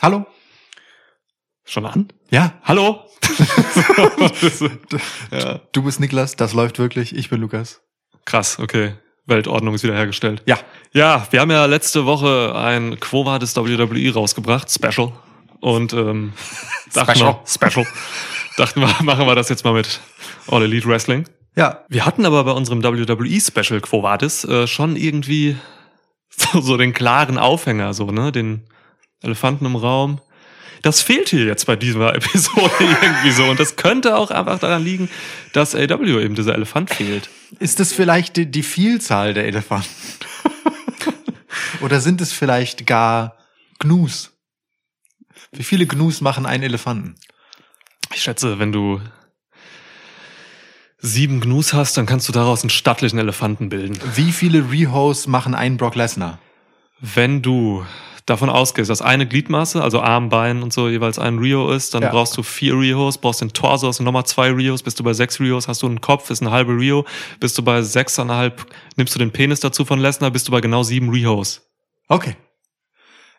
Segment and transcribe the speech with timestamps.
[0.00, 0.26] Hallo?
[1.64, 2.08] Schon an?
[2.30, 2.54] Ja.
[2.62, 3.04] Hallo?
[5.32, 5.60] ja.
[5.72, 7.16] Du bist Niklas, das läuft wirklich.
[7.16, 7.80] Ich bin Lukas.
[8.24, 8.94] Krass, okay.
[9.26, 10.42] Weltordnung ist wiederhergestellt.
[10.46, 10.58] Ja.
[10.92, 15.12] Ja, wir haben ja letzte Woche ein Quo Vadis WWE rausgebracht, Special.
[15.60, 16.32] Und ähm,
[16.94, 17.34] dachten Special.
[17.34, 17.86] wir, Special.
[18.56, 20.00] dachten wir, machen wir das jetzt mal mit
[20.46, 21.28] All Elite Wrestling.
[21.56, 21.84] Ja.
[21.88, 25.56] Wir hatten aber bei unserem WWE Special Quo Vadis äh, schon irgendwie
[26.28, 28.30] so, so den klaren Aufhänger, so, ne?
[28.30, 28.64] Den
[29.22, 30.20] Elefanten im Raum.
[30.82, 33.44] Das fehlt hier jetzt bei dieser Episode irgendwie so.
[33.44, 35.08] Und das könnte auch einfach daran liegen,
[35.52, 37.28] dass AW eben dieser Elefant fehlt.
[37.58, 39.88] Ist es vielleicht die, die Vielzahl der Elefanten?
[41.80, 43.36] Oder sind es vielleicht gar
[43.78, 44.32] Gnus?
[45.52, 47.16] Wie viele Gnus machen einen Elefanten?
[48.14, 49.00] Ich schätze, wenn du
[50.98, 53.98] sieben Gnus hast, dann kannst du daraus einen stattlichen Elefanten bilden.
[54.14, 56.38] Wie viele Rehos machen einen Brock Lesnar?
[57.00, 57.84] Wenn du
[58.30, 62.02] davon ausgehst, dass eine Gliedmaße, also Arm, Bein und so jeweils ein Rio ist, dann
[62.02, 62.10] Ja.
[62.10, 65.12] brauchst du vier Rios, brauchst den Torso, hast du nochmal zwei Rios, bist du bei
[65.12, 67.04] sechs Rios, hast du einen Kopf, ist eine halbe Rio,
[67.40, 68.66] bist du bei sechseinhalb,
[68.96, 71.62] nimmst du den Penis dazu von Lesnar, bist du bei genau sieben Rios.
[72.08, 72.36] Okay.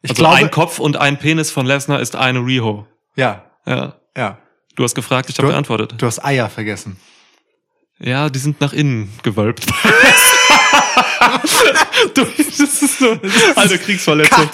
[0.02, 2.88] Ich also glaube, ein Kopf und ein Penis von Lesnar ist eine Rio.
[3.16, 3.96] ja, Ja.
[4.16, 4.38] ja.
[4.76, 5.96] Du hast gefragt, ich habe geantwortet.
[5.98, 6.98] Du hast Eier vergessen.
[8.00, 9.66] Ja, die sind nach innen gewölbt.
[12.14, 13.18] du, das ist so
[13.56, 14.50] alte Kriegsverletzung.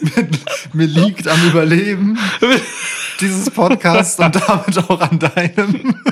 [0.00, 0.28] mir,
[0.72, 2.18] mir liegt am Überleben
[3.20, 6.02] dieses Podcasts und damit auch an deinem.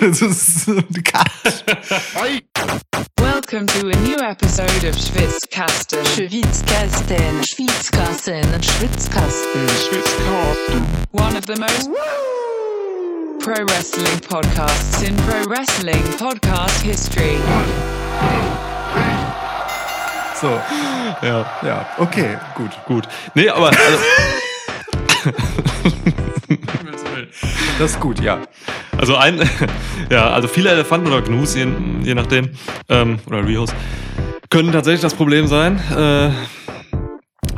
[0.00, 0.66] Das ist
[1.04, 1.64] Cut.
[3.16, 6.04] Welcome to a new episode of Schwitzkasten.
[6.06, 9.68] Schwitzkasten, Schwitzkasten, Schwitzkasten,
[11.12, 11.90] One of the most
[13.44, 17.36] pro wrestling podcasts in pro wrestling podcast history.
[20.40, 20.58] So,
[21.22, 22.70] Ja, ja, okay, gut.
[22.86, 23.04] gut.
[23.34, 23.98] Nee, aber also,
[27.78, 28.40] Das ist gut, ja.
[28.96, 29.38] also ein,
[30.10, 31.66] ja, also viele Elefanten oder Gnus, je,
[32.02, 32.48] je nachdem,
[32.88, 33.68] ähm, oder Rios,
[34.48, 35.78] können tatsächlich das Problem sein.
[35.94, 36.30] Äh,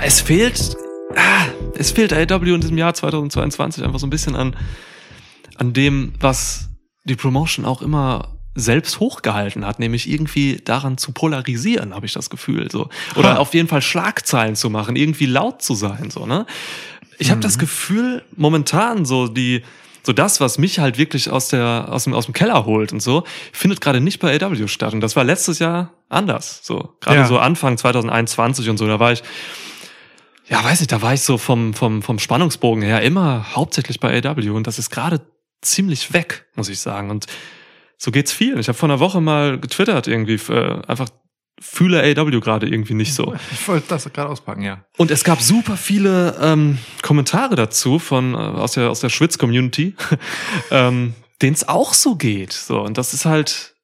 [0.04, 0.76] es fehlt,
[1.14, 1.44] ah,
[1.78, 4.56] es fehlt AEW in diesem Jahr 2022 einfach so ein bisschen an,
[5.58, 6.68] an dem, was
[7.04, 12.30] die Promotion auch immer selbst hochgehalten hat, nämlich irgendwie daran zu polarisieren, habe ich das
[12.30, 13.36] Gefühl, so oder Ha.
[13.36, 16.46] auf jeden Fall Schlagzeilen zu machen, irgendwie laut zu sein, so ne.
[17.18, 19.62] Ich habe das Gefühl momentan so die
[20.02, 23.00] so das, was mich halt wirklich aus der aus dem aus dem Keller holt und
[23.02, 27.18] so, findet gerade nicht bei AW statt und das war letztes Jahr anders, so gerade
[27.18, 27.26] Ja.
[27.26, 29.22] so Anfang 2021 und so, da war ich
[30.48, 34.16] ja, weiß ich, da war ich so vom, vom, vom Spannungsbogen her immer hauptsächlich bei
[34.24, 35.20] AW und das ist gerade
[35.62, 37.10] ziemlich weg, muss ich sagen.
[37.10, 37.26] Und
[37.98, 38.58] so geht's viel.
[38.58, 41.08] Ich habe vor einer Woche mal getwittert irgendwie, äh, einfach
[41.58, 43.34] fühle AW gerade irgendwie nicht so.
[43.52, 44.84] Ich wollte das gerade auspacken, ja.
[44.96, 49.94] Und es gab super viele ähm, Kommentare dazu von äh, aus der aus der Schwitz-Community,
[50.70, 52.52] ähm, denen es auch so geht.
[52.52, 53.74] So und das ist halt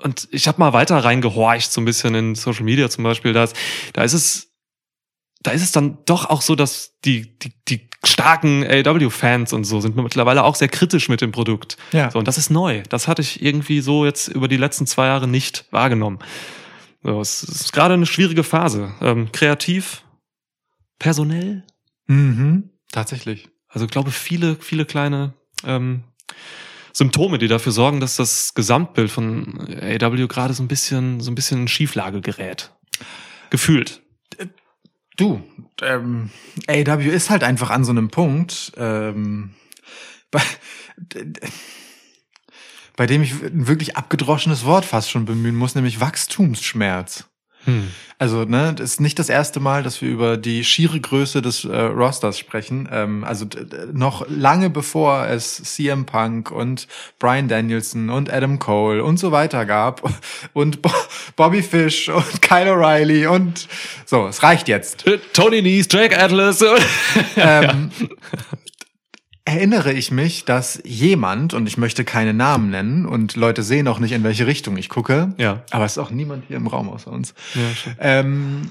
[0.00, 3.32] und ich habe mal weiter reingehorcht so ein bisschen in Social Media zum Beispiel.
[3.32, 3.56] Da ist,
[3.94, 4.47] da ist es
[5.40, 9.80] da ist es dann doch auch so, dass die die die starken AW-Fans und so
[9.80, 11.76] sind mittlerweile auch sehr kritisch mit dem Produkt.
[11.92, 12.10] Ja.
[12.10, 12.82] So und das ist neu.
[12.88, 16.18] Das hatte ich irgendwie so jetzt über die letzten zwei Jahre nicht wahrgenommen.
[17.02, 18.92] So, es ist gerade eine schwierige Phase.
[19.00, 20.02] Ähm, kreativ,
[20.98, 21.64] personell.
[22.06, 22.70] Mhm.
[22.90, 23.48] Tatsächlich.
[23.68, 25.34] Also ich glaube, viele, viele kleine
[25.64, 26.04] ähm,
[26.92, 31.34] Symptome, die dafür sorgen, dass das Gesamtbild von AW gerade so ein bisschen, so ein
[31.34, 32.72] bisschen in Schieflage gerät.
[33.50, 34.02] Gefühlt.
[35.18, 35.42] Du,
[35.82, 36.30] ähm,
[36.68, 39.50] AW ist halt einfach an so einem Punkt, ähm,
[40.30, 40.40] bei,
[42.96, 47.28] bei dem ich ein wirklich abgedroschenes Wort fast schon bemühen muss, nämlich Wachstumsschmerz.
[47.64, 47.88] Hm.
[48.20, 51.64] Also, ne, das ist nicht das erste Mal, dass wir über die schiere Größe des
[51.64, 52.88] äh, Rosters sprechen.
[52.90, 53.46] Ähm, also
[53.92, 56.88] noch lange bevor es CM Punk und
[57.20, 60.02] Brian Danielson und Adam Cole und so weiter gab
[60.52, 60.90] und Bo
[61.36, 63.68] Bobby Fish und Kyle O'Reilly und
[64.04, 65.04] so, es reicht jetzt.
[65.32, 66.64] Tony Nese, Jake Atlas.
[67.36, 67.90] ähm,
[69.48, 73.98] erinnere ich mich, dass jemand, und ich möchte keine Namen nennen, und Leute sehen auch
[73.98, 75.62] nicht, in welche Richtung ich gucke, Ja.
[75.70, 77.62] aber es ist auch niemand hier im Raum außer uns, ja
[77.98, 78.70] ähm,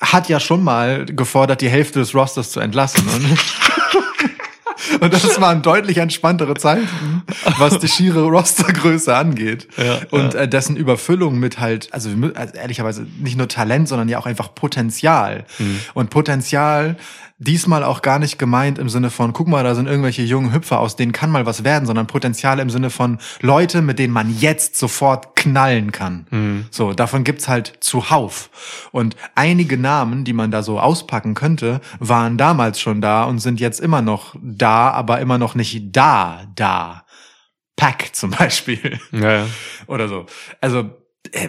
[0.00, 3.06] hat ja schon mal gefordert, die Hälfte des Rosters zu entlassen.
[3.06, 3.38] Und
[5.00, 7.22] Und das waren deutlich entspanntere Zeiten,
[7.58, 9.68] was die schiere Rostergröße angeht.
[9.76, 14.18] Ja, und äh, dessen Überfüllung mit halt, also, also ehrlicherweise nicht nur Talent, sondern ja
[14.18, 15.44] auch einfach Potenzial.
[15.58, 15.80] Mhm.
[15.94, 16.96] Und Potenzial
[17.40, 20.78] diesmal auch gar nicht gemeint im Sinne von, guck mal, da sind irgendwelche jungen Hüpfer,
[20.78, 24.38] aus denen kann mal was werden, sondern Potenzial im Sinne von Leute, mit denen man
[24.38, 26.26] jetzt sofort knallen kann.
[26.30, 26.66] Mhm.
[26.70, 28.88] So, davon gibt's halt zuhauf.
[28.92, 33.58] Und einige Namen, die man da so auspacken könnte, waren damals schon da und sind
[33.58, 37.06] jetzt immer noch da, aber immer noch nicht da, da.
[37.74, 39.46] Pack zum Beispiel Ja, ja.
[39.86, 40.26] oder so.
[40.60, 40.90] Also
[41.32, 41.48] äh,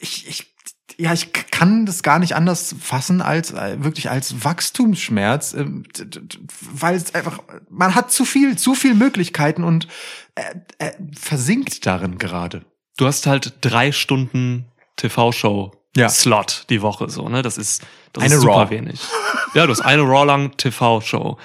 [0.00, 0.51] ich, ich
[0.98, 6.20] ja, ich kann das gar nicht anders fassen als äh, wirklich als Wachstumsschmerz, d-
[6.72, 7.38] weil es einfach
[7.70, 9.88] man hat zu viel, zu viel Möglichkeiten und
[10.34, 10.42] äh,
[10.78, 12.64] äh, versinkt darin gerade.
[12.96, 14.66] Du hast halt drei Stunden
[14.96, 16.08] TV-Show Ja.
[16.08, 17.42] Slot die Woche, so, ne?
[17.42, 18.70] Das ist, das Eine ist super Raw.
[18.70, 19.00] wenig.
[19.54, 21.38] Ja, du hast eine Raw lang TV-Show.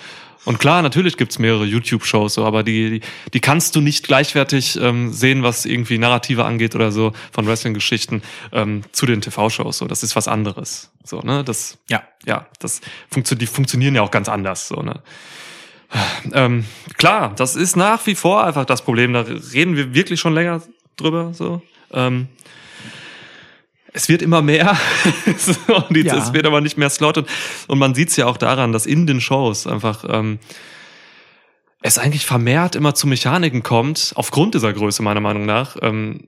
[0.48, 3.02] Und klar, natürlich gibt's mehrere YouTube-Shows, so, aber die, die,
[3.34, 8.22] die kannst du nicht gleichwertig ähm, sehen, was irgendwie Narrative angeht oder so von Wrestling-Geschichten
[8.54, 9.80] ähm, zu den TV-Shows.
[9.80, 10.90] So, das ist was anderes.
[11.04, 11.44] So, ne?
[11.44, 12.02] Das, Ja.
[12.26, 12.80] ja, das
[13.12, 14.70] funktio die funktionieren ja auch ganz anders.
[14.70, 15.02] So, ne?
[16.32, 16.64] Ähm,
[16.98, 19.12] klar, das ist nach wie vor einfach das Problem.
[19.12, 20.62] Da reden wir wirklich schon länger
[20.96, 21.34] drüber.
[21.34, 21.62] So.
[21.92, 22.30] Ähm,
[23.98, 24.78] es wird immer mehr
[25.90, 26.16] und Ja.
[26.18, 27.18] es wird aber nicht mehr Slot.
[27.18, 27.28] Und,
[27.68, 30.38] und man sieht es ja auch daran, dass in den Shows einfach ähm,
[31.82, 36.28] es eigentlich vermehrt immer zu Mechaniken kommt, aufgrund dieser Größe meiner Meinung nach, ähm,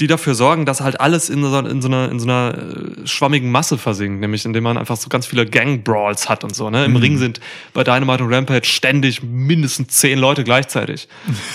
[0.00, 3.06] die dafür sorgen, dass halt alles in so, in so einer, in so einer äh,
[3.06, 6.70] schwammigen Masse versinkt, nämlich indem man einfach so ganz viele Gang-Brawls hat und so.
[6.70, 6.86] Ne?
[6.86, 7.38] Im Ring sind
[7.72, 11.06] bei Dynamite und Rampage ständig mindestens zehn Leute gleichzeitig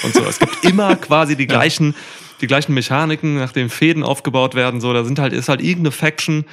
[0.03, 0.21] und so.
[0.21, 1.95] Es gibt immer quasi die gleichen,
[2.41, 4.81] die gleichen Mechaniken, nachdem Fäden aufgebaut werden.
[4.81, 6.45] So, da sind halt ist halt irgendeine Faction,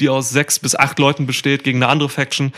[0.00, 2.52] die aus sechs bis acht Leuten besteht gegen eine andere Faction.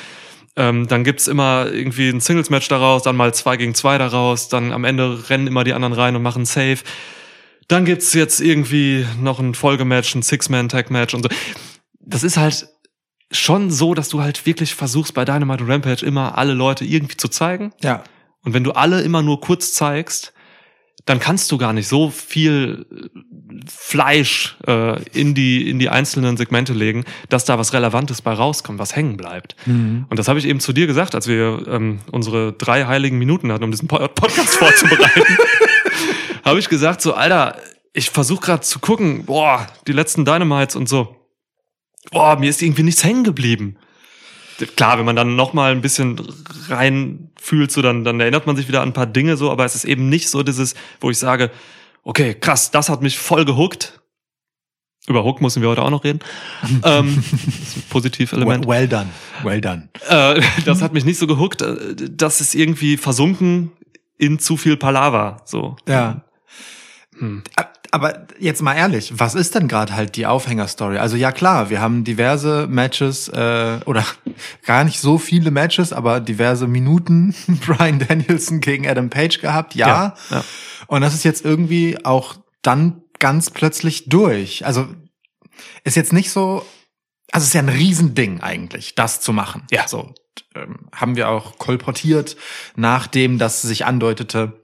[0.55, 4.73] Ähm, dann gibt's immer irgendwie ein Singles-Match daraus, dann mal zwei gegen zwei daraus, dann
[4.73, 6.79] am Ende rennen immer die anderen rein und machen Save.
[7.69, 11.29] Dann gibt's jetzt irgendwie noch ein Folgematch, ein Six-Man-Tag-Match und so.
[12.01, 12.69] Das ist halt
[13.31, 17.17] schon so, dass du halt wirklich versuchst, bei Dynamite und Rampage immer alle Leute irgendwie
[17.17, 17.73] zu zeigen.
[17.83, 18.05] Ja.
[18.45, 20.35] Und wenn du alle immer nur kurz zeigst,
[21.05, 23.09] dann kannst du gar nicht so viel äh,
[23.69, 28.79] Fleisch äh, in die in die einzelnen Segmente legen, dass da was Relevantes bei rauskommt,
[28.79, 29.57] was hängen bleibt.
[29.67, 33.53] Und das habe ich eben zu dir gesagt, als wir ähm, unsere drei heiligen Minuten
[33.53, 35.37] hatten, um diesen Po- Podcast vorzubereiten.
[36.45, 37.57] habe ich gesagt, so Alter,
[37.93, 41.17] ich versuche gerade zu gucken, boah, die letzten Dynamites und so.
[42.11, 43.77] Boah, mir ist irgendwie nichts hängen geblieben
[44.77, 46.21] klar, wenn man dann noch mal ein bisschen
[46.69, 49.75] reinfühlt, so dann, dann erinnert man sich wieder an ein paar Dinge so, aber es
[49.75, 51.51] ist eben nicht so dieses, wo ich sage,
[52.05, 54.01] okay, krass, das hat mich voll gehuckt.
[55.09, 56.21] Über Hook müssen wir heute auch noch reden.
[56.85, 58.67] ähm, das ist ein Positivelement.
[58.67, 59.09] Well, well done.
[59.43, 59.89] Well done.
[60.09, 61.61] Äh, das hat mich nicht so gehuckt.
[61.61, 63.73] äh, Das ist irgendwie versunken
[64.17, 65.43] in zu viel Palaver.
[65.45, 65.75] So.
[65.89, 66.23] Ja.
[67.19, 67.43] Hm.
[67.95, 70.97] Aber jetzt mal ehrlich, was ist denn gerade halt die Aufhängerstory?
[70.97, 74.05] Also ja klar, wir haben diverse Matches äh, oder
[74.65, 77.35] gar nicht so viele Matches, aber diverse Minuten
[77.67, 79.87] Brian Danielson gegen Adam Page gehabt, ja.
[79.87, 80.45] Ja, ja.
[80.87, 84.65] Und das ist jetzt irgendwie auch dann ganz plötzlich durch.
[84.65, 84.89] Also
[85.85, 86.65] ist jetzt nicht so,
[87.31, 89.67] also es ist ja ein Riesending eigentlich, das zu machen.
[89.71, 89.87] Ja.
[89.87, 90.15] So
[90.55, 92.39] ähm, haben wir auch kolportiert,
[92.75, 94.62] nachdem das sich andeutete,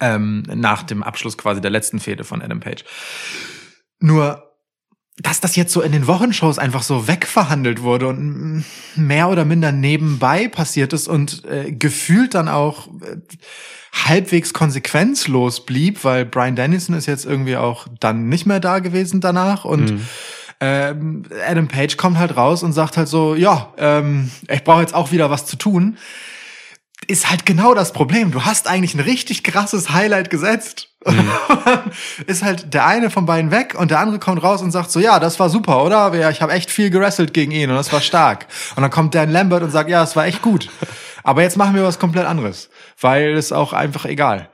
[0.00, 2.84] ähm, nach dem Abschluss quasi der letzten Fehde von Adam Page.
[4.00, 4.44] Nur,
[5.16, 8.64] dass das jetzt so in den Wochenshows einfach so wegverhandelt wurde und
[8.94, 13.16] mehr oder minder nebenbei passiert ist und äh, gefühlt dann auch äh,
[13.92, 19.20] halbwegs konsequenzlos blieb, weil Brian Dennison ist jetzt irgendwie auch dann nicht mehr da gewesen
[19.20, 20.00] danach und
[20.60, 24.94] ähm, Adam Page kommt halt raus und sagt halt so, ja, ähm, ich brauche jetzt
[24.94, 25.96] auch wieder was zu tun
[27.08, 28.30] ist halt genau das Problem.
[28.30, 30.94] Du hast eigentlich ein richtig krasses Highlight gesetzt.
[32.26, 35.00] ist halt der eine von beiden weg und der andere kommt raus und sagt so,
[35.00, 36.30] ja, das war super, oder?
[36.30, 38.46] Ich habe echt viel gerasselt gegen ihn und das war stark.
[38.76, 40.68] Und dann kommt Dan Lambert und sagt, ja, es war echt gut.
[41.22, 42.68] Aber jetzt machen wir was komplett anderes,
[43.00, 44.50] weil es auch einfach egal.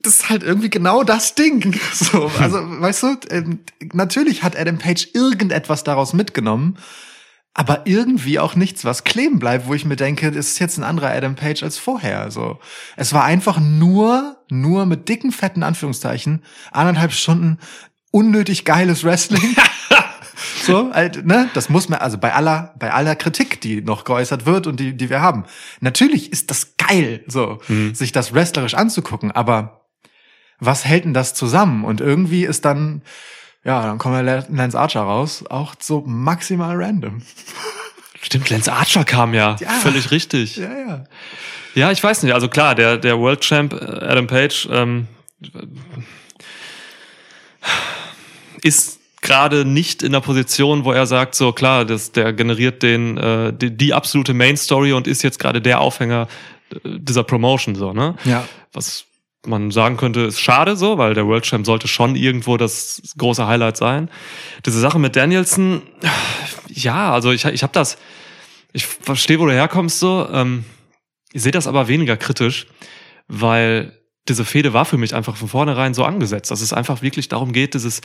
[0.00, 1.78] Das ist halt irgendwie genau das Ding.
[1.92, 3.60] So, also, weißt du, ähm,
[3.92, 6.78] natürlich hat Adam Page irgendetwas daraus mitgenommen,
[7.58, 10.84] aber irgendwie auch nichts, was kleben bleibt, wo ich mir denke, das ist jetzt ein
[10.84, 12.20] anderer Adam Page als vorher.
[12.20, 12.58] Also
[12.96, 17.56] es war einfach nur, nur mit dicken, fetten Anführungszeichen, anderthalb Stunden
[18.10, 19.56] unnötig geiles Wrestling.
[20.66, 21.48] so, halt, ne?
[21.54, 24.94] Das muss man, also bei aller, bei aller Kritik, die noch geäußert wird und die,
[24.94, 25.46] die wir haben.
[25.80, 27.60] Natürlich ist das geil, so,
[27.94, 29.86] sich das wrestlerisch anzugucken, aber
[30.58, 31.86] was hält denn das zusammen?
[31.86, 33.00] Und irgendwie ist dann,
[33.66, 37.22] ja, dann kommt der Lance Archer raus, auch so maximal random.
[38.22, 39.56] Stimmt, Lance Archer kam ja.
[39.58, 39.68] Ja.
[39.70, 40.56] Völlig richtig.
[40.56, 41.04] Ja, ja.
[41.74, 42.32] Ja, ich weiß nicht.
[42.32, 45.08] Also klar, der, der World Champ äh, Adam Page ähm,
[48.62, 53.18] ist gerade nicht in der Position, wo er sagt, so klar, das, der generiert den,
[53.18, 56.28] äh, die, die absolute Main Story und ist jetzt gerade der Aufhänger
[56.70, 58.14] äh, dieser Promotion, so, ne?
[58.24, 58.46] Ja.
[58.72, 59.06] Was
[59.46, 63.46] man sagen könnte, ist schade so, weil der World Champ sollte schon irgendwo das große
[63.46, 64.10] Highlight sein.
[64.64, 65.82] Diese Sache mit Danielson,
[66.68, 67.96] ja, also ich, ich habe das,
[68.72, 70.28] ich verstehe, wo du herkommst so.
[70.32, 70.64] Ähm,
[71.32, 72.66] ich sehe das aber weniger kritisch,
[73.28, 73.92] weil
[74.28, 77.52] diese Fehde war für mich einfach von vornherein so angesetzt, dass es einfach wirklich darum
[77.52, 78.00] geht, dieses,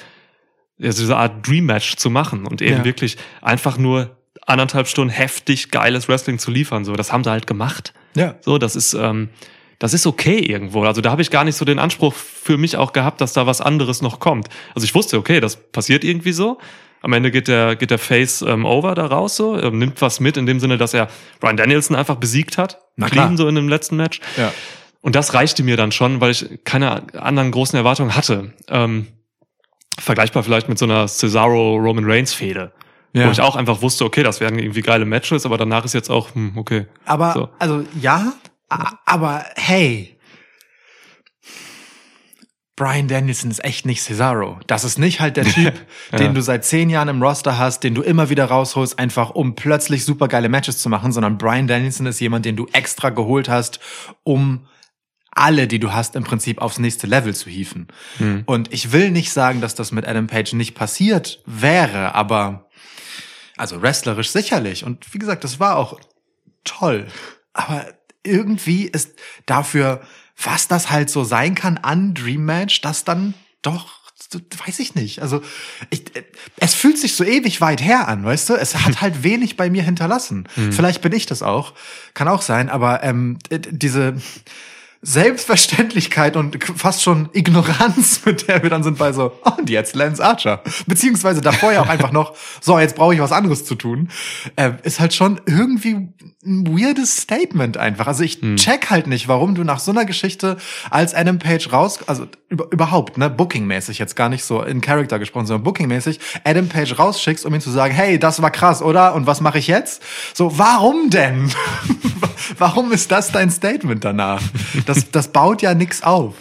[0.78, 2.84] ja, diese Art Dream Match zu machen und eben Ja.
[2.86, 6.86] wirklich einfach nur anderthalb Stunden heftig geiles Wrestling zu liefern.
[6.86, 7.94] So, das haben sie halt gemacht.
[8.16, 8.36] Ja.
[8.42, 9.30] So, das ist, ähm,
[9.82, 10.84] das ist okay irgendwo.
[10.84, 13.48] Also da habe ich gar nicht so den Anspruch für mich auch gehabt, dass da
[13.48, 14.48] was anderes noch kommt.
[14.76, 16.60] Also ich wusste, okay, das passiert irgendwie so.
[17.02, 20.20] Am Ende geht der, geht der Face ähm, over da raus so, ähm, nimmt was
[20.20, 21.08] mit in dem Sinne, dass er
[21.40, 22.78] Brian Danielson einfach besiegt hat.
[22.96, 23.26] Na klar.
[23.26, 24.20] Clean so in dem letzten Match.
[24.38, 24.54] Ja.
[25.02, 28.54] Und das reichte mir dann schon, weil ich keine anderen großen Erwartungen hatte.
[28.68, 29.08] Ähm,
[29.98, 32.72] vergleichbar vielleicht mit so einer Cesaro-Roman Reigns-Fehde.
[33.14, 33.26] Ja.
[33.26, 36.12] Wo ich auch einfach wusste, okay, das werden irgendwie geile Matches, aber danach ist jetzt
[36.12, 36.86] auch, hm, okay.
[37.06, 37.50] Aber, So.
[37.58, 38.34] also ja,
[39.06, 40.18] aber hey.
[42.78, 44.60] Brian Danielson ist echt nicht Cesaro.
[44.66, 45.74] Das ist nicht halt der Typ,
[46.18, 49.54] den du seit zehn Jahren im Roster hast, den du immer wieder rausholst, einfach um
[49.54, 53.80] plötzlich supergeile Matches zu machen, sondern Brian Danielson ist jemand, den du extra geholt hast,
[54.24, 54.66] um
[55.30, 57.88] alle, die du hast, im Prinzip aufs nächste Level zu hieven.
[58.48, 62.70] Und ich will nicht sagen, dass das mit Adam Page nicht passiert wäre, aber
[63.58, 64.84] also wrestlerisch sicherlich.
[64.84, 66.00] Und wie gesagt, das war auch
[66.64, 67.08] toll.
[67.54, 67.86] Aber
[68.24, 69.12] irgendwie ist
[69.46, 70.02] dafür,
[70.42, 74.02] was das halt so sein kann an Dream Match, das dann doch,
[74.66, 75.22] weiß ich nicht.
[75.22, 75.42] Also
[75.90, 76.04] ich,
[76.58, 78.56] es fühlt sich so ewig weit her an, weißt du?
[78.56, 80.48] Es hat halt wenig bei mir hinterlassen.
[80.72, 81.74] Vielleicht bin ich das auch,
[82.14, 82.70] kann auch sein.
[82.70, 84.16] Aber ähm, diese
[85.04, 89.96] Selbstverständlichkeit und fast schon Ignoranz, mit der wir dann sind bei so, oh, und jetzt
[89.96, 90.62] Lance Archer.
[90.86, 94.10] Beziehungsweise davor ja auch einfach noch, so, jetzt brauche ich was anderes zu tun,
[94.56, 96.10] äh, ist halt schon irgendwie
[96.44, 98.08] ein weirdes Statement einfach.
[98.08, 100.58] Also ich check halt nicht, warum du nach so einer Geschichte
[100.90, 105.18] als Adam Page raus, also über, überhaupt, ne, bookingmäßig jetzt gar nicht so in Character
[105.18, 109.16] gesprochen, sondern bookingmäßig Adam Page rausschickst, um ihm zu sagen, hey, das war krass, oder?
[109.16, 110.04] Und was mache ich jetzt?
[110.34, 111.52] So, warum denn?
[112.58, 114.42] warum ist das dein Statement danach?
[114.86, 116.36] Das, das baut ja nix auf.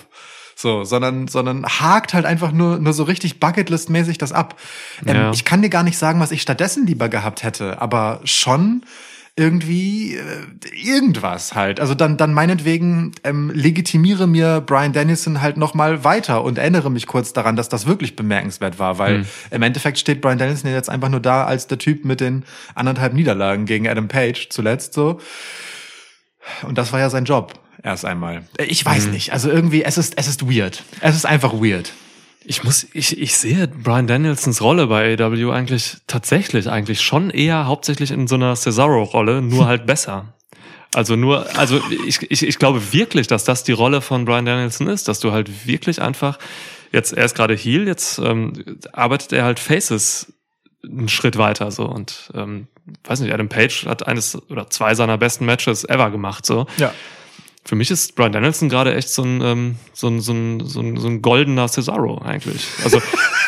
[0.55, 4.57] So, sondern, sondern hakt halt einfach nur, nur so richtig Bucketlist-mäßig das ab.
[5.07, 5.31] Ähm, Ja.
[5.33, 8.83] Ich kann dir gar nicht sagen, was ich stattdessen lieber gehabt hätte, aber schon
[9.37, 10.21] irgendwie äh,
[10.75, 11.81] irgendwas halt.
[11.81, 16.91] Also dann, dann meinetwegen ähm, legitimiere mir Brian Danielson halt noch mal weiter und erinnere
[16.91, 20.91] mich kurz daran, dass das wirklich bemerkenswert war, weil im Endeffekt steht Brian ja jetzt
[20.91, 25.21] einfach nur da als der Typ mit den anderthalb Niederlagen gegen Adam Page zuletzt so.
[26.63, 28.45] Und das war ja sein Job erst einmal.
[28.59, 29.33] Äh, Ich weiß nicht.
[29.33, 30.83] Also irgendwie, es ist, es ist weird.
[31.01, 31.93] Es ist einfach weird.
[32.45, 37.67] Ich muss, ich, ich sehe Brian Danielsons Rolle bei AEW eigentlich tatsächlich eigentlich schon eher
[37.67, 40.33] hauptsächlich in so einer Cesaro-Rolle, nur halt besser.
[40.95, 44.89] Also nur, also ich, ich, ich glaube wirklich, dass das die Rolle von Brian Danielson
[44.89, 46.39] ist, dass du halt wirklich einfach,
[46.93, 48.55] jetzt, er ist gerade Heel, jetzt ähm,
[48.93, 50.33] arbeitet er halt Faces
[50.85, 52.67] einen Schritt weiter so und ähm,
[53.05, 56.67] weiß nicht, Adam Page hat eines oder zwei seiner besten Matches ever gemacht so.
[56.79, 56.93] Ja.
[57.65, 60.81] Für mich ist Brian Danielson gerade echt so ein, ähm, so ein, so ein, so
[60.81, 62.67] ein, so ein goldener Cesaro eigentlich.
[62.83, 63.03] Also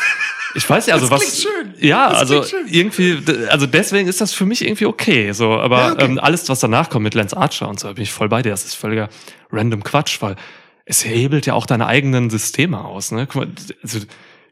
[0.54, 1.42] ich weiß ja, also Das was.
[1.42, 1.74] schön.
[1.78, 2.66] Ja, Das also schön.
[2.68, 5.32] irgendwie, also deswegen ist das für mich irgendwie okay.
[5.32, 6.04] So, aber Ja, okay.
[6.04, 8.50] ähm, alles, was danach kommt mit Lance Archer und so, bin ich voll bei dir.
[8.50, 9.08] Das ist völliger
[9.50, 10.36] random Quatsch, weil
[10.84, 13.12] es hebelt ja auch deine eigenen Systeme aus.
[13.12, 13.26] Ne?
[13.26, 13.48] Guck mal,
[13.82, 14.00] also,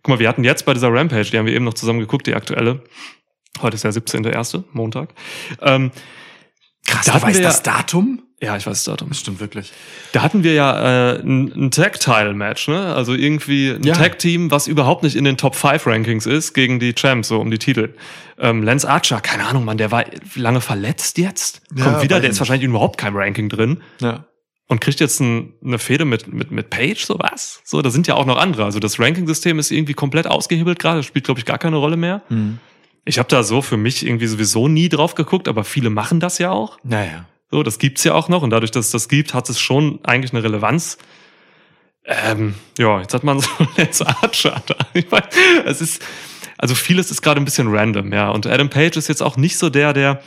[0.03, 2.27] guck mal, wir hatten jetzt bei dieser Rampage, die haben wir eben noch zusammen geguckt,
[2.27, 2.83] die aktuelle.
[3.61, 5.15] Heute ist der 17.1., Montag.
[5.61, 5.91] Ähm,
[6.87, 8.23] Krass, Da du weißt ja- das Datum?
[8.43, 9.11] ja, ich weiß das Datum.
[9.11, 9.71] Das stimmt wirklich.
[10.13, 12.95] Da hatten wir ja äh, ein, ein Tag-Tile-Match, ne?
[12.95, 13.95] Also irgendwie ein Ja.
[13.95, 17.51] Tag-Team, was überhaupt nicht in den Top 5 Rankings ist, gegen die Champs, so um
[17.51, 17.95] die Titel.
[18.39, 20.05] Ähm, Lance Archer, keine Ahnung, Mann, der war
[20.37, 21.61] lange verletzt jetzt.
[21.77, 23.83] Ja, Kommt wieder, weiß der ist wahrscheinlich überhaupt kein Ranking drin.
[24.01, 24.25] Ja.
[24.71, 27.61] Und kriegt jetzt ein, eine Fehde mit, mit, mit Page, so was?
[27.65, 28.65] So, da sind ja auch noch andere.
[28.65, 32.23] Also das Ranking-System ist irgendwie komplett ausgehebelt gerade, spielt, glaube ich, gar keine Rolle mehr.
[32.29, 32.59] Hm.
[33.05, 36.39] Ich habe da so für mich irgendwie sowieso nie drauf geguckt, aber viele machen das
[36.39, 36.79] ja auch.
[36.85, 37.25] Naja.
[37.51, 39.99] So, das gibt's ja auch noch und dadurch, dass es das gibt, hat es schon
[40.05, 40.99] eigentlich eine Relevanz.
[42.05, 44.77] Ähm, ja, jetzt hat man so Lance Archer da.
[44.95, 45.25] Ich mein,
[45.65, 46.01] es ist,
[46.59, 48.31] also vieles ist gerade ein bisschen random, ja.
[48.31, 50.23] Und Adam Page ist jetzt auch nicht so der, der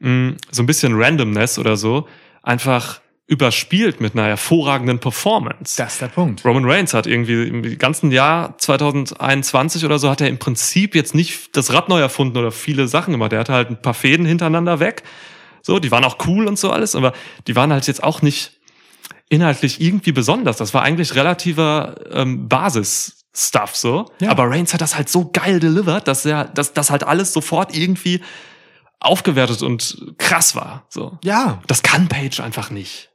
[0.00, 2.08] mh, so ein bisschen Randomness oder so
[2.42, 5.76] einfach überspielt mit einer hervorragenden Performance.
[5.76, 6.44] Das ist der Punkt.
[6.46, 11.14] Roman Reigns hat irgendwie im ganzen Jahr 2021 oder so hat er im Prinzip jetzt
[11.14, 13.34] nicht das Rad neu erfunden oder viele Sachen gemacht.
[13.34, 15.02] Er hatte halt ein paar Fäden hintereinander weg.
[15.60, 17.12] So, die waren auch cool und so alles, aber
[17.46, 18.58] die waren halt jetzt auch nicht
[19.28, 20.56] inhaltlich irgendwie besonders.
[20.56, 24.10] Das war eigentlich relativer ähm, Basis-Stuff so.
[24.20, 24.30] Ja.
[24.30, 27.76] Aber Reigns hat das halt so geil delivered, dass er, dass das halt alles sofort
[27.76, 28.22] irgendwie
[29.00, 30.86] aufgewertet und krass war.
[30.88, 31.18] So.
[31.22, 33.10] Ja, Das kann Page einfach nicht.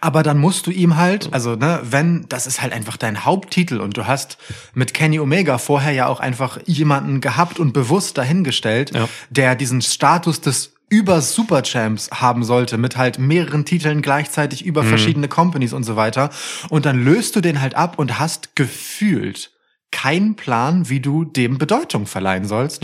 [0.00, 3.80] Aber dann musst du ihm halt, also ne, wenn, das ist halt einfach dein Haupttitel
[3.80, 4.38] und du hast
[4.74, 9.08] mit Kenny Omega vorher ja auch einfach jemanden gehabt und bewusst dahingestellt, Ja.
[9.30, 15.26] der diesen Status des über Superchamps haben sollte, mit halt mehreren Titeln gleichzeitig über verschiedene
[15.26, 16.30] Companies und so weiter.
[16.68, 19.50] Und dann löst du den halt ab und hast gefühlt
[19.90, 22.82] keinen Plan, wie du dem Bedeutung verleihen sollst.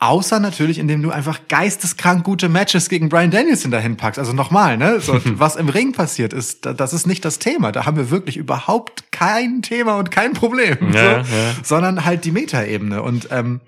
[0.00, 4.18] Außer natürlich, indem du einfach geisteskrank gute Matches gegen Brian Danielson dahin packst.
[4.20, 5.00] Also nochmal, ne?
[5.00, 7.72] So, was im Ring passiert ist, da- das ist nicht das Thema.
[7.72, 10.92] Da haben wir wirklich überhaupt kein Thema und kein Problem.
[10.92, 11.54] Ja, so, ja.
[11.64, 13.02] Sondern halt die Metaebene.
[13.02, 13.60] Und ähm,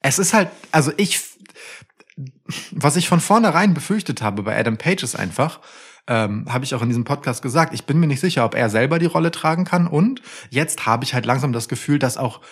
[0.00, 1.20] es ist halt, also ich,
[2.70, 5.60] was ich von vornherein befürchtet habe bei Adam Page ist einfach,
[6.06, 8.68] ähm, habe ich auch in diesem Podcast gesagt, ich bin mir nicht sicher, ob er
[8.68, 9.86] selber die Rolle tragen kann.
[9.86, 12.42] Und jetzt habe ich halt langsam das Gefühl, dass auch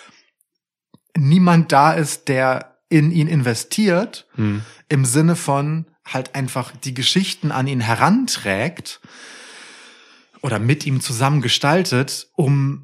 [1.15, 4.61] niemand da ist, der in ihn investiert, Hm.
[4.89, 9.01] im Sinne von halt einfach die Geschichten an ihn heranträgt
[10.41, 12.83] oder mit ihm zusammen gestaltet, um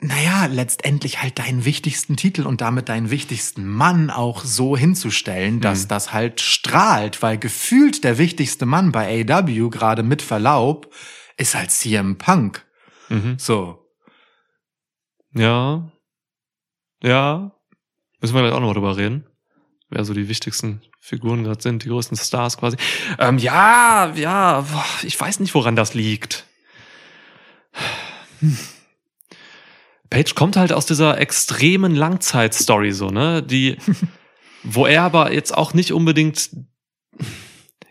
[0.00, 5.86] naja, letztendlich halt deinen wichtigsten Titel und damit deinen wichtigsten Mann auch so hinzustellen, dass
[5.88, 10.92] das halt strahlt, weil gefühlt der wichtigste Mann bei AW, gerade mit Verlaub,
[11.36, 12.66] ist halt CM Punk.
[13.08, 13.38] Mhm.
[13.38, 13.86] So.
[15.32, 15.90] Ja.
[17.02, 17.52] Ja.
[18.20, 19.26] Müssen wir gleich auch noch drüber reden.
[19.94, 22.76] Wer so die wichtigsten Figuren gerade sind, die größten Stars quasi.
[23.18, 24.66] Ähm, ja, ja,
[25.02, 26.46] ich weiß nicht, woran das liegt.
[30.10, 33.76] Page kommt halt aus dieser extremen Langzeitstory so, ne, die,
[34.62, 36.50] wo er aber jetzt auch nicht unbedingt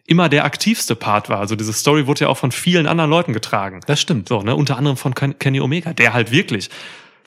[0.05, 1.39] immer der aktivste Part war.
[1.39, 3.79] Also diese Story wurde ja auch von vielen anderen Leuten getragen.
[3.87, 4.27] Das stimmt.
[4.27, 6.69] So, ne, unter anderem von Ken- Kenny Omega, der halt wirklich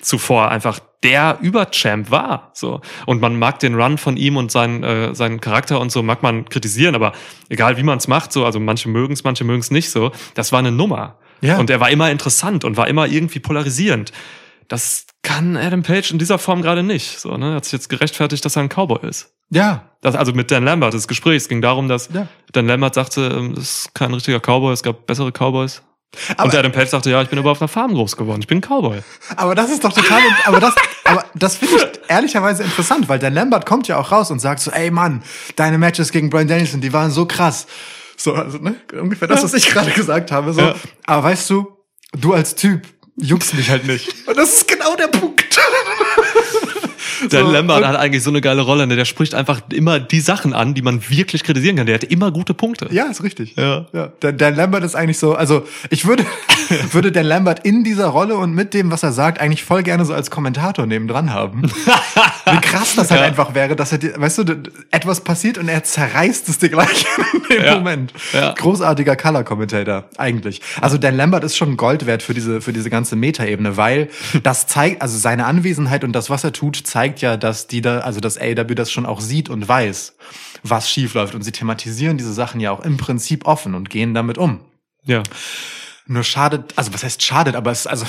[0.01, 2.51] zuvor einfach der Überchamp war.
[2.55, 2.81] So.
[3.07, 6.23] Und man mag den Run von ihm und seinen, äh, seinen Charakter und so mag
[6.23, 7.13] man kritisieren, aber
[7.49, 10.13] egal wie man es macht, so, also manche mögen es, manche mögen es nicht so,
[10.35, 11.19] das war eine Nummer.
[11.41, 11.59] Ja.
[11.59, 14.13] Und er war immer interessant und war immer irgendwie polarisierend.
[14.69, 17.21] Das kann Adam Page in dieser Form gerade nicht.
[17.21, 17.51] So, ne?
[17.51, 19.35] Er hat sich jetzt gerechtfertigt, dass er ein Cowboy ist.
[19.51, 19.91] Ja.
[20.01, 22.29] Das, also mit Dan Lambert, das Gespräch, es ging darum, dass Ja.
[22.53, 25.83] Dan Lambert sagte, ähm, das ist kein richtiger Cowboy, es gab bessere Cowboys.
[26.37, 28.47] Aber- und Adam Page sagte, ja, ich bin aber auf einer Farm groß geworden, ich
[28.47, 29.01] bin ein Cowboy.
[29.37, 33.31] Aber das ist doch total, aber das, aber das finde ich ehrlicherweise interessant, weil der
[33.31, 35.23] Lambert kommt ja auch raus und sagt so, ey Mann,
[35.57, 37.67] deine Matches gegen Brian Danielson, die waren so krass.
[38.17, 40.61] So, also, ne, ungefähr das, was ich gerade gesagt habe, so.
[40.63, 40.75] Ja.
[41.07, 41.67] Aber weißt du,
[42.13, 44.27] du als Typ juckst mich halt nicht.
[44.27, 45.59] Und das ist genau der Punkt.
[47.31, 48.97] Dan So, Lambert hat eigentlich so eine geile Rolle, ne?
[48.97, 51.87] der spricht einfach immer die Sachen an, die man wirklich kritisieren kann.
[51.87, 52.89] Der hat immer gute Punkte.
[52.91, 53.55] Ja, ist richtig.
[53.57, 53.87] Ja.
[53.93, 54.13] ja.
[54.23, 56.25] Der, der Lambert ist eigentlich so, also ich würde,
[56.93, 60.05] würde den Lambert in dieser Rolle und mit dem, was er sagt, eigentlich voll gerne
[60.05, 61.63] so als Kommentator nebendran haben.
[62.51, 63.27] Wie krass das halt Ja.
[63.27, 67.05] einfach wäre, dass er, dir- weißt du, etwas passiert und er zerreißt es dir gleich
[67.51, 67.75] in dem Ja.
[67.77, 68.13] Moment.
[68.33, 68.53] Ja.
[68.55, 70.61] Großartiger Color Commentator, eigentlich.
[70.81, 74.09] Also Dan Lambert ist schon Gold wert für diese, für diese ganze Metaebene, weil
[74.43, 77.99] das zeigt, also seine Anwesenheit und das, was er tut, zeigt ja, dass die da,
[78.01, 80.15] also dass AW das schon auch sieht und weiß,
[80.63, 81.35] was schief läuft.
[81.35, 84.61] Und sie thematisieren diese Sachen ja auch im Prinzip offen und gehen damit um.
[85.05, 85.23] Ja.
[86.07, 88.07] Nur schadet, also was heißt schadet, aber es, also,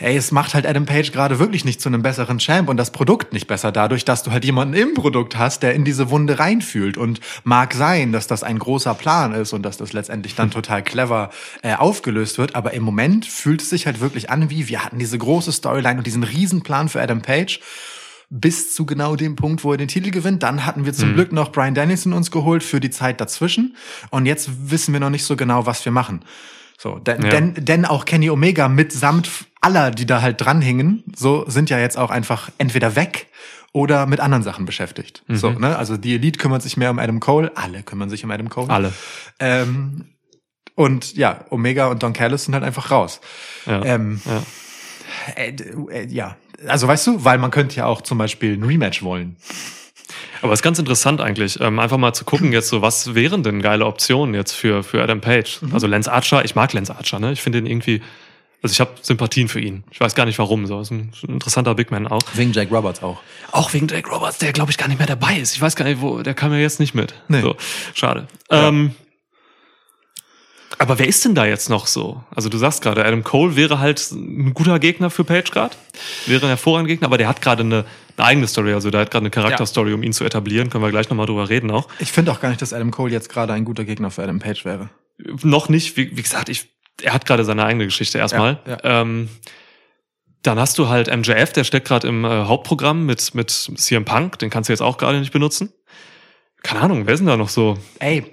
[0.00, 2.90] ey, es macht halt Adam Page gerade wirklich nicht zu einem besseren Champ und das
[2.90, 6.38] Produkt nicht besser dadurch, dass du halt jemanden im Produkt hast, der in diese Wunde
[6.38, 6.98] reinfühlt.
[6.98, 10.82] Und mag sein, dass das ein großer Plan ist und dass das letztendlich dann total
[10.82, 11.30] clever
[11.62, 14.98] äh, aufgelöst wird, aber im Moment fühlt es sich halt wirklich an wie, wir hatten
[14.98, 17.60] diese große Storyline und diesen Riesenplan für Adam Page
[18.30, 20.42] bis zu genau dem Punkt, wo er den Titel gewinnt.
[20.42, 23.76] Dann hatten wir zum Glück noch Brian Dennison uns geholt für die Zeit dazwischen.
[24.10, 26.24] Und jetzt wissen wir noch nicht so genau, was wir machen.
[26.78, 27.30] So, denn, Ja.
[27.30, 31.96] denn, denn auch Kenny Omega mitsamt aller, die da halt dranhingen, so sind ja jetzt
[31.96, 33.28] auch einfach entweder weg
[33.72, 35.24] oder mit anderen Sachen beschäftigt.
[35.28, 35.76] So, ne?
[35.76, 38.70] Also die Elite kümmert sich mehr um Adam Cole, alle kümmern sich um Adam Cole.
[38.70, 38.92] Alle.
[39.40, 40.04] Ähm,
[40.76, 43.20] und ja, Omega und Don Callis sind halt einfach raus.
[43.66, 43.84] Ja.
[43.84, 44.42] Ähm, ja.
[45.36, 45.56] äh,
[45.90, 49.36] äh, ja, also weißt du, weil man könnte ja auch zum Beispiel ein Rematch wollen.
[50.42, 53.42] Aber es ist ganz interessant eigentlich, ähm, einfach mal zu gucken jetzt so, was wären
[53.42, 55.62] denn geile Optionen jetzt für, für Adam Page?
[55.62, 55.74] Mhm.
[55.74, 57.32] Also Lance Archer, ich mag Lance Archer, ne?
[57.32, 58.02] Ich finde ihn irgendwie,
[58.62, 59.84] also ich habe Sympathien für ihn.
[59.90, 60.80] Ich weiß gar nicht warum, so.
[60.80, 62.22] Ist ein, ist ein interessanter Big Man auch.
[62.34, 63.20] Wegen Jack Roberts auch.
[63.52, 65.54] Auch wegen Jake Roberts, der glaube ich gar nicht mehr dabei ist.
[65.54, 67.14] Ich weiß gar nicht, wo, der kam ja jetzt nicht mit.
[67.28, 67.40] Nee.
[67.40, 67.56] So,
[67.94, 68.26] schade.
[68.50, 68.68] Ja.
[68.68, 68.94] Ähm,
[70.78, 72.22] Aber wer ist denn da jetzt noch so?
[72.34, 75.76] Also du sagst gerade, Adam Cole wäre halt ein guter Gegner für Page gerade,
[76.26, 77.84] wäre ein hervorragender Gegner, aber der hat gerade eine,
[78.16, 80.70] eine eigene Story, also der hat gerade eine Charakterstory, um ihn zu etablieren.
[80.70, 81.88] Können wir gleich nochmal drüber reden auch.
[82.00, 84.38] Ich finde auch gar nicht, dass Adam Cole jetzt gerade ein guter Gegner für Adam
[84.40, 84.90] Page wäre.
[85.42, 86.70] Noch nicht, wie, wie gesagt, ich,
[87.02, 88.60] er hat gerade seine eigene Geschichte erstmal.
[88.66, 89.28] Ja, Ähm,
[90.42, 94.38] dann hast du halt MJF, der steckt gerade im äh, Hauptprogramm mit, mit CM Punk,
[94.40, 95.72] den kannst du jetzt auch gerade nicht benutzen.
[96.62, 97.78] Keine Ahnung, wer ist denn da noch so?
[97.98, 98.24] Ey,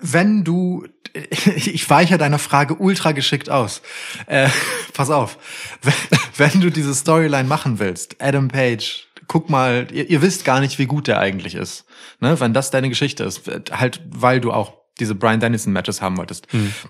[0.00, 0.84] wenn du,
[1.56, 3.82] ich weiche deiner Frage ultra geschickt aus.
[4.26, 4.48] Äh,
[4.92, 5.38] pass auf,
[5.82, 6.18] wenn,
[6.52, 10.78] wenn du diese Storyline machen willst, Adam Page, guck mal, ihr, ihr wisst gar nicht,
[10.78, 11.84] wie gut der eigentlich ist.
[12.20, 12.38] Ne?
[12.40, 16.46] Wenn das deine Geschichte ist, halt, weil du auch diese Brian Dennison Matches haben wolltest,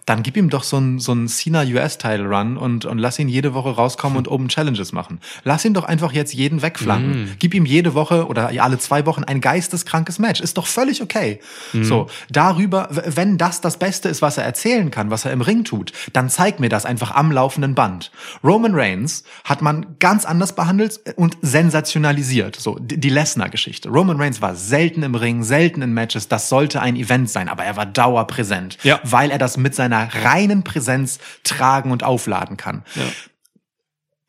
[0.06, 3.28] dann gib ihm doch so ein so Cena US Title Run und und lass ihn
[3.28, 5.20] jede Woche rauskommen und oben Challenges machen.
[5.44, 7.36] Lass ihn doch einfach jetzt jeden wegflanken.
[7.38, 10.40] Gib ihm jede Woche oder alle zwei Wochen ein geisteskrankes Match.
[10.40, 11.40] Ist doch völlig okay.
[11.72, 15.64] So darüber, wenn das das Beste ist, was er erzählen kann, was er im Ring
[15.64, 18.10] tut, dann zeig mir das einfach am laufenden Band.
[18.42, 22.56] Roman Reigns hat man ganz anders behandelt und sensationalisiert.
[22.56, 23.88] So die die Lesnar-Geschichte.
[23.88, 26.28] Roman Reigns war selten im Ring, selten in Matches.
[26.28, 29.00] Das sollte ein Event sein, aber er war dauerpräsent, Ja.
[29.04, 32.84] weil er das mit seiner reinen Präsenz tragen und aufladen kann.
[32.94, 33.02] Ja.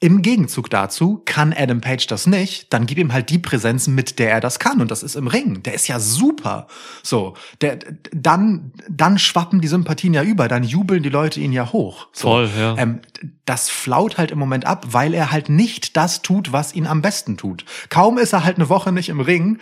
[0.03, 4.17] Im Gegenzug dazu kann Adam Page das nicht, dann gib ihm halt die Präsenz, mit
[4.17, 4.81] der er das kann.
[4.81, 5.61] Und das ist im Ring.
[5.61, 6.65] Der ist ja super.
[7.03, 7.77] So, der,
[8.11, 12.07] dann, dann schwappen die Sympathien ja über, dann jubeln die Leute ihn ja hoch.
[12.13, 12.29] So.
[12.29, 12.75] Voll, ja.
[12.79, 13.01] Ähm,
[13.45, 17.03] das flaut halt im Moment ab, weil er halt nicht das tut, was ihn am
[17.03, 17.63] besten tut.
[17.89, 19.59] Kaum ist er halt eine Woche nicht im Ring,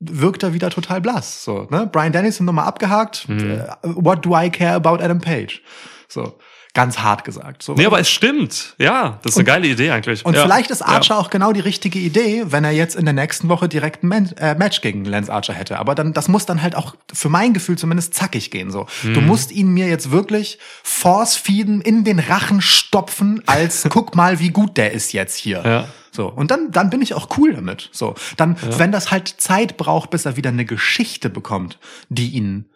[0.00, 1.44] wirkt er wieder total blass.
[1.44, 1.88] So, ne?
[1.90, 3.28] Brian Dennison nochmal abgehakt.
[3.28, 3.50] Mhm.
[3.50, 5.60] Äh, What do I care about Adam Page?
[6.08, 6.38] So,
[6.74, 7.62] ganz hart gesagt.
[7.62, 7.74] So.
[7.74, 8.74] Nee, aber es stimmt.
[8.78, 10.24] Ja, das ist eine geile Idee eigentlich.
[10.24, 10.42] Und ja.
[10.42, 11.20] vielleicht ist Archer Ja.
[11.20, 14.32] auch genau die richtige Idee, wenn er jetzt in der nächsten Woche direkt ein Man
[14.38, 15.78] äh, Match gegen Lance Archer hätte.
[15.78, 18.70] Aber dann, das muss dann halt auch für mein Gefühl zumindest zackig gehen.
[18.70, 19.14] So, Mhm.
[19.14, 24.38] du musst ihn mir jetzt wirklich force feeden, in den Rachen stopfen, als guck mal,
[24.40, 25.62] wie gut der ist jetzt hier.
[25.64, 25.84] Ja.
[26.20, 27.88] So und dann, dann bin ich auch cool damit.
[27.92, 31.78] So, dann, wenn das halt Zeit braucht, bis er wieder eine Geschichte bekommt,
[32.10, 32.66] die ihn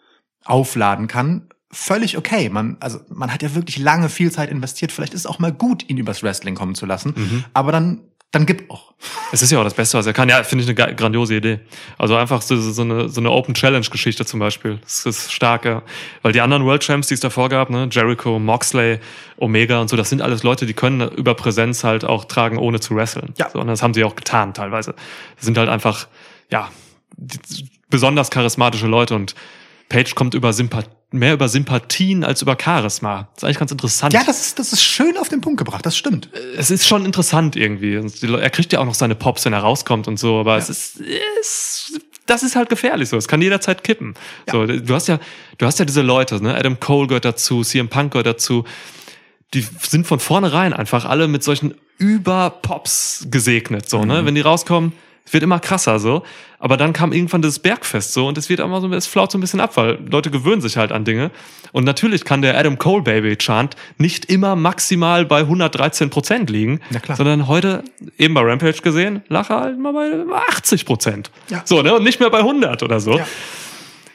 [0.45, 1.49] aufladen kann.
[1.69, 2.49] Völlig okay.
[2.49, 4.91] Man, also man hat ja wirklich lange viel Zeit investiert.
[4.91, 7.13] Vielleicht ist es auch mal gut, ihn übers Wrestling kommen zu lassen.
[7.15, 7.43] Mhm.
[7.53, 8.01] Aber dann,
[8.31, 8.93] dann gib auch.
[9.31, 10.27] Es ist ja auch das Beste, was er kann.
[10.27, 11.59] Ja, finde ich eine grandiose Idee.
[11.97, 14.79] Also einfach so, so eine, so eine Open Challenge Geschichte zum Beispiel.
[14.81, 15.83] Das ist stark, ja.
[16.21, 18.99] Weil die anderen World Champs, die es davor gab, ne, Jericho, Moxley,
[19.37, 22.79] Omega und so, das sind alles Leute, die können über Präsenz halt auch tragen, ohne
[22.79, 23.33] zu wresteln.
[23.37, 23.49] Ja.
[23.49, 24.95] So, und das haben sie auch getan teilweise.
[25.37, 26.07] Das sind halt einfach,
[26.49, 26.69] ja,
[27.89, 29.35] besonders charismatische Leute und
[29.87, 33.27] Page kommt über Sympath mehr über Sympathien als über Charisma.
[33.33, 34.13] Das ist eigentlich ganz interessant.
[34.13, 35.85] Ja, das ist, das ist schön auf den Punkt gebracht.
[35.85, 36.29] Das stimmt.
[36.57, 37.95] es ist schon interessant irgendwie.
[37.95, 41.01] Er kriegt ja auch noch seine Pops, wenn er rauskommt und so, aber es ist,
[41.41, 43.17] es, das ist halt gefährlich so.
[43.17, 44.15] Es kann jederzeit kippen.
[44.51, 45.19] So, du hast ja,
[45.57, 46.55] du hast ja diese Leute, ne?
[46.55, 48.65] Adam Cole gehört dazu, CM Punk gehört dazu.
[49.53, 54.25] Die sind von vornherein einfach alle mit solchen Über-Pops gesegnet, so, ne?
[54.25, 54.93] Wenn die rauskommen,
[55.25, 56.23] es wird immer krasser so.
[56.59, 59.37] Aber dann kam irgendwann das Bergfest so und es wird immer so, es flaut so
[59.37, 61.31] ein bisschen ab, weil Leute gewöhnen sich halt an Dinge.
[61.71, 66.79] Und natürlich kann der Adam Cole Baby Chant nicht immer maximal bei 113 Prozent liegen,
[67.15, 67.83] sondern heute,
[68.17, 70.11] eben bei Rampage gesehen, lag er halt mal bei
[70.49, 71.31] 80 Prozent.
[71.49, 71.61] Ja.
[71.65, 71.93] So, ne?
[71.95, 73.17] Und nicht mehr bei 100 oder so.
[73.17, 73.27] Ja.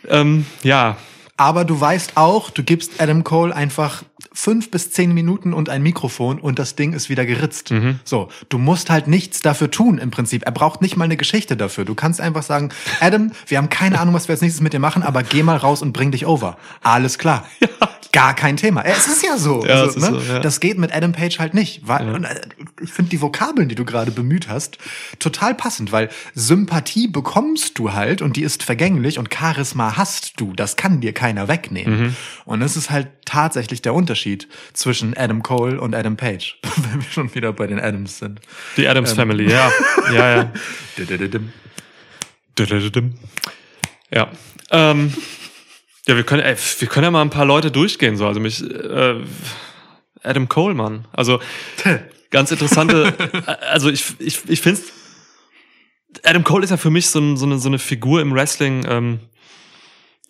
[0.09, 0.97] Ähm, ja.
[1.41, 5.83] Aber du weißt auch, du gibst Adam Cole einfach fünf bis zehn Minuten und ein
[5.83, 7.71] Mikrofon und das Ding ist wieder geritzt.
[7.71, 7.99] Mhm.
[8.05, 10.45] So, du musst halt nichts dafür tun im Prinzip.
[10.45, 11.87] Er braucht nicht mal eine Geschichte dafür.
[11.87, 12.69] Du kannst einfach sagen,
[13.01, 15.57] Adam, wir haben keine Ahnung, was wir als nächstes mit dir machen, aber geh mal
[15.57, 16.59] raus und bring dich over.
[16.83, 17.47] Alles klar.
[18.13, 18.83] Gar kein Thema.
[18.83, 19.65] Es ist ja so.
[19.65, 20.07] Ja, Also, ne?
[20.21, 20.41] so, ja.
[20.41, 21.87] Das geht mit Adam Page halt nicht.
[21.87, 22.41] Weil, äh,
[22.83, 24.79] ich finde die Vokabeln, die du gerade bemüht hast,
[25.21, 30.53] total passend, weil Sympathie bekommst du halt und die ist vergänglich und Charisma hast du.
[30.55, 32.01] Das kann dir keiner wegnehmen.
[32.01, 32.17] Mhm.
[32.45, 36.59] Und das ist halt tatsächlich der Unterschied zwischen Adam Cole und Adam Page,
[36.91, 38.41] wenn wir schon wieder bei den Adams sind.
[38.77, 38.91] Die Ähm.
[38.91, 39.71] Adams Family, ja.
[40.13, 40.53] Ja, ja.
[44.13, 44.29] Ja.
[44.71, 45.15] Ähm,
[46.07, 48.27] ja, wir können, ey, wir können ja mal ein paar Leute durchgehen, so.
[48.27, 49.21] Also mich, äh,
[50.23, 51.07] Adam Cole, Mann.
[51.13, 51.41] Also,
[52.31, 53.15] ganz interessante,
[53.71, 54.81] also ich, ich, ich finde
[56.25, 58.85] Adam Cole ist ja für mich so, ein, so, eine, so eine Figur im Wrestling,
[58.89, 59.21] ähm,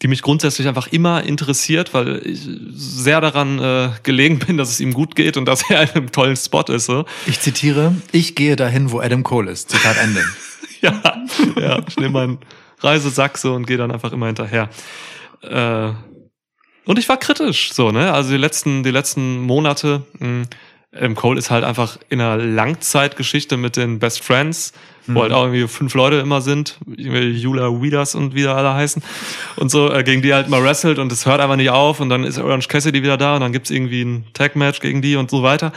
[0.03, 4.81] die mich grundsätzlich einfach immer interessiert, weil ich sehr daran äh, gelegen bin, dass es
[4.81, 6.87] ihm gut geht und dass er in einem tollen Spot ist.
[6.87, 7.05] So.
[7.27, 9.71] Ich zitiere, ich gehe dahin, wo Adam Cole ist.
[9.71, 10.23] Zitat Ende.
[10.83, 11.03] Ja,
[11.61, 12.39] ja, ich nehme meinen
[12.79, 14.71] Reisesack so und gehe dann einfach immer hinterher.
[15.43, 15.93] Äh,
[16.87, 18.11] und ich war kritisch, so, ne?
[18.15, 20.47] Also die letzten, die letzten Monate mh,
[20.93, 24.73] Adam Cole ist halt einfach in einer Langzeitgeschichte mit den Best Friends,
[25.07, 25.15] Mhm.
[25.15, 29.03] wo halt auch irgendwie fünf Leute immer sind, Jula Weeders und wie da alle heißen
[29.57, 32.09] und so, äh, gegen die halt mal wrestelt und es hört einfach nicht auf und
[32.11, 35.31] dann ist Orange Cassidy wieder da und dann gibt's irgendwie ein Tag-Match gegen die und
[35.31, 35.73] so weiter.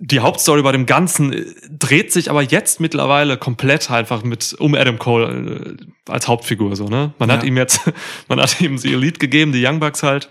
[0.00, 4.74] Die Hauptstory bei dem Ganzen äh, dreht sich aber jetzt mittlerweile komplett einfach mit um
[4.74, 7.12] Adam Cole äh, als Hauptfigur so, ne?
[7.18, 7.48] Man hat Ja.
[7.48, 7.80] ihm jetzt,
[8.28, 10.30] man hat ihm die Elite gegeben, die Young Bucks halt.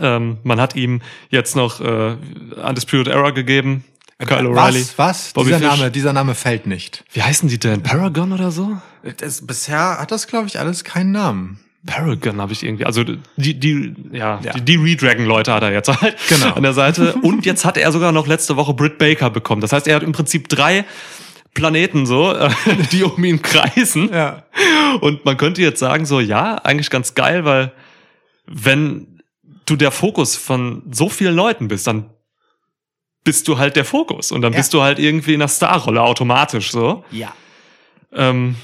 [0.00, 2.16] Ähm, man hat ihm jetzt noch äh,
[2.66, 3.84] Undisputed Era gegeben,
[4.18, 4.80] Kyle O'Reilly.
[4.80, 4.98] Was?
[4.98, 5.32] Was?
[5.32, 5.78] Bobby dieser Fish.
[5.78, 7.04] Name, dieser Name fällt nicht.
[7.12, 7.82] Wie heißen die denn?
[7.82, 8.78] Paragon oder so?
[9.18, 11.58] Das, bisher hat das, glaube ich, alles keinen Namen.
[11.84, 13.02] Paragon habe ich irgendwie, also
[13.36, 14.52] die, die, ja, Ja.
[14.52, 16.52] die, die Redragon-Leute hat er jetzt halt Genau.
[16.54, 17.14] an der Seite.
[17.22, 19.60] Und jetzt hat er sogar noch letzte Woche Britt Baker bekommen.
[19.60, 20.84] Das heißt, er hat im Prinzip drei
[21.54, 22.48] Planeten so, äh,
[22.92, 24.10] die um ihn kreisen.
[24.12, 24.44] Ja.
[25.00, 27.72] Und man könnte jetzt sagen, so, ja, eigentlich ganz geil, weil
[28.46, 29.11] wenn
[29.72, 32.10] du der Fokus von so vielen Leuten bist, dann
[33.24, 34.32] bist du halt der Fokus.
[34.32, 34.58] Und dann Ja.
[34.58, 37.04] bist du halt irgendwie in der Starrolle automatisch so.
[37.10, 37.32] Ja.
[38.12, 38.56] Ähm,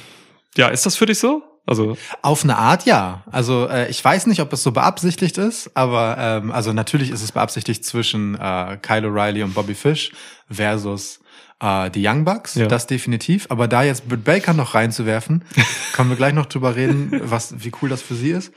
[0.57, 1.43] ja, ist das für dich so?
[1.67, 3.25] Also, Auf eine Art ja.
[3.31, 7.23] Also äh, ich weiß nicht, ob es so beabsichtigt ist, aber ähm, also natürlich ist
[7.23, 10.11] es beabsichtigt zwischen äh, Kyle O'Reilly und Bobby Fish
[10.51, 11.21] versus
[11.61, 12.67] äh, die Young Bucks, Ja.
[12.69, 13.47] das definitiv.
[13.51, 15.45] Aber da jetzt Britt Baker noch reinzuwerfen,
[15.93, 18.51] können wir gleich noch drüber reden, was wie cool das für sie ist.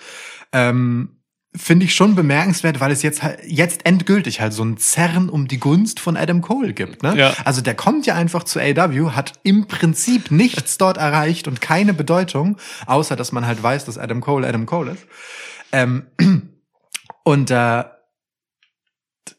[0.53, 1.17] Ähm,
[1.53, 5.49] Finde ich schon bemerkenswert, weil es jetzt halt, jetzt endgültig halt so ein Zerren um
[5.49, 7.03] die Gunst von Adam Cole gibt.
[7.03, 7.17] Ne?
[7.17, 7.33] Ja.
[7.43, 11.93] Also der kommt ja einfach zu AW, hat im Prinzip nichts dort erreicht und keine
[11.93, 15.05] Bedeutung, außer dass man halt weiß, dass Adam Cole Adam Cole ist.
[15.73, 16.05] Ähm,
[17.23, 17.83] und äh,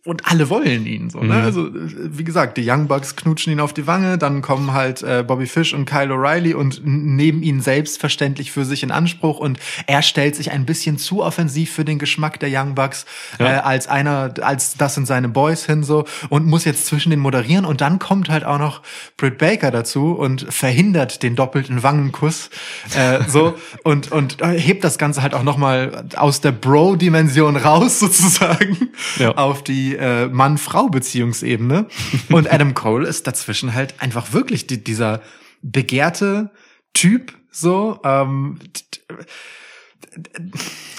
[0.04, 1.26] und alle wollen ihn so, ne?
[1.36, 1.42] Mhm.
[1.44, 5.22] Also wie gesagt, die Young Bucks knutschen ihn auf die Wange, dann kommen halt äh,
[5.24, 10.02] Bobby Fish und Kyle O'Reilly und nehmen ihn selbstverständlich für sich in Anspruch und er
[10.02, 13.06] stellt sich ein bisschen zu offensiv für den Geschmack der Young Bucks
[13.38, 13.46] Ja.
[13.46, 17.20] äh, als einer, als das sind seine Boys hin so und muss jetzt zwischen den
[17.20, 18.82] moderieren und dann kommt halt auch noch
[19.16, 22.50] Britt Baker dazu und verhindert den doppelten Wangenkuss
[22.96, 27.54] äh, so und und äh, hebt das Ganze halt auch noch mal aus der Bro-Dimension
[27.56, 28.88] raus sozusagen
[29.18, 29.30] Ja.
[29.36, 31.86] auf die äh, Mann-Frau-Beziehungsebene.
[32.30, 35.22] Und Adam Cole ist dazwischen halt einfach wirklich die, dieser
[35.62, 36.50] begehrte
[36.92, 38.58] Typ so ähm,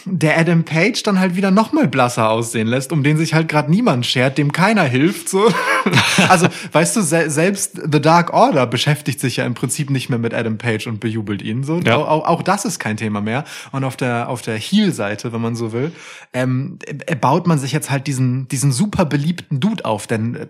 [0.05, 3.47] der Adam Page dann halt wieder noch mal blasser aussehen lässt, um den sich halt
[3.47, 5.29] gerade niemand schert, dem keiner hilft.
[5.29, 5.49] So,
[6.29, 10.19] also weißt du, se selbst The Dark Order beschäftigt sich ja im Prinzip nicht mehr
[10.19, 11.63] mit Adam Page und bejubelt ihn.
[11.63, 11.95] So, Ja.
[11.97, 13.45] auch, auch, das ist kein Thema mehr.
[13.71, 15.91] Und auf der auf der Heel-Seite, wenn man so will,
[16.33, 20.47] ähm, äh, baut man sich jetzt halt diesen diesen super beliebten Dude auf, denn äh,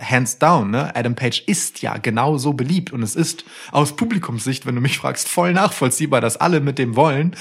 [0.00, 4.66] hands down, ne, Adam Page ist ja genau so beliebt und es ist aus Publikumssicht,
[4.66, 7.36] wenn du mich fragst, voll nachvollziehbar, dass alle mit dem wollen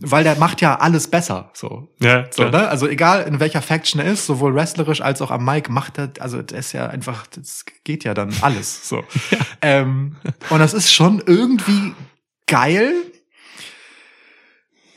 [0.00, 1.50] weil der macht ja alles besser.
[1.54, 1.88] So.
[2.00, 2.62] ja, So, klar.
[2.62, 2.68] ne?
[2.68, 6.10] Also egal in welcher Faction er ist, sowohl wrestlerisch als auch am Mic macht er,
[6.20, 8.88] also der ist ja einfach, das geht ja dann alles.
[8.88, 9.04] So.
[9.62, 10.16] Ähm,
[10.50, 11.94] und das ist schon irgendwie
[12.46, 12.92] geil,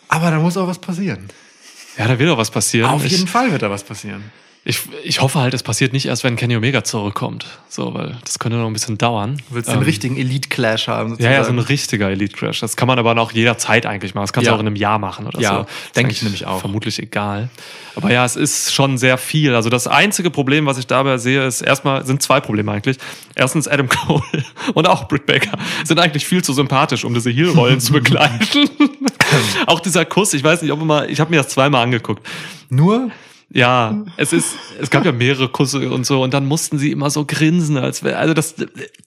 [0.10, 1.30] aber da muss auch was passieren.
[1.98, 2.90] ja, da wird auch was passieren.
[2.90, 4.32] Auf ich, jeden Fall wird da was passieren.
[4.66, 7.46] Ich, ich hoffe halt, es passiert nicht erst, wenn Kenny Omega zurückkommt.
[7.70, 9.38] So, weil das könnte noch ein bisschen dauern.
[9.50, 11.16] Du willst Ähm, den richtigen Elite-Clash haben.
[11.18, 11.60] Ja, ja, so ein sozusagen.
[11.68, 12.60] richtiger Elite Crash.
[12.60, 14.24] Das kann man aber auch jederzeit eigentlich machen.
[14.26, 14.52] Das kannst Ja.
[14.52, 15.62] du auch in einem Jahr machen oder Ja, so.
[15.62, 16.60] Ist denke ich nämlich auch.
[16.60, 17.50] Vermutlich egal.
[17.96, 19.56] Aber ja, es ist schon sehr viel.
[19.56, 22.98] Also das einzige Problem, was ich dabei sehe, ist erstmal, sind zwei Probleme eigentlich.
[23.36, 24.22] Erstens Adam Cole
[24.74, 28.70] und auch Britt Baker sind eigentlich viel zu sympathisch, um diese Heel-Rollen zu begleiten.
[29.68, 32.28] auch dieser Kuss, ich weiß nicht, ob immer, ich habe mir das zweimal angeguckt.
[32.70, 33.10] Nur
[33.52, 37.10] Ja, es ist, es gab ja mehrere Kusse und so und dann mussten sie immer
[37.10, 38.56] so grinsen, als wär, also das,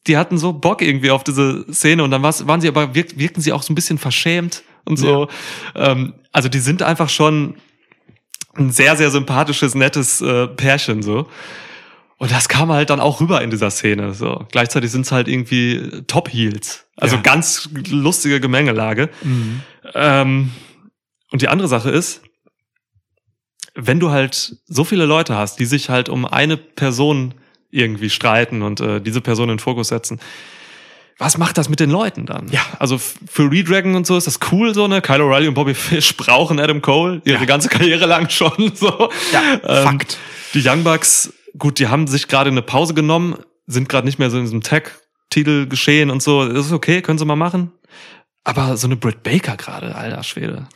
[0.07, 3.41] die hatten so Bock irgendwie auf diese Szene und dann waren sie aber, wirk, wirkten
[3.41, 5.29] sie auch so ein bisschen verschämt und so.
[5.77, 7.55] Ähm, also die sind einfach schon
[8.55, 11.29] ein sehr, sehr sympathisches, nettes äh, Pärchen so.
[12.19, 14.13] Und das kam halt dann auch rüber in dieser Szene.
[14.15, 14.47] So.
[14.53, 16.87] Gleichzeitig sind es halt irgendwie Top-Heels.
[16.97, 17.23] Also Ja.
[17.23, 19.09] ganz lustige Gemengelage.
[19.95, 20.51] Ähm,
[21.33, 22.23] und die andere Sache ist,
[23.75, 27.35] wenn du halt so viele Leute hast, die sich halt um eine Person
[27.71, 30.21] irgendwie streiten und äh, diese Person in den Fokus setzen,
[31.19, 32.49] was macht das mit den Leuten dann?
[32.51, 32.61] Ja.
[32.79, 35.01] Also für Redragon und so ist das cool, so, ne?
[35.03, 37.45] Kyle O'Reilly und Bobby Fish brauchen Adam Cole ihre Ja.
[37.45, 39.09] ganze Karriere lang schon, so.
[39.33, 40.19] Ja, Ähm, Fakt.
[40.55, 44.31] Die Young Bucks, gut, die haben sich gerade eine Pause genommen, sind gerade nicht mehr
[44.31, 46.47] so in diesem Tag-Titel geschehen und so.
[46.49, 47.73] Das ist okay, können sie mal machen.
[48.45, 50.67] Aber so eine Britt Baker gerade, alter Schwede.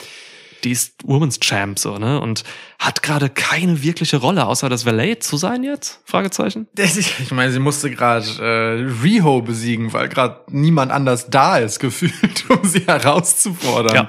[0.65, 2.21] die ist Women's Champ so, ne?
[2.21, 2.45] Und
[2.79, 6.01] hat gerade keine wirkliche Rolle, außer das Valet zu sein jetzt?
[6.05, 6.69] Fragezeichen.
[7.21, 12.45] Ich meine, sie musste gerade äh, Riho besiegen, weil gerade niemand anders da ist, gefühlt,
[12.51, 13.95] um sie herauszufordern.
[13.95, 14.07] Ja.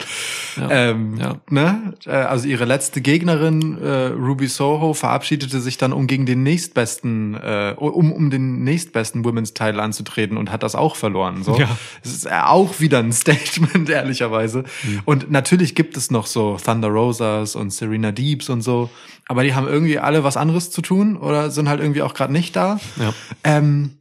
[0.62, 0.70] Ja.
[0.72, 1.36] Ähm, Ja.
[1.50, 1.94] Ne?
[2.06, 7.36] Äh, Also ihre letzte Gegnerin, äh, Ruby Soho, verabschiedete sich dann, um gegen den nächstbesten,
[7.36, 11.44] äh, um, um den nächstbesten Women's Title anzutreten und hat das auch verloren.
[11.44, 11.58] So.
[11.58, 11.70] Ja.
[12.04, 14.64] Es ist äh, auch wieder ein Statement, ehrlicherweise.
[15.06, 18.90] Und natürlich gibt es noch so Thunder Rosas und Serena Deeps und so,
[19.28, 22.34] aber die haben irgendwie alle was anderes zu tun oder sind halt irgendwie auch gerade
[22.34, 22.80] nicht da.
[22.98, 23.14] Ja.
[23.44, 23.98] Ähm,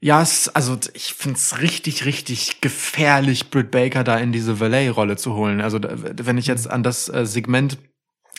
[0.00, 5.34] ja, es, also ich find's richtig, richtig gefährlich, Britt Baker da in diese Valet-Rolle zu
[5.34, 5.60] holen.
[5.60, 7.78] Also wenn ich jetzt an das äh, Segment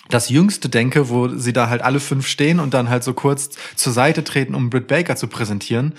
[0.09, 3.51] das Jüngste denke, wo sie da halt alle fünf stehen und dann halt so kurz
[3.75, 5.93] zur Seite treten, um Britt Baker zu präsentieren.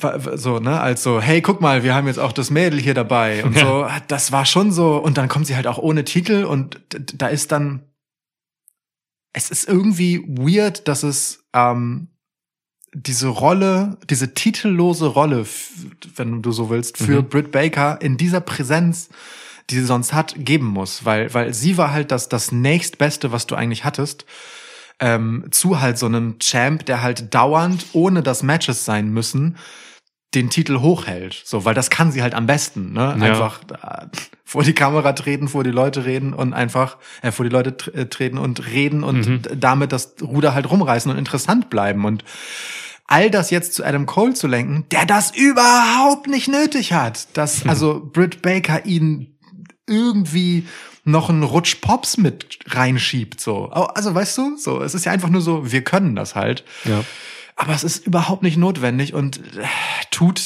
[0.00, 2.94] Wa- So, ne, als so, hey, guck mal, wir haben jetzt auch das Mädel hier
[2.94, 6.44] dabei und so, das war schon so, und dann kommt sie halt auch ohne Titel
[6.44, 7.82] und da ist dann,
[9.32, 12.08] es ist irgendwie weird, dass es, ähm,
[12.92, 15.46] diese Rolle, diese titellose Rolle,
[16.16, 17.28] wenn du so willst, für Mhm.
[17.28, 19.10] Britt Baker in dieser Präsenz,
[19.70, 23.46] die sie sonst hat, geben muss, weil, weil sie war halt das, das nächstbeste, was
[23.46, 24.24] du eigentlich hattest,
[24.98, 29.56] ähm, zu halt so einem Champ, der halt dauernd, ohne dass Matches sein müssen,
[30.34, 31.42] den Titel hochhält.
[31.44, 33.16] So, weil das kann sie halt am besten, ne?
[33.18, 33.26] Ja.
[33.26, 34.06] Einfach äh,
[34.44, 37.94] vor die Kamera treten, vor die Leute reden und einfach äh, vor die Leute tr
[37.94, 39.42] äh, treten und reden und Mhm.
[39.56, 42.24] damit das Ruder halt rumreißen und interessant bleiben und
[43.06, 47.66] all das jetzt zu Adam Cole zu lenken, der das überhaupt nicht nötig hat, dass
[47.66, 49.36] also Britt Baker ihn
[49.88, 50.66] irgendwie
[51.04, 53.68] noch einen Rutsch Pops mit reinschiebt, so.
[53.70, 56.62] Also, weißt du, so, es ist ja einfach nur so, wir können das halt.
[56.84, 57.02] Ja.
[57.62, 59.66] Aber es ist überhaupt nicht notwendig und äh,
[60.10, 60.40] tut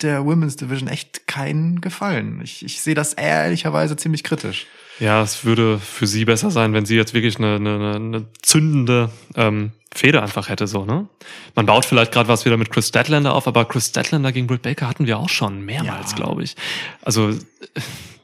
[0.00, 2.40] der Women's Division echt keinen Gefallen.
[2.42, 4.66] Ich, ich sehe das ehrlicherweise ziemlich kritisch.
[4.98, 9.10] Ja, es würde für sie besser sein, wenn sie jetzt wirklich eine, eine, eine zündende
[9.34, 11.06] ähm, Feder einfach hätte, so, ne?
[11.54, 14.62] Man baut vielleicht gerade was wieder mit Chris Statlander auf, aber Chris Statlander gegen Britt
[14.62, 16.16] Baker hatten wir auch schon mehrmals, Ja.
[16.16, 16.56] glaube ich.
[17.02, 17.36] Also, äh,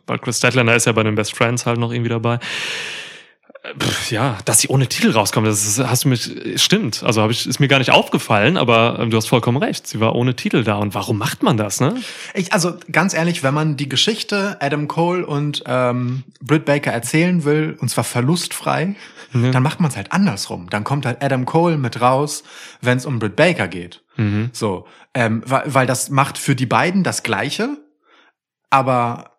[0.07, 2.39] weil Chris Statlander ist ja bei den Best Friends halt noch irgendwie dabei.
[3.63, 7.03] Äh, pf, Ja, dass sie ohne Titel rauskommt, das ist, hast du mich, stimmt.
[7.03, 9.87] Also habe ich, ist mir gar nicht aufgefallen, aber ähm, du hast vollkommen recht.
[9.87, 10.77] Sie war ohne Titel da.
[10.77, 11.95] Und warum macht man das, ne?
[12.35, 17.45] Ich, also ganz ehrlich, wenn man die Geschichte Adam Cole und ähm, Britt Baker erzählen
[17.45, 18.95] will, und zwar verlustfrei,
[19.33, 20.69] dann macht man es halt andersrum.
[20.69, 22.43] Dann kommt halt Adam Cole mit raus,
[22.83, 24.03] wenn es um Britt Baker geht.
[24.53, 27.79] So, ähm, weil, weil das macht für die beiden das Gleiche,
[28.69, 29.32] aber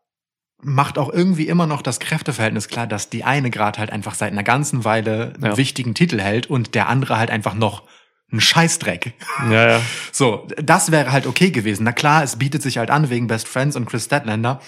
[0.63, 4.31] macht auch irgendwie immer noch das Kräfteverhältnis klar, dass die eine gerade halt einfach seit
[4.31, 5.57] einer ganzen Weile einen Ja.
[5.57, 7.83] wichtigen Titel hält und der andere halt einfach noch
[8.31, 9.13] ein Scheißdreck.
[9.51, 9.81] Ja, ja.
[10.11, 11.83] So, das wäre halt okay gewesen.
[11.83, 14.59] Na klar, es bietet sich halt an wegen Best Friends und Chris Statlander.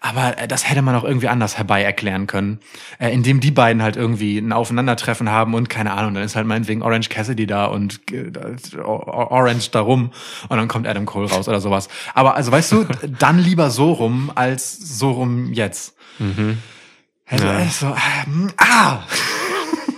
[0.00, 2.60] Aber äh, das hätte man auch irgendwie anders herbei erklären können,
[2.98, 6.46] äh, indem die beiden halt irgendwie ein Aufeinandertreffen haben und keine Ahnung, dann ist halt
[6.46, 8.30] meinetwegen Orange Cassidy da und äh,
[8.78, 10.12] Orange da rum
[10.48, 11.88] und dann kommt Adam Cole raus oder sowas.
[12.14, 12.86] Aber also weißt du,
[13.18, 15.94] dann lieber so rum als so rum jetzt.
[17.28, 17.58] Also, Ja.
[17.60, 17.86] äh, so,
[18.26, 18.98] ähm, ah,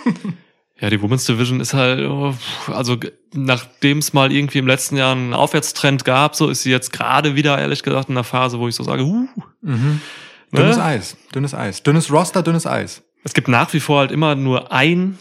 [0.81, 2.35] Ja, die Women's Division ist halt, oh,
[2.69, 2.97] also
[3.35, 7.35] nachdem es mal irgendwie im letzten Jahr einen Aufwärtstrend gab, so ist sie jetzt gerade
[7.35, 9.27] wieder, ehrlich gesagt, in einer Phase, wo ich so sage, uh,
[9.63, 10.85] dünnes Ne?
[10.85, 13.03] Eis, dünnes Eis, dünnes Roster, dünnes Eis.
[13.25, 15.19] es gibt nach wie vor halt immer nur ein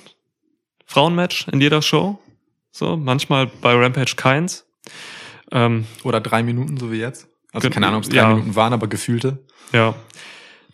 [0.85, 2.19] Frauenmatch in jeder Show.
[2.71, 4.65] So, manchmal bei Rampage keins.
[5.51, 7.27] Ähm, Oder drei Minuten, so wie jetzt.
[7.51, 8.29] Also keine Ahnung, ob es drei ja.
[8.29, 9.43] Minuten waren, aber gefühlte.
[9.73, 9.95] Ja.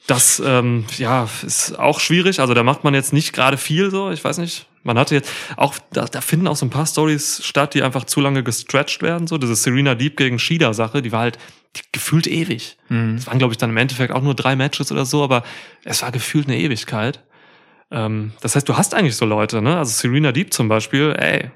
[0.08, 2.40] Das ähm, ja, ist auch schwierig.
[2.40, 4.12] Also da macht man jetzt nicht gerade viel so.
[4.12, 4.68] Ich weiß nicht.
[4.84, 8.04] Man hatte jetzt auch, da, da finden auch so ein paar Stories statt, die einfach
[8.04, 9.28] zu lange gestretched werden.
[9.28, 11.38] So diese Serena Deep gegen Shida Sache, die war halt
[11.78, 12.78] die, gefühlt ewig.
[12.90, 15.44] Es waren glaube ich dann im Endeffekt auch nur drei Matches oder so, aber
[15.86, 17.22] es war gefühlt eine Ewigkeit.
[17.92, 19.78] Ähm, das heißt, du hast eigentlich so Leute, ne?
[19.78, 21.50] Also Serena Deep zum Beispiel, ey,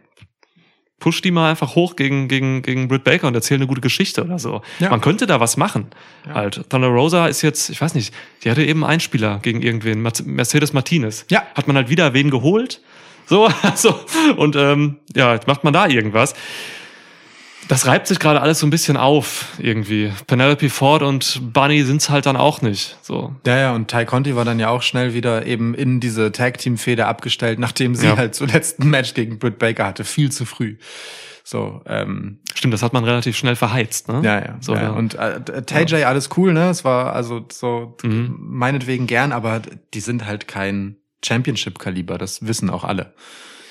[0.99, 4.23] push die mal einfach hoch gegen, gegen, gegen Britt Baker und erzähl eine gute Geschichte
[4.23, 4.61] oder so.
[4.79, 4.89] Ja.
[4.89, 5.87] Man könnte da was machen.
[6.31, 6.69] Halt.
[6.69, 10.73] Thunder Rosa ist jetzt, ich weiß nicht, die hatte eben einen Spieler gegen irgendwen, Mercedes
[10.73, 11.25] Martinez.
[11.29, 11.43] Ja.
[11.55, 12.81] Hat man halt wieder wen geholt.
[13.27, 13.99] So, also,
[14.37, 16.33] und ähm, ja, jetzt macht man da irgendwas.
[17.67, 20.11] Das reibt sich gerade alles so ein bisschen auf, irgendwie.
[20.27, 22.97] Penelope Ford und Bunny sind's halt dann auch nicht.
[23.01, 23.35] So.
[23.45, 27.07] Ja, ja, und Ty Conti war dann ja auch schnell wieder eben in diese Tag-Team-Feder
[27.07, 28.17] abgestellt, nachdem sie Ja.
[28.17, 30.03] halt zuletzt ein Match gegen Britt Baker hatte.
[30.05, 30.77] Viel zu früh.
[31.43, 34.19] So, ähm, Stimmt, das hat man relativ schnell verheizt, ne?
[34.23, 34.57] ja, ja.
[34.59, 34.81] So, ja.
[34.83, 34.89] ja.
[34.89, 36.69] Und äh, TJ, alles cool, ne?
[36.69, 38.35] Es war also so Mhm.
[38.39, 39.61] meinetwegen gern, aber
[39.93, 43.13] die sind halt kein Championship-Kaliber, das wissen auch alle.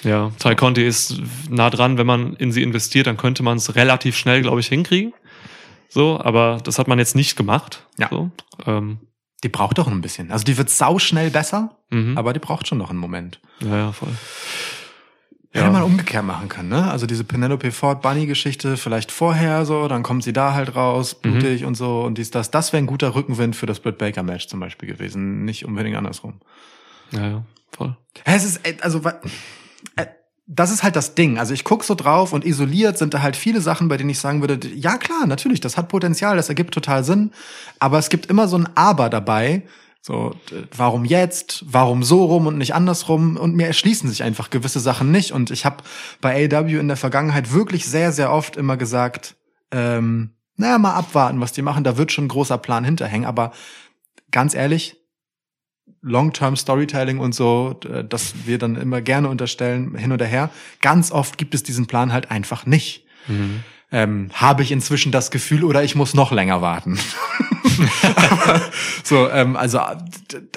[0.07, 3.75] Ja, Ty Conti ist nah dran, wenn man in sie investiert, dann könnte man es
[3.75, 5.13] relativ schnell, glaube ich, hinkriegen.
[5.89, 7.85] So, aber das hat man jetzt nicht gemacht.
[7.99, 8.09] Ja.
[8.11, 8.31] So,
[8.67, 8.99] ähm,
[9.45, 10.31] Die braucht doch ein bisschen.
[10.33, 12.17] Also die wird sauschnell besser, Mhm.
[12.17, 13.41] aber die braucht schon noch einen Moment.
[13.61, 14.09] Ja, ja, voll.
[15.53, 16.91] Hätte man umgekehrt machen können, ne?
[16.91, 21.17] Also diese Penelope Ford Bunny Geschichte vielleicht vorher so, dann kommt sie da halt raus,
[21.17, 21.31] Mhm.
[21.33, 22.51] blutig und so und dies, das.
[22.51, 25.97] Das wäre ein guter Rückenwind für das Britt Baker Match zum Beispiel gewesen, nicht unbedingt
[25.97, 26.41] andersrum.
[27.11, 27.97] Ja, ja, voll.
[28.25, 29.01] Es ist, also,
[30.47, 31.39] das ist halt das Ding.
[31.39, 34.21] Also ich guck so drauf und isoliert sind da halt viele Sachen, bei denen ich
[34.21, 37.33] sagen würde, ja klar, natürlich, das hat Potenzial, das ergibt total Sinn.
[37.81, 39.63] Aber es gibt immer so ein Aber dabei.
[40.01, 40.37] So,
[40.77, 41.65] warum jetzt?
[41.67, 43.37] Warum so rum und nicht andersrum?
[43.37, 45.33] Und mir erschließen sich einfach gewisse Sachen nicht.
[45.33, 45.83] Und ich habe
[46.21, 49.35] bei AW in der Vergangenheit wirklich sehr, sehr oft immer gesagt,
[49.73, 51.83] ähm, naja, mal abwarten, was die machen.
[51.83, 53.27] Da wird schon ein großer Plan hinterhängen.
[53.27, 53.51] Aber
[54.31, 54.97] ganz ehrlich,
[56.03, 60.51] Long-Term Storytelling und so, äh, das wir dann immer gerne unterstellen, hin oder her.
[60.81, 63.05] Ganz oft gibt es diesen Plan halt einfach nicht.
[63.93, 66.99] Ähm, Habe ich inzwischen das Gefühl oder ich muss noch länger warten.
[69.05, 69.81] So, ähm, also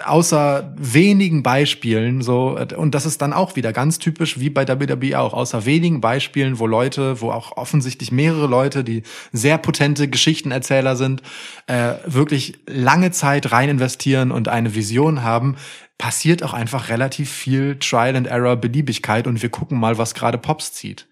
[0.04, 5.20] außer wenigen Beispielen so und das ist dann auch wieder ganz typisch wie bei WWE
[5.20, 5.34] auch.
[5.34, 11.22] Außer wenigen Beispielen, wo Leute, wo auch offensichtlich mehrere Leute, die sehr potente Geschichtenerzähler sind,
[11.68, 15.56] äh, wirklich lange Zeit rein investieren und eine Vision haben,
[16.00, 20.38] passiert auch einfach relativ viel Trial and Error Beliebigkeit und wir gucken mal, was gerade
[20.38, 21.09] Pops zieht.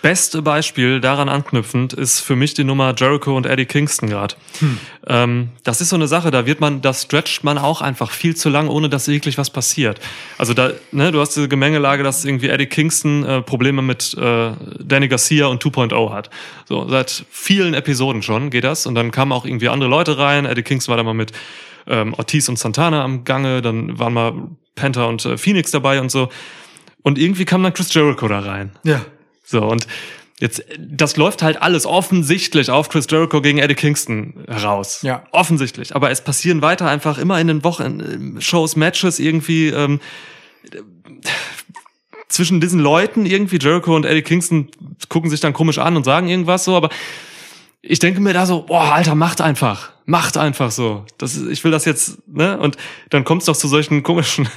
[0.00, 4.36] Beste Beispiel daran anknüpfend ist für mich die Nummer Jericho und Eddie Kingston gerade.
[5.06, 8.36] Ähm, das ist so eine Sache, da wird man, da stretcht man auch einfach viel
[8.36, 10.00] zu lang, ohne dass wirklich was passiert.
[10.36, 14.52] Also da, ne, du hast diese Gemengelage, dass irgendwie Eddie Kingston äh, Probleme mit äh,
[14.78, 16.30] Danny Garcia und 2.0 hat.
[16.66, 18.86] So, seit vielen Episoden schon geht das.
[18.86, 20.46] Und dann kamen auch irgendwie andere Leute rein.
[20.46, 21.32] Eddie Kingston war da mal mit
[21.88, 24.34] ähm, Ortiz und Santana am Gange, dann waren mal
[24.74, 26.28] Penta und äh, Phoenix dabei und so.
[27.02, 28.72] Und irgendwie kam dann Chris Jericho da rein.
[28.84, 29.00] Ja.
[29.48, 29.86] So, und
[30.40, 35.00] jetzt, das läuft halt alles offensichtlich auf Chris Jericho gegen Eddie Kingston heraus.
[35.02, 35.24] Ja.
[35.32, 35.96] Offensichtlich.
[35.96, 40.00] Aber es passieren weiter einfach immer in den Wochen, äh, Shows, Matches irgendwie, ähm,
[42.28, 44.68] zwischen diesen Leuten irgendwie, Jericho und Eddie Kingston
[45.08, 46.90] gucken sich dann komisch an und sagen irgendwas so, aber
[47.80, 49.92] ich denke mir da so, boah, Alter, macht einfach.
[50.04, 51.06] Macht einfach so.
[51.16, 52.58] Das ich will das jetzt, ne?
[52.58, 52.76] Und
[53.08, 54.48] dann kommt es doch zu solchen komischen,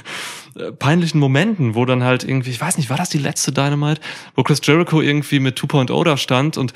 [0.56, 4.00] äh, peinlichen Momenten, wo dann halt irgendwie, ich weiß nicht, war das die letzte Dynamite,
[4.34, 6.72] wo Chris Jericho irgendwie mit 2.0 da stand und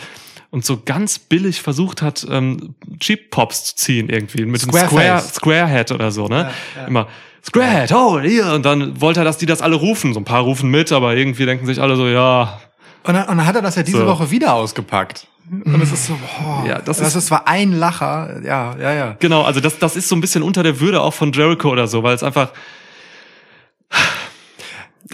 [0.51, 4.87] und so ganz billig versucht hat, ähm, Cheap Pops zu ziehen irgendwie mit dem Square,
[4.89, 5.35] Squareface.
[5.35, 6.37] Squarehead oder so, ne?
[6.37, 6.51] Ja,
[6.83, 6.87] ja.
[6.87, 7.09] Immer
[7.45, 8.53] Squarehead, oh, hier.
[8.53, 10.15] Und dann wollte er, dass die das alle rufen.
[10.15, 12.61] So ein paar rufen mit, aber irgendwie denken sich alle so, ja,
[13.03, 14.07] Und dann, und dann hat er das ja diese So.
[14.07, 15.27] Woche wieder ausgepackt.
[15.51, 18.93] Und es ist so, boah, Ja, das das, ist- ist zwar ein Lacher, ja, ja,
[18.95, 19.17] ja.
[19.19, 21.89] Genau, also das, das ist so ein bisschen unter der Würde auch von Jericho oder
[21.89, 22.51] so, weil es einfach.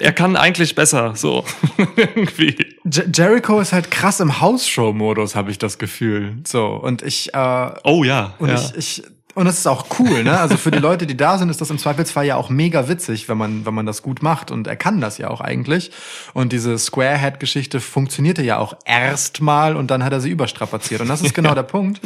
[0.00, 1.44] Er kann eigentlich besser, so.
[1.96, 2.76] Irgendwie.
[2.84, 6.36] Jer Jericho ist halt krass im House-Show-Modus, habe ich das Gefühl.
[6.46, 8.34] So, und ich, äh, Oh ja.
[8.38, 8.54] und ja.
[8.54, 9.02] ich, ich,
[9.34, 10.38] und das ist auch cool, ne?
[10.38, 13.28] Also für die Leute, die da sind, ist das im Zweifelsfall ja auch mega witzig,
[13.28, 14.50] wenn man, wenn man das gut macht.
[14.50, 15.90] Und er kann das ja auch eigentlich.
[16.34, 21.00] Und diese Squarehead-Geschichte funktionierte ja auch erstmal und dann hat er sie überstrapaziert.
[21.00, 22.00] Und das ist genau der Punkt.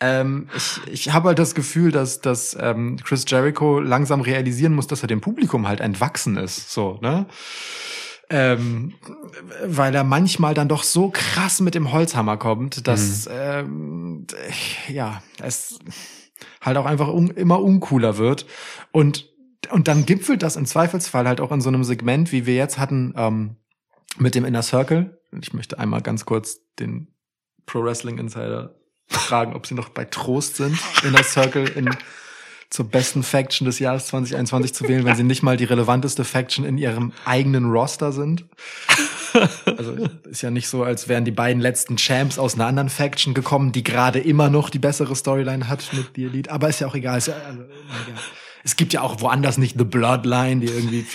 [0.00, 4.86] Ähm, ich ich habe halt das Gefühl, dass, dass ähm, Chris Jericho langsam realisieren muss,
[4.86, 6.72] dass er dem Publikum halt entwachsen ist.
[6.72, 7.26] So, ne?
[8.30, 8.94] ähm,
[9.64, 14.26] weil er manchmal dann doch so krass mit dem Holzhammer kommt, dass ähm,
[14.88, 15.78] ja es
[16.60, 18.46] halt auch einfach un immer uncooler wird
[18.92, 19.28] und
[19.70, 22.78] und dann gipfelt das im Zweifelsfall halt auch in so einem Segment, wie wir jetzt
[22.78, 23.56] hatten ähm,
[24.16, 25.20] mit dem Inner Circle.
[25.38, 27.08] Ich möchte einmal ganz kurz den
[27.66, 28.79] Pro Wrestling Insider
[29.10, 31.90] fragen, ob sie noch bei Trost sind, Inner Circle in
[32.70, 36.64] zur besten Faction des Jahres 2021 zu wählen, wenn sie nicht mal die relevanteste Faction
[36.64, 38.44] in ihrem eigenen Roster sind.
[39.64, 39.96] Also
[40.28, 43.70] ist ja nicht so, als wären die beiden letzten Champs aus einer anderen Faction gekommen,
[43.70, 46.50] die gerade immer noch die bessere Storyline hat mit The Elite.
[46.50, 47.18] Aber ist ja auch egal.
[47.18, 48.18] Ist ja, also, egal.
[48.64, 51.06] Es gibt ja auch woanders nicht The Bloodline, die irgendwie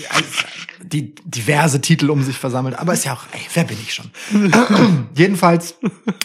[0.84, 2.78] die diverse Titel um sich versammelt.
[2.78, 4.12] Aber ist ja auch, ey, wer bin ich schon?
[5.16, 5.76] Jedenfalls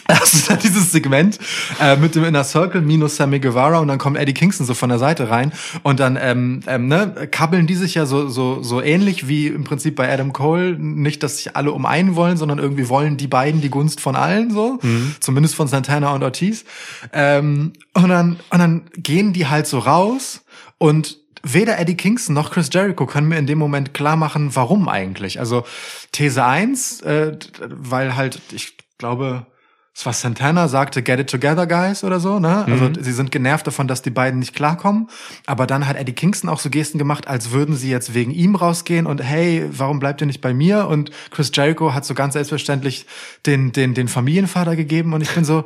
[0.09, 1.39] hast du dann dieses Segment
[1.79, 4.89] äh, mit dem Inner Circle minus Sammy Guevara und dann kommt Eddie Kingston so von
[4.89, 5.51] der Seite rein
[5.83, 9.63] und dann ähm, ähm, ne, kabbeln die sich ja so so so ähnlich wie im
[9.63, 10.77] Prinzip bei Adam Cole.
[10.77, 14.15] Nicht, dass sich alle um einen wollen, sondern irgendwie wollen die beiden die Gunst von
[14.15, 14.79] allen so,
[15.19, 16.65] zumindest von Santana und Ortiz.
[17.13, 20.43] Ähm, und dann und dann gehen die halt so raus
[20.81, 24.89] und weder Eddie Kingston noch Chris Jericho können mir in dem Moment klar machen, warum
[24.89, 25.39] eigentlich.
[25.39, 25.63] Also
[26.11, 29.45] These 1, äh, weil halt, ich glaube,
[29.93, 32.65] es war Santana, sagte Get it together, guys, oder so, ne?
[32.65, 35.07] Also sie sind genervt davon, dass die beiden nicht klarkommen.
[35.45, 38.55] Aber dann hat Eddie Kingston auch so Gesten gemacht, als würden sie jetzt wegen ihm
[38.55, 40.87] rausgehen und hey, warum bleibt ihr nicht bei mir?
[40.87, 43.05] Und Chris Jericho hat so ganz selbstverständlich
[43.45, 45.63] den, den, den Familienvater gegeben und ich bin so,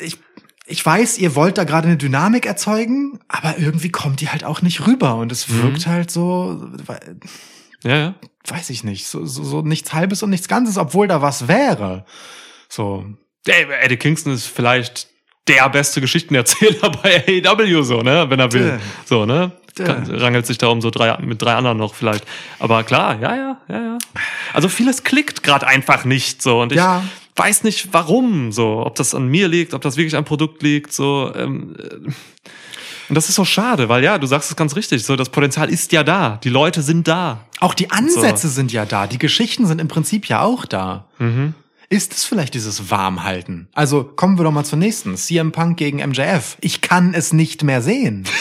[0.00, 0.18] ich,
[0.66, 4.62] ich weiß, ihr wollt da gerade eine Dynamik erzeugen, aber irgendwie kommt die halt auch
[4.62, 6.68] nicht rüber und es wirkt halt so,
[7.82, 8.14] Ja, ja.
[8.48, 12.06] weiß ich nicht, so, so, so nichts Halbes und nichts Ganzes, obwohl da was wäre.
[12.68, 13.04] So,
[13.46, 15.08] Ey, Eddie Kingston ist vielleicht
[15.48, 18.80] der beste Geschichtenerzähler bei AEW, so, ne, wenn er will.
[19.04, 19.52] So, ne?
[19.76, 22.24] Kann, rangelt sich da um so drei, mit drei anderen noch vielleicht.
[22.58, 23.98] Aber klar, ja, ja, ja, ja.
[24.52, 26.60] Also vieles klickt gerade einfach nicht, so.
[26.60, 27.02] Und ich Ja.
[27.36, 28.84] weiß nicht, warum, so.
[28.86, 31.32] Ob das an mir liegt, ob das wirklich am Produkt liegt, so.
[31.34, 32.10] Ähm, äh,
[33.08, 35.68] und das ist so schade, weil ja, du sagst es ganz richtig, so, das Potenzial
[35.68, 36.40] ist ja da.
[36.42, 37.40] Die Leute sind da.
[37.60, 41.04] Auch die Ansätze sind ja da, die Geschichten sind im Prinzip ja auch da.
[41.90, 43.68] Ist es vielleicht dieses Warmhalten?
[43.74, 45.16] Also kommen wir doch mal zur nächsten.
[45.16, 46.56] CM Punk gegen MJF.
[46.62, 48.24] Ich kann es nicht mehr sehen.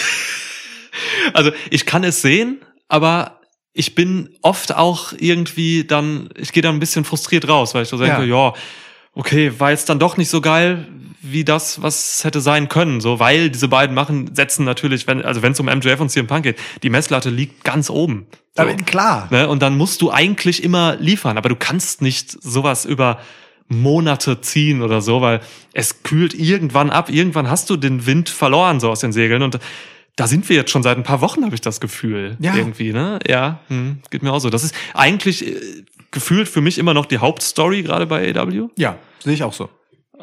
[1.34, 3.40] Also ich kann es sehen, aber
[3.74, 7.90] ich bin oft auch irgendwie dann, ich gehe da ein bisschen frustriert raus, weil ich
[7.90, 8.54] so denke, ja,
[9.14, 10.88] okay, war jetzt dann doch nicht so geil
[11.22, 15.42] wie das, was hätte sein können, so, weil diese beiden machen, setzen natürlich, wenn, also
[15.42, 18.28] wenn es um MJF und CM Punk geht, die Messlatte liegt ganz oben.
[18.56, 18.62] So.
[18.62, 19.28] Aber klar.
[19.32, 19.48] Ne?
[19.48, 23.20] Und dann musst du eigentlich immer liefern, aber du kannst nicht sowas über
[23.70, 25.40] Monate ziehen oder so, weil
[25.72, 27.10] es kühlt irgendwann ab.
[27.10, 29.60] Irgendwann hast du den Wind verloren so aus den Segeln und
[30.16, 32.38] da sind wir jetzt schon seit ein paar Wochen, habe ich das Gefühl.
[32.40, 32.56] Ja.
[32.56, 33.20] Irgendwie, ne?
[33.28, 34.50] Ja, hm, geht mir auch so.
[34.50, 38.70] Das ist eigentlich äh, gefühlt für mich immer noch die Hauptstory, gerade bei AW.
[38.78, 39.70] Ja, sehe ich auch so.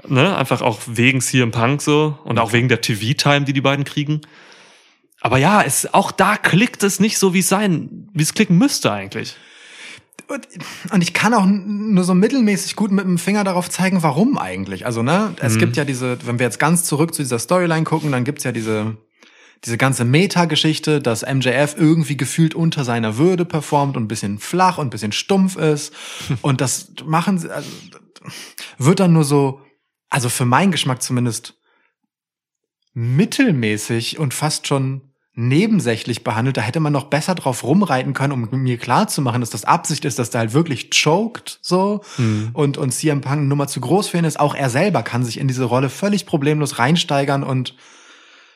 [0.06, 0.36] Ne?
[0.36, 4.20] Einfach auch wegen CM Punk so und auch wegen der TV-Time, die die beiden kriegen.
[5.20, 8.56] Aber ja, es, auch da klickt es nicht so, wie es sein, wie es klicken
[8.56, 9.36] müsste eigentlich.
[10.28, 10.46] Und,
[10.92, 14.86] und ich kann auch nur so mittelmäßig gut mit dem Finger darauf zeigen, warum eigentlich.
[14.86, 18.12] Also, ne, es gibt ja diese, wenn wir jetzt ganz zurück zu dieser Storyline gucken,
[18.12, 18.96] dann gibt's ja diese,
[19.64, 24.78] diese ganze Meta-Geschichte, dass MJF irgendwie gefühlt unter seiner Würde performt und ein bisschen flach
[24.78, 25.92] und ein bisschen stumpf ist.
[26.42, 27.68] und das machen sie, also,
[28.78, 29.60] wird dann nur so,
[30.08, 31.54] also für meinen Geschmack zumindest,
[32.92, 35.02] mittelmäßig und fast schon
[35.34, 36.56] nebensächlich behandelt.
[36.56, 39.64] Da hätte man noch besser drauf rumreiten können, um mir klar zu machen, dass das
[39.64, 42.02] Absicht ist, dass der halt wirklich choked so
[42.52, 44.40] und und CM Punk eine Nummer zu groß für ihn ist.
[44.40, 47.76] Auch er selber kann sich in diese Rolle völlig problemlos reinsteigern und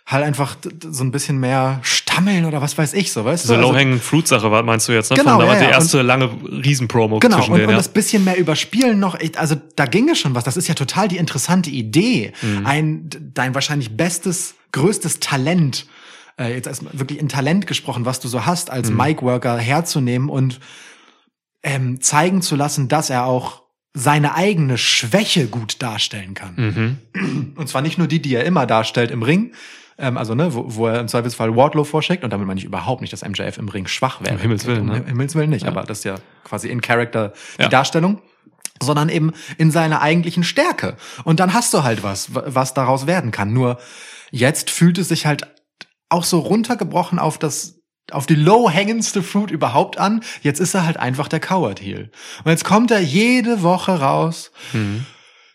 [0.06, 0.56] halt einfach
[0.90, 3.60] so ein bisschen mehr stammeln oder was weiß ich so, weißt Diese du?
[3.60, 5.16] Also- Low-Hanging Fruit-Sache war- meinst du jetzt, ne?
[5.16, 7.78] Genau, Von, da war ja, die erste lange Riesenpromo Genau, zwischen und, denen, und ja.
[7.78, 10.44] das bisschen mehr überspielen noch, also da ginge schon was.
[10.44, 12.32] Das ist ja total die interessante Idee.
[12.42, 12.66] Mhm.
[12.66, 15.86] Ein, dein wahrscheinlich bestes, größtes Talent,
[16.38, 18.98] äh, jetzt erstmal wirklich in Talent gesprochen, was du so hast, als Mhm.
[18.98, 20.60] Mic-Worker herzunehmen und
[21.62, 23.62] ähm, zeigen zu lassen, dass er auch
[23.94, 26.98] seine eigene Schwäche gut darstellen kann.
[27.14, 27.52] Mhm.
[27.56, 29.52] Und zwar nicht nur die, die er immer darstellt im Ring,
[29.98, 33.00] ähm, also ne, wo, wo er im Zweifelsfall Wardlow vorschickt, und damit meine ich überhaupt
[33.00, 34.34] nicht, dass MJF im Ring schwach wäre.
[34.34, 35.00] Um Himmels Willen, ne?
[35.00, 37.68] Um Himmels Willen nicht, aber das ist ja quasi in Character die Ja.
[37.68, 38.20] Darstellung
[38.82, 40.96] sondern eben in seiner eigentlichen Stärke.
[41.22, 43.52] Und dann hast du halt was, was daraus werden kann.
[43.52, 43.78] Nur
[44.32, 45.46] jetzt fühlt es sich halt
[46.08, 47.80] auch so runtergebrochen auf das
[48.10, 50.22] auf die low-hängendste Fruit überhaupt an.
[50.42, 52.10] Jetzt ist er halt einfach der Coward Heel.
[52.44, 54.50] Und jetzt kommt er jede Woche raus,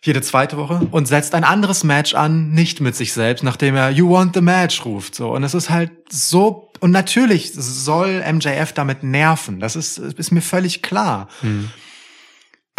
[0.01, 3.89] jede zweite Woche und setzt ein anderes Match an, nicht mit sich selbst, nachdem er
[3.89, 5.15] You want the match ruft.
[5.15, 9.59] So und es ist halt so und natürlich soll MJF damit nerven.
[9.59, 11.27] Das ist ist mir völlig klar.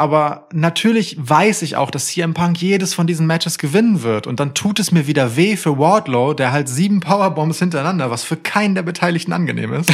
[0.00, 4.26] Aber natürlich weiß ich auch, dass CM Punk jedes von diesen Matches gewinnen wird.
[4.26, 8.24] Und dann tut es mir wieder weh für Wardlow, der halt sieben Powerbombs hintereinander, was
[8.24, 9.92] für keinen der Beteiligten angenehm ist.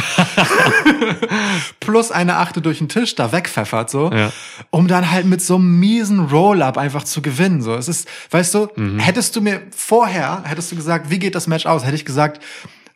[1.81, 4.09] Plus eine Achte durch den Tisch da wegpfeffert, so.
[4.13, 4.31] Ja.
[4.69, 7.75] Um dann halt mit so einem miesen Roll-Up einfach zu gewinnen, so.
[7.75, 11.65] Es ist, weißt du, hättest du mir vorher, hättest du gesagt, wie geht das Match
[11.65, 11.83] aus?
[11.83, 12.41] Hätte ich gesagt,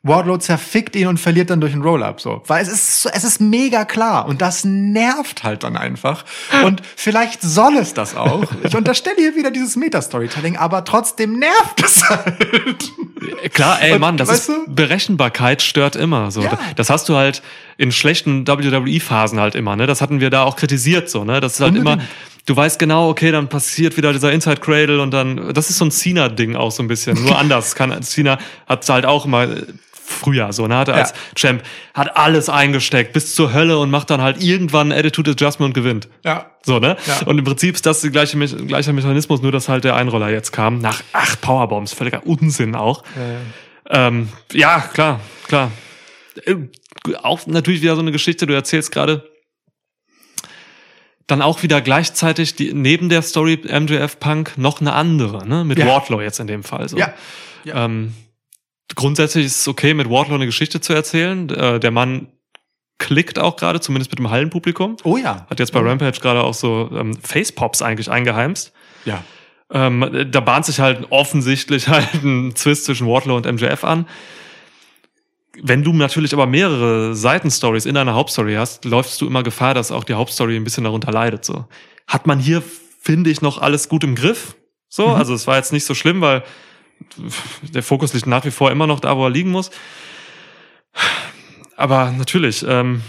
[0.04, 2.42] Wardlow zerfickt ihn und verliert dann durch einen Roll-Up, so.
[2.48, 6.26] Weil es ist, es ist mega klar und das nervt halt dann einfach.
[6.64, 8.46] Und vielleicht soll es das auch.
[8.64, 12.92] Ich unterstelle hier wieder dieses Meta-Storytelling, aber trotzdem nervt es halt.
[13.54, 14.74] Klar, ey Mann, das weißt ist du?
[14.74, 16.32] Berechenbarkeit stört immer.
[16.32, 16.58] So, Ja.
[16.76, 17.44] das hast du halt
[17.78, 19.76] in schlechten WWE-Phasen halt immer.
[19.76, 21.10] Ne, das hatten wir da auch kritisiert.
[21.12, 22.02] So, ne, das ist halt Unbedingt.
[22.02, 22.10] immer.
[22.48, 25.86] Du weißt genau, okay, dann passiert wieder dieser Inside Cradle und dann, das ist so
[25.86, 27.22] ein Cena-Ding auch so ein bisschen.
[27.24, 27.76] Nur anders.
[27.76, 29.48] Kann, Cena hat halt auch immer
[30.12, 31.16] früher so, ne, hatte als Ja.
[31.36, 35.74] Champ, hat alles eingesteckt bis zur Hölle und macht dann halt irgendwann Attitude Adjustment und
[35.74, 36.08] gewinnt.
[36.24, 36.52] Ja.
[36.64, 36.98] So, ne?
[37.08, 37.26] Ja.
[37.26, 40.52] Und im Prinzip ist das der gleiche, gleicher Mechanismus, nur dass halt der Einroller jetzt
[40.52, 40.80] kam.
[40.80, 41.94] Nach acht Powerbombs.
[41.94, 43.04] Völliger Unsinn auch.
[43.90, 45.72] Ähm, ja, klar, klar.
[46.46, 46.56] Äh,
[47.24, 49.28] Auch natürlich wieder so eine Geschichte, du erzählst gerade.
[51.28, 55.64] Dann auch wieder gleichzeitig die, neben der Story MJF Punk noch eine andere, ne?
[55.64, 55.88] Mit Ja.
[55.88, 56.90] Wardlow jetzt in dem Fall.
[56.90, 56.98] So.
[56.98, 57.14] Ja.
[57.64, 57.86] Ja.
[57.86, 58.14] Ähm,
[58.96, 61.50] grundsätzlich ist es okay, mit Wardlow eine Geschichte zu erzählen.
[61.50, 62.28] Äh, der Mann
[62.98, 64.98] klickt auch gerade, zumindest mit dem Hallenpublikum.
[65.04, 65.46] Oh ja.
[65.50, 68.74] Hat jetzt bei Rampage gerade auch so ähm, Facepops eigentlich eingeheimst.
[69.06, 69.24] Ja.
[69.72, 74.06] Ähm, da bahnt sich halt offensichtlich halt ein Zwist zwischen Wardlow und MJF an.
[75.62, 79.92] Wenn du natürlich aber mehrere Seitenstories in einer Hauptstory hast, läufst du immer Gefahr, dass
[79.92, 81.44] auch die Hauptstory ein bisschen darunter leidet.
[81.44, 81.66] So
[82.08, 82.64] hat man hier,
[83.02, 84.56] finde ich, noch alles gut im Griff.
[84.90, 85.16] So, Mhm.
[85.16, 86.44] also es war jetzt nicht so schlimm, weil
[87.62, 89.72] der Fokus liegt nach wie vor immer noch da, wo er liegen muss.
[91.76, 93.02] Aber natürlich, ähm,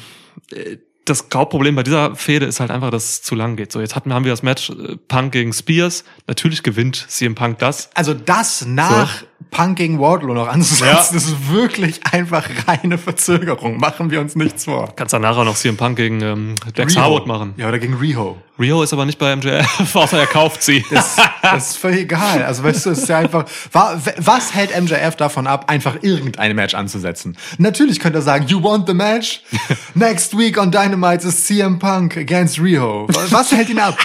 [1.04, 3.72] das Hauptproblem bei dieser Fehde ist halt einfach, dass es zu lang geht.
[3.72, 6.04] So, jetzt hatten, haben wir das Match äh, Punk gegen Spears.
[6.26, 7.90] Natürlich gewinnt CM Punk das.
[7.94, 9.28] Also das nach Punk
[9.74, 10.94] gegen Wardlow noch anzusetzen, Ja.
[10.96, 13.78] das ist wirklich einfach reine Verzögerung.
[13.78, 14.92] Machen wir uns nichts vor.
[14.96, 17.02] Kannst dann nachher noch CM Punk gegen ähm, Dex Riho.
[17.04, 17.54] Harwood machen.
[17.56, 18.36] Ja, oder gegen Riho.
[18.58, 20.84] Rio ist aber nicht bei MJF, außer er kauft sie.
[20.90, 22.42] Das, das ist völlig egal.
[22.44, 26.54] Also weißt du, es ist ja einfach, wa- was hält MJF davon ab, einfach irgendein
[26.54, 27.36] Match anzusetzen?
[27.58, 29.42] Natürlich könnte er sagen, you want the match?
[29.94, 33.06] Next week on Dynamite is CM Punk against Riho.
[33.30, 33.96] Was hält ihn ab?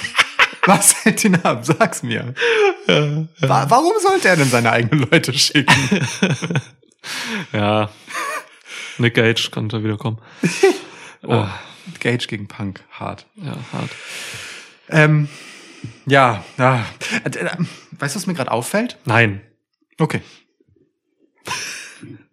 [0.67, 1.65] Was hält ihn ab?
[1.65, 2.33] Sag's mir.
[2.87, 5.73] Wa- Warum sollte er denn seine eigenen Leute schicken?
[7.53, 7.89] ja.
[8.97, 10.19] Nick Gage konnte wieder kommen.
[11.23, 11.47] Oh,
[11.99, 13.25] Gage gegen Punk, hart.
[13.37, 13.89] Ja, hart.
[14.87, 15.27] Ähm,
[16.05, 16.85] ja, ja.
[17.25, 17.49] Äh, äh,
[17.99, 18.97] Weißt du, was mir gerade auffällt?
[19.05, 19.41] Nein,
[19.99, 20.21] Okay.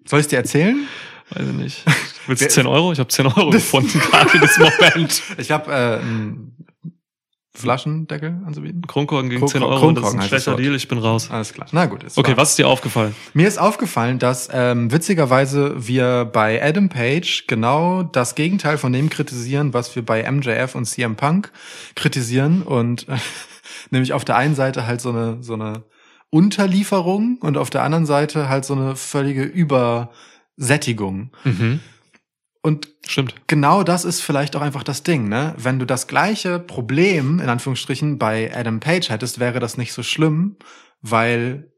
[0.04, 0.86] Soll ich dir erzählen?
[1.30, 1.82] weiß ich nicht.
[2.26, 2.92] Willst du 10 Euro?
[2.92, 5.22] Ich habe 10 Euro gefunden gerade in diesem Moment.
[5.38, 6.00] Ich habe äh,
[7.56, 8.82] Flaschendeckel anzubieten.
[8.86, 10.56] Kronkorken gegen Kron- 10 Euro, das ist Kronkorken ein schlechter.
[10.56, 11.30] Deal, ich bin raus.
[11.30, 11.68] Alles klar.
[11.70, 12.02] Na gut.
[12.02, 13.14] es Okay, war- was ist dir aufgefallen?
[13.32, 19.08] Mir ist aufgefallen, dass ähm, witzigerweise wir bei Adam Page genau das Gegenteil von dem
[19.08, 21.52] kritisieren, was wir bei MJF und CM Punk
[21.94, 23.16] kritisieren und äh,
[23.90, 25.84] nämlich auf der einen Seite halt so eine so eine
[26.30, 31.30] Unterlieferung und auf der anderen Seite halt so eine völlige Übersättigung.
[31.44, 31.80] Mhm.
[32.64, 33.34] Und Stimmt.
[33.46, 35.54] genau das ist vielleicht auch einfach das Ding, ne?
[35.58, 40.02] Wenn du das gleiche Problem, in Anführungsstrichen, bei Adam Page hättest, wäre das nicht so
[40.02, 40.56] schlimm,
[41.02, 41.70] weil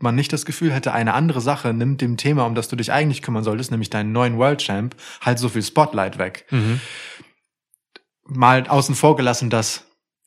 [0.00, 2.92] man nicht das Gefühl hätte, eine andere Sache nimmt dem Thema, um das du dich
[2.92, 6.44] eigentlich kümmern solltest, nämlich deinen neuen World Champ, halt so viel Spotlight weg.
[6.50, 6.80] Mhm.
[8.26, 9.86] Mal außen vor gelassen, dass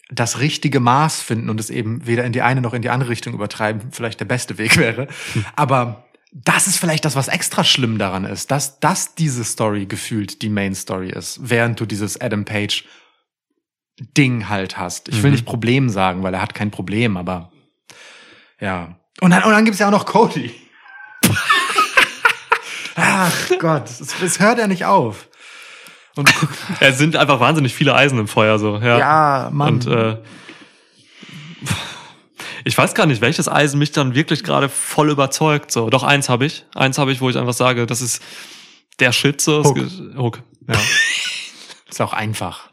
[0.10, 3.12] das richtige Maß finden und es eben weder in die eine noch in die andere
[3.12, 5.08] Richtung übertreiben vielleicht der beste Weg wäre.
[5.56, 6.05] Aber
[6.38, 10.50] das ist vielleicht das, was extra schlimm daran ist, dass, dass diese Story gefühlt die
[10.50, 12.84] Main Story ist, während du dieses Adam Page
[14.18, 15.08] Ding halt hast.
[15.08, 15.36] Ich will Mhm.
[15.36, 17.54] nicht Problem sagen, weil er hat kein Problem, aber
[18.60, 19.00] ja.
[19.22, 20.54] Und dann, und dann gibt's ja auch noch Cody.
[22.96, 25.30] Ach Gott, es, es hört ja nicht auf.
[26.16, 26.34] Und
[26.82, 28.98] Es sind einfach wahnsinnig viele Eisen im Feuer, so, ja.
[29.00, 29.76] ja, Mann.
[29.76, 30.18] Und äh,
[32.66, 35.72] ich weiß gar nicht, welches Eisen mich dann wirklich gerade voll überzeugt.
[35.72, 36.66] So, doch eins habe ich.
[36.76, 38.22] Eins habe ich, wo ich einfach sage, das ist
[39.00, 39.40] der Shit.
[39.40, 39.64] So.
[39.64, 39.78] Hook.
[40.18, 40.40] Hook.
[40.68, 40.76] ja.
[41.90, 42.68] ist auch einfach.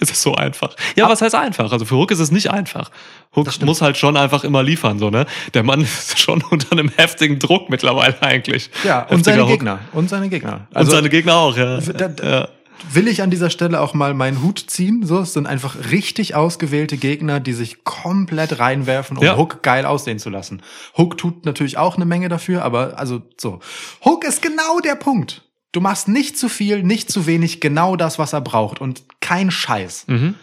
[0.00, 0.76] Es ist so einfach.
[0.96, 1.72] Ja, was heißt einfach?
[1.72, 2.90] Also für Hook ist es nicht einfach.
[3.34, 5.26] Hook muss halt schon einfach immer liefern, so, ne?
[5.54, 8.70] Der Mann ist schon unter einem heftigen Druck mittlerweile eigentlich.
[8.84, 9.50] Ja, und Heftiger seine Hook.
[9.50, 9.78] Gegner.
[9.92, 10.66] Und seine Gegner.
[10.74, 11.78] und seine Gegner auch, ja.
[11.80, 12.48] da- da- ja.
[12.92, 15.04] Will ich an dieser Stelle auch mal meinen Hut ziehen.
[15.06, 19.36] So, es sind einfach richtig ausgewählte Gegner, die sich komplett reinwerfen, um Ja.
[19.36, 20.62] Hook geil aussehen zu lassen.
[20.96, 23.60] Hook tut natürlich auch eine Menge dafür, aber also so.
[24.04, 25.42] Hook ist genau der Punkt.
[25.72, 29.50] Du machst nicht zu viel, nicht zu wenig, genau das, was er braucht und kein
[29.50, 30.04] Scheiß.
[30.06, 30.34] Mhm.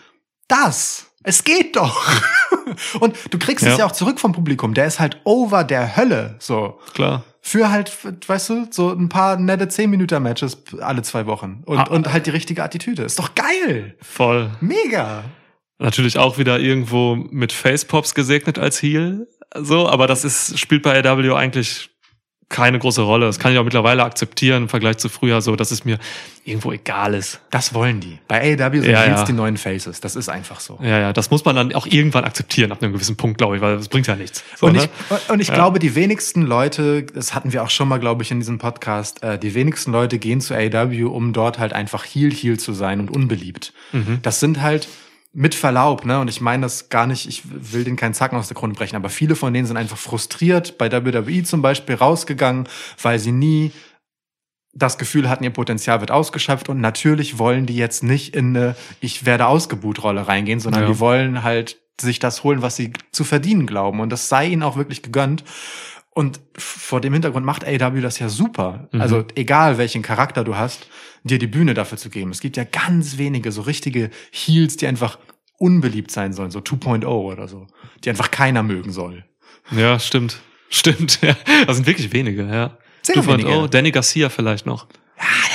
[0.47, 1.07] Das.
[1.23, 2.11] Es geht doch.
[2.99, 3.77] Und du kriegst es Ja.
[3.79, 4.73] ja auch zurück vom Publikum.
[4.73, 6.35] Der ist halt over der Hölle.
[6.39, 6.79] So.
[6.95, 7.23] Klar.
[7.43, 7.91] Für halt,
[8.27, 11.63] weißt du, so ein paar nette 10-Minuten-Matches alle zwei Wochen.
[11.65, 11.83] Und, Ah.
[11.85, 13.01] und halt die richtige Attitüde.
[13.03, 13.95] Ist doch geil.
[14.01, 14.51] Voll.
[14.61, 15.23] Mega.
[15.79, 19.27] Natürlich auch wieder irgendwo mit Facepops gesegnet als Heel.
[19.57, 21.89] So, aber das ist, spielt bei AW eigentlich
[22.51, 23.25] keine große Rolle.
[23.25, 25.97] Das kann ich auch mittlerweile akzeptieren im Vergleich zu früher so, dass es mir
[26.43, 27.39] irgendwo egal ist.
[27.49, 28.19] Das wollen die.
[28.27, 29.23] Bei AEW sind Ja, ja.
[29.23, 30.01] die neuen Faces.
[30.01, 30.77] Das ist einfach so.
[30.81, 33.61] Ja, ja, das muss man dann auch irgendwann akzeptieren ab einem gewissen Punkt, glaube ich,
[33.61, 34.43] weil das bringt ja nichts.
[34.57, 34.83] So, und ne?
[35.09, 35.53] ich, und ich Ja.
[35.55, 39.23] glaube, die wenigsten Leute, das hatten wir auch schon mal, glaube ich, in diesem Podcast,
[39.23, 42.99] äh, die wenigsten Leute gehen zu AEW, um dort halt einfach Heel Heel zu sein
[42.99, 43.73] und unbeliebt.
[43.91, 44.19] Mhm.
[44.21, 44.87] Das sind halt
[45.33, 46.19] mit Verlaub, ne?
[46.19, 48.95] Und ich meine das gar nicht, ich will den keinen Zacken aus der Krone brechen,
[48.97, 52.67] aber viele von denen sind einfach frustriert, bei WWE zum Beispiel rausgegangen,
[53.01, 53.71] weil sie nie
[54.73, 58.75] das Gefühl hatten, ihr Potenzial wird ausgeschöpft und natürlich wollen die jetzt nicht in eine
[59.01, 60.89] Ich werde ausgebuht Rolle reingehen, sondern Ja.
[60.89, 64.63] die wollen halt sich das holen, was sie zu verdienen glauben und das sei ihnen
[64.63, 65.43] auch wirklich gegönnt.
[66.13, 68.89] Und vor dem Hintergrund macht AEW das ja super.
[68.91, 69.01] Mhm.
[69.01, 70.87] Also egal welchen Charakter du hast,
[71.23, 72.31] dir die Bühne dafür zu geben.
[72.31, 75.19] Es gibt ja ganz wenige so richtige Heels, die einfach
[75.57, 77.67] unbeliebt sein sollen, so 2.0 oder so,
[78.03, 79.23] die einfach keiner mögen soll.
[79.71, 80.41] Ja, stimmt.
[80.69, 81.35] Stimmt, ja.
[81.67, 82.77] Das sind wirklich wenige, ja.
[83.03, 83.69] Sehr 2.0, wenige.
[83.69, 84.87] Danny Garcia vielleicht noch.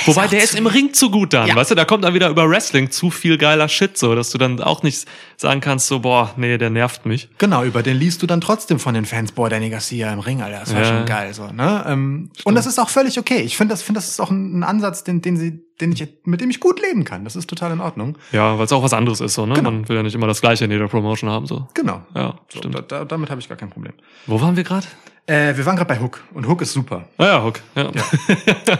[0.05, 1.55] Wobei auch der ist im Ring zu gut dann, Ja.
[1.55, 4.37] weißt du, da kommt dann wieder über Wrestling zu viel geiler Shit, so, dass du
[4.37, 5.05] dann auch nicht
[5.35, 7.29] sagen kannst, so, boah, nee, der nervt mich.
[7.37, 10.41] Genau, über den liest du dann trotzdem von den Fans, boah, Danny Garcia im Ring,
[10.41, 10.87] Alter, das war Ja.
[10.87, 11.83] schon geil, so, ne?
[11.87, 13.41] Ähm, und das ist auch völlig okay.
[13.41, 16.07] Ich finde, das, finde, das ist auch ein, ein Ansatz, den, den sie, den ich,
[16.23, 17.23] mit dem ich gut leben kann.
[17.23, 18.17] Das ist total in Ordnung.
[18.31, 19.53] Ja, weil es auch was anderes ist, so, ne?
[19.53, 19.69] Genau.
[19.71, 21.67] Man will ja nicht immer das Gleiche in jeder Promotion haben, so.
[21.75, 22.01] Genau.
[22.15, 22.83] Ja, So, stimmt.
[22.91, 23.93] da, damit habe ich gar kein Problem.
[24.25, 24.87] Wo waren wir gerade?
[25.27, 27.07] Äh, wir waren gerade bei Hook und Hook ist super.
[27.17, 27.59] Ah ja, Hook.
[27.75, 27.91] Ja.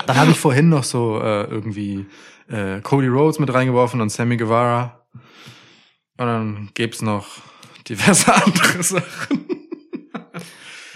[0.06, 2.06] Dann habe ich vorhin noch so äh, irgendwie
[2.50, 5.06] äh, Cody Rhodes mit reingeworfen und Sammy Guevara.
[6.18, 7.28] Und dann gibt's noch
[7.88, 9.46] diverse andere Sachen.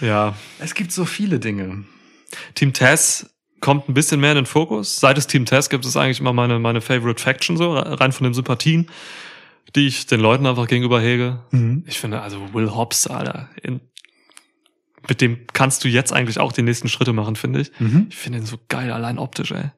[0.00, 0.34] ja.
[0.58, 1.84] Es gibt so viele Dinge.
[2.54, 3.30] Team Tess
[3.60, 5.00] kommt ein bisschen mehr in den Fokus.
[5.00, 8.24] Seit es Team Tess gibt, ist eigentlich immer meine, meine Favorite Faction so, rein von
[8.24, 8.90] den Sympathien,
[9.76, 11.40] die ich den Leuten einfach gegenüber hege.
[11.50, 11.84] Mhm.
[11.86, 13.80] Ich finde, also Will Hobbs, Alter, in,
[15.08, 17.72] mit dem kannst du jetzt eigentlich auch die nächsten Schritte machen, finde ich.
[17.78, 18.06] Mhm.
[18.10, 19.70] Ich finde ihn so geil, allein optisch, ey.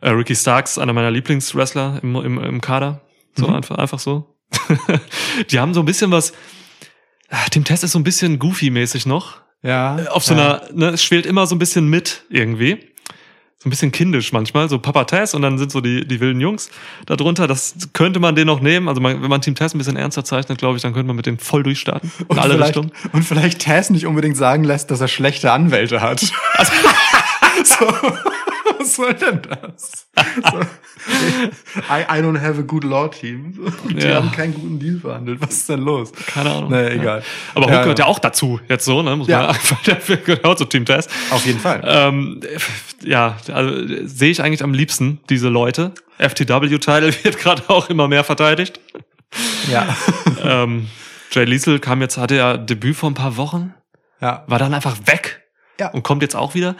[0.00, 3.02] Äh, Ricky Starks, einer meiner Lieblingswrestler im, im, im Kader.
[3.34, 3.54] So Mhm.
[3.54, 4.36] einfach, einfach so.
[5.50, 6.32] die haben so ein bisschen was.
[7.28, 9.38] Ah, Team Test ist so ein bisschen goofy-mäßig noch.
[9.62, 9.96] Ja.
[10.10, 10.60] Auf so ja.
[10.60, 12.92] einer, ne, es schwelt immer so ein bisschen mit irgendwie.
[13.66, 16.40] So ein bisschen kindisch manchmal, so Papa Tess und dann sind so die, die wilden
[16.40, 16.70] Jungs
[17.06, 17.48] darunter.
[17.48, 18.86] Das könnte man den noch nehmen.
[18.88, 21.16] Also man, wenn man Team Tess ein bisschen ernster zeichnet, glaube ich, dann könnte man
[21.16, 22.12] mit dem voll durchstarten.
[22.20, 22.92] In Und alle vielleicht, Richtungen.
[23.12, 26.32] und vielleicht Taz nicht unbedingt sagen lässt, dass er schlechte Anwälte hat.
[26.54, 26.72] Also
[27.64, 27.86] so,
[28.80, 30.06] was soll denn das?
[30.50, 30.60] So,
[31.90, 33.52] I, I don't have a good law team.
[33.54, 34.16] So, Die Ja.
[34.16, 35.40] haben keinen guten Deal verhandelt.
[35.40, 36.12] Was ist denn los?
[36.26, 36.70] Keine Ahnung.
[36.70, 37.22] Naja, egal.
[37.54, 39.14] Aber Hook Ja, gehört ja auch dazu, jetzt so, ne?
[39.16, 39.38] Muss Ja.
[39.42, 41.10] man einfach, der gehört auch zu Team Test.
[41.30, 41.82] Auf jeden Fall.
[41.84, 42.40] Ähm,
[43.02, 43.72] ja, also
[44.06, 45.92] sehe ich eigentlich am liebsten diese Leute.
[46.18, 48.80] FTW-Title wird gerade auch immer mehr verteidigt.
[49.70, 49.96] ja.
[50.42, 50.88] ähm,
[51.30, 53.74] Jay Liesel kam jetzt, hatte ja Debüt vor ein paar Wochen,
[54.20, 54.44] ja.
[54.46, 55.42] war dann einfach weg
[55.78, 55.88] Ja.
[55.90, 56.76] und kommt jetzt auch wieder.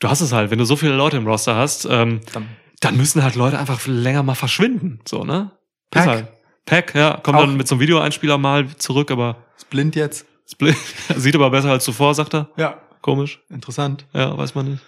[0.00, 2.48] Du hast es halt, wenn du so viele Leute im Roster hast, ähm, Dann-
[2.80, 5.50] dann müssen halt Leute einfach länger mal verschwinden, so, ne?
[5.90, 6.06] Pack.
[6.06, 6.28] Halt.
[6.66, 10.26] Pack, ja, kommt Auch- dann mit so einem Videoeinspieler mal zurück, aber Ist blind jetzt.
[10.50, 10.76] Split,
[11.16, 12.48] sieht aber besser als zuvor, sagt er.
[12.56, 12.80] Ja.
[13.02, 13.40] Komisch.
[13.50, 14.06] Interessant.
[14.12, 14.82] Ja, weiß man nicht.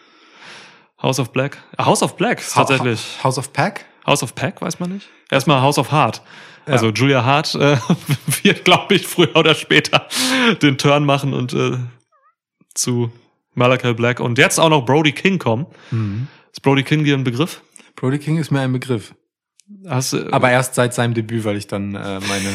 [1.02, 1.58] House of Black.
[1.76, 3.00] Ah, House of Black tatsächlich.
[3.18, 3.86] Ha- House of Pack?
[4.06, 5.08] House of Pack, weiß man nicht.
[5.30, 6.22] Erstmal House of Hart.
[6.66, 6.74] Ja.
[6.74, 7.76] Also Julia Hart äh,
[8.42, 10.06] wird, glaube ich, früher oder später
[10.62, 11.78] den Turn machen und äh,
[12.74, 13.10] zu
[13.60, 15.66] Malachi Black und jetzt auch noch Brody King kommen.
[15.92, 16.26] Mhm.
[16.50, 17.62] Ist Brody King dir ein Begriff?
[17.94, 19.14] Brody King ist mir ein Begriff.
[19.86, 22.48] Hast du, Aber erst seit seinem Debüt, weil ich dann äh, meine,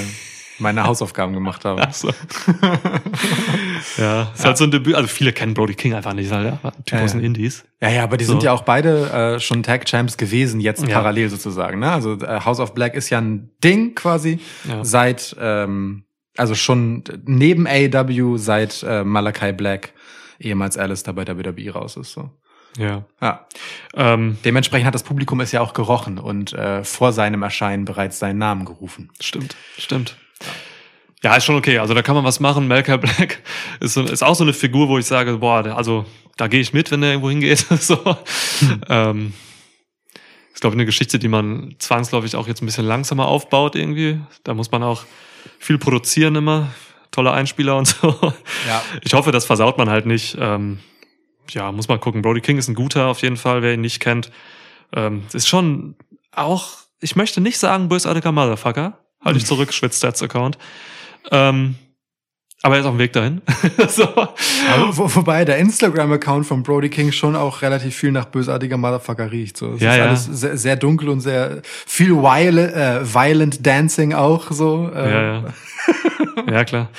[0.59, 1.81] meine Hausaufgaben gemacht habe.
[1.87, 2.09] Ach so.
[3.97, 4.95] ja, ist halt so ein Debüt.
[4.95, 6.71] Also viele kennen Brody King einfach nicht, halt, ja.
[6.85, 7.27] Typ Ja, aus den ja.
[7.27, 7.63] Indies.
[7.81, 8.33] Ja, ja, aber die So.
[8.33, 10.95] sind ja auch beide äh, schon Tag Champs gewesen, jetzt Ja.
[10.95, 11.79] parallel sozusagen.
[11.79, 11.91] Ne?
[11.91, 14.83] Also äh, House of Black ist ja ein Ding quasi Ja.
[14.83, 16.03] seit, ähm,
[16.37, 19.93] also schon neben AEW seit äh, Malachi Black,
[20.39, 22.13] ehemals Alistair bei WWE raus ist.
[22.13, 22.29] So.
[22.77, 23.05] Ja.
[23.21, 23.47] Ja.
[23.95, 28.19] Ähm, Dementsprechend hat das Publikum es ja auch gerochen und äh, vor seinem Erscheinen bereits
[28.19, 29.09] seinen Namen gerufen.
[29.19, 30.17] Stimmt, stimmt.
[31.23, 31.79] Ja, ist schon okay.
[31.79, 32.67] Also da kann man was machen.
[32.67, 33.41] Malcolm Black
[33.79, 36.05] ist, so, ist auch so eine Figur, wo ich sage, boah, also
[36.37, 37.59] da gehe ich mit, wenn der irgendwo hingeht.
[37.79, 38.17] so.
[38.89, 39.33] Ähm,
[40.53, 44.19] ist, glaube ich, eine Geschichte, die man zwangsläufig auch jetzt ein bisschen langsamer aufbaut irgendwie.
[44.43, 45.03] Da muss man auch
[45.59, 46.69] viel produzieren immer.
[47.15, 48.13] Tolle Einspieler und so.
[48.67, 48.83] Ja.
[49.01, 50.35] Ich hoffe, das versaut man halt nicht.
[50.37, 50.79] Ähm,
[51.49, 52.21] ja, muss man gucken.
[52.21, 54.31] Brody King ist ein guter auf jeden Fall, wer ihn nicht kennt.
[54.93, 55.95] Ähm, ist schon
[56.33, 56.67] auch,
[56.99, 58.99] ich möchte nicht sagen bösartiger Motherfucker.
[59.23, 60.57] Halte ich zurück, Schwitzstats-Account.
[61.31, 61.75] Ähm,
[62.63, 63.41] aber er ist auf dem Weg dahin.
[63.87, 64.07] so.
[64.91, 69.55] Wo, wobei der Instagram-Account von Brody King schon auch relativ viel nach bösartiger Motherfucker riecht.
[69.55, 69.73] So.
[69.73, 70.05] Es Ja, ist ja.
[70.05, 74.91] alles sehr, sehr dunkel und sehr viel violent, äh, violent Dancing auch so.
[74.93, 75.43] Äh, Ja, ja.
[76.51, 76.89] ja, klar.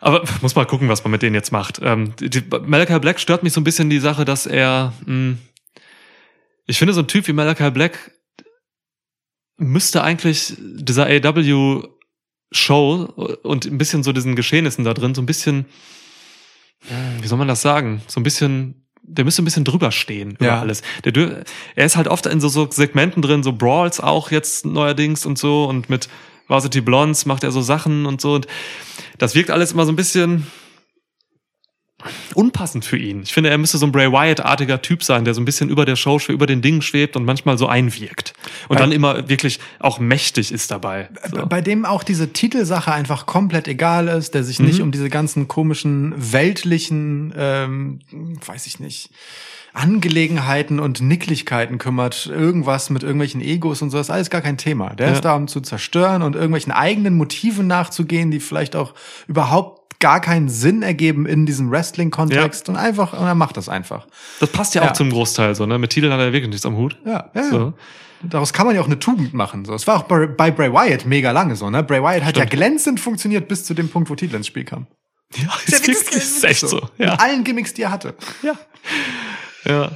[0.00, 1.80] Aber muss mal gucken, was man mit denen jetzt macht.
[1.82, 5.36] Ähm, die, Malachi Black stört mich so ein bisschen die Sache, dass er, mh,
[6.66, 8.10] ich finde, so ein Typ wie Malachi Black
[9.56, 11.82] müsste eigentlich dieser AW
[12.52, 13.04] Show
[13.42, 15.66] und ein bisschen so diesen Geschehnissen da drin, so ein bisschen,
[16.88, 20.32] äh, wie soll man das sagen, so ein bisschen, der müsste ein bisschen drüber stehen
[20.32, 20.60] über Ja.
[20.60, 20.82] alles.
[21.04, 21.44] Der,
[21.74, 25.38] er ist halt oft in so, so Segmenten drin, so Brawls auch jetzt neuerdings und
[25.38, 26.08] so und mit
[26.48, 28.46] Varsity Blondes macht er so Sachen und so und
[29.18, 30.46] das wirkt alles immer so ein bisschen
[32.34, 33.22] unpassend für ihn.
[33.22, 35.86] Ich finde, er müsste so ein Bray Wyatt-artiger Typ sein, der so ein bisschen über
[35.86, 38.34] der Show, über den Dingen schwebt und manchmal so einwirkt.
[38.68, 41.08] Und Bei- dann immer wirklich auch mächtig ist dabei.
[41.30, 41.46] So.
[41.46, 44.84] Bei dem auch diese Titelsache einfach komplett egal ist, der sich nicht Mhm.
[44.86, 48.00] um diese ganzen komischen weltlichen, ähm,
[48.44, 49.08] weiß ich nicht,
[49.74, 54.56] Angelegenheiten und Nicklichkeiten kümmert, irgendwas mit irgendwelchen Egos und so, das ist alles gar kein
[54.56, 54.90] Thema.
[54.94, 55.12] Der Ja.
[55.14, 58.94] ist da, um zu zerstören und irgendwelchen eigenen Motiven nachzugehen, die vielleicht auch
[59.26, 64.06] überhaupt gar keinen Sinn ergeben in diesem Wrestling-Kontext und einfach, und er macht das einfach.
[64.40, 64.90] Das passt ja, Ja.
[64.90, 65.78] auch zum Großteil so, ne?
[65.78, 66.98] Mit Titeln hat er wirklich nichts am Hut.
[67.04, 67.48] Ja, ja.
[67.50, 67.72] So.
[68.22, 69.64] Daraus kann man ja auch eine Tugend machen.
[69.64, 71.82] So, es war auch bei, bei Bray Wyatt mega lange so, ne?
[71.82, 74.86] Bray Wyatt hat ja glänzend funktioniert bis zu dem Punkt, wo Titel ins Spiel kam.
[75.36, 76.88] Ja, ist, ist echt so.
[76.96, 77.12] Ja.
[77.12, 78.14] Mit allen Gimmicks, die er hatte.
[78.42, 78.52] Ja.
[79.64, 79.92] Ja.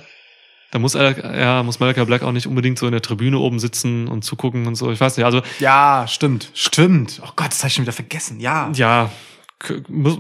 [0.71, 4.07] Da muss, ja, muss Malachi Black auch nicht unbedingt so in der Tribüne oben sitzen
[4.07, 4.91] und zugucken und so.
[4.93, 5.25] Ich weiß nicht.
[5.25, 7.23] Also, Ja, stimmt, stimmt.
[7.25, 8.39] Oh Gott, das habe ich schon wieder vergessen.
[8.39, 8.71] Ja.
[8.75, 9.11] ja,
[9.89, 10.19] muss,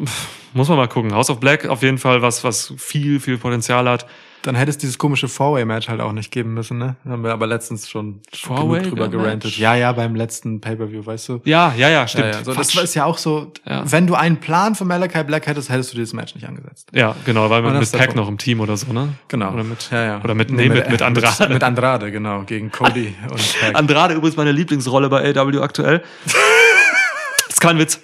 [0.55, 1.15] muss man mal gucken.
[1.15, 4.07] House of Black auf jeden Fall was, was viel, viel Potenzial hat.
[4.43, 6.97] Dann hätte es dieses komische Four-Way-Match halt auch nicht geben müssen, ne?
[7.09, 9.59] Haben wir aber letztens schon genug drüber gerantet.
[9.59, 11.41] Ja, ja, beim letzten Pay-Per-View, weißt du?
[11.45, 12.27] Ja, ja, ja, stimmt.
[12.27, 12.45] Ja, ja.
[12.45, 13.83] So, das ist ja auch so, Ja.
[13.91, 16.89] wenn du einen Plan für Malachi Black hättest, hättest du dieses Match nicht angesetzt.
[16.95, 19.09] ja, genau, weil man das mit Pack noch im Team oder so, ne?
[19.29, 19.53] Genau.
[19.53, 20.21] Oder mit, ja, ja.
[20.23, 21.35] Oder mit, nee, mit, mit Andrade.
[21.45, 23.75] Mit, mit Andrade, genau, gegen Cody und Pac.
[23.77, 26.03] Andrade übrigens meine Lieblingsrolle bei AW aktuell.
[27.49, 28.01] ist kein Witz.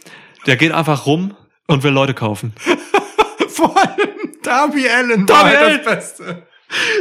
[0.47, 1.35] Der geht einfach rum
[1.67, 2.53] und will Leute kaufen.
[3.49, 5.81] Vor allem Darby Allen Darby war halt Allin!
[5.85, 6.43] das Beste.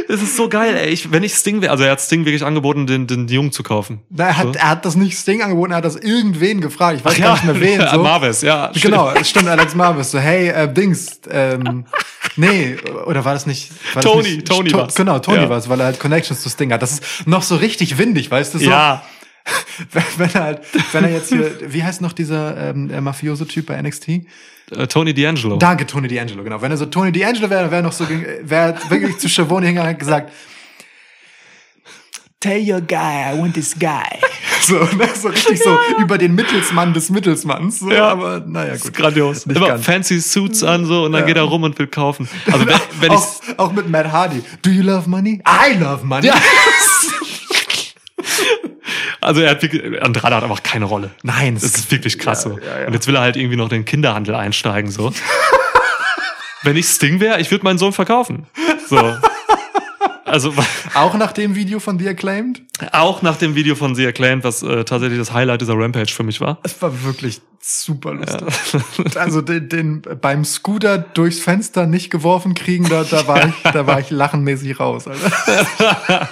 [0.06, 0.90] Das ist so geil, ey.
[0.90, 3.62] Ich, wenn ich Sting wäre, also er hat Sting wirklich angeboten, den, den Jungen zu
[3.64, 4.02] kaufen.
[4.10, 4.52] Na, Er hat, So.
[4.52, 6.98] er hat das nicht Sting angeboten, er hat das irgendwen gefragt.
[6.98, 7.80] Ich weiß gar nicht mehr wen.
[7.92, 7.98] So.
[8.02, 8.70] Marvis, ja.
[8.80, 10.10] Genau, stimmt, Alex Marvis.
[10.12, 11.86] So, hey, äh, Dings, ähm,
[12.36, 12.76] nee,
[13.06, 13.70] oder war das nicht?
[13.94, 14.94] War das Tony, nicht, Tony To- war's.
[14.94, 15.48] Genau, Tony Ja.
[15.48, 16.80] war's, weil er halt Connections zu Sting hat.
[16.82, 18.58] Das ist noch so richtig windig, weißt du?
[18.58, 19.02] So, Ja,
[20.18, 20.60] Wenn, er halt,
[20.92, 24.08] wenn er jetzt hier, wie heißt noch dieser ähm, der Mafioso-Typ bei NXT?
[24.70, 25.58] Äh, Tony D'Angelo.
[25.58, 26.60] Danke, Tony D'Angelo, genau.
[26.62, 29.98] Wenn er so Tony D'Angelo wäre, wäre noch so, wäre wirklich zu Schiavone hingegangen und
[30.00, 30.32] gesagt,
[32.40, 34.02] Tell your guy, I want this guy.
[34.66, 37.80] So, ne, so richtig so über den Mittelsmann des Mittelsmanns.
[37.80, 38.08] So, Ja.
[38.08, 38.92] aber naja, Das gut.
[38.92, 39.44] ist grandios.
[39.44, 39.84] Nicht Immer ganz.
[39.84, 41.26] fancy Suits an so und dann Ja.
[41.26, 42.26] geht er rum und will kaufen.
[42.50, 44.42] Also wenn, wenn auch, auch mit Matt Hardy.
[44.62, 45.42] Do you love money?
[45.46, 46.30] I love money.
[49.24, 51.10] also er hat wirklich, Andrade hat einfach keine Rolle.
[51.22, 52.58] Nein, Das ist wirklich krass Ja, so.
[52.58, 52.86] ja, ja.
[52.86, 55.12] Und jetzt will er halt irgendwie noch den Kinderhandel einsteigen so.
[56.62, 58.46] wenn ich Sting wäre, ich würde meinen Sohn verkaufen.
[58.88, 59.14] So.
[60.24, 60.54] Also
[60.94, 62.62] Auch nach dem Video von The Acclaimed?
[62.92, 66.24] auch nach dem Video von The Acclaimed, was äh, tatsächlich das Highlight dieser Rampage für
[66.24, 66.58] mich war.
[66.64, 68.42] Es war wirklich super lustig.
[69.16, 73.86] Also den, den beim Scooter durchs Fenster nicht geworfen kriegen, da, da war ich, da
[73.86, 76.28] war ich lachenmäßig raus, Alter.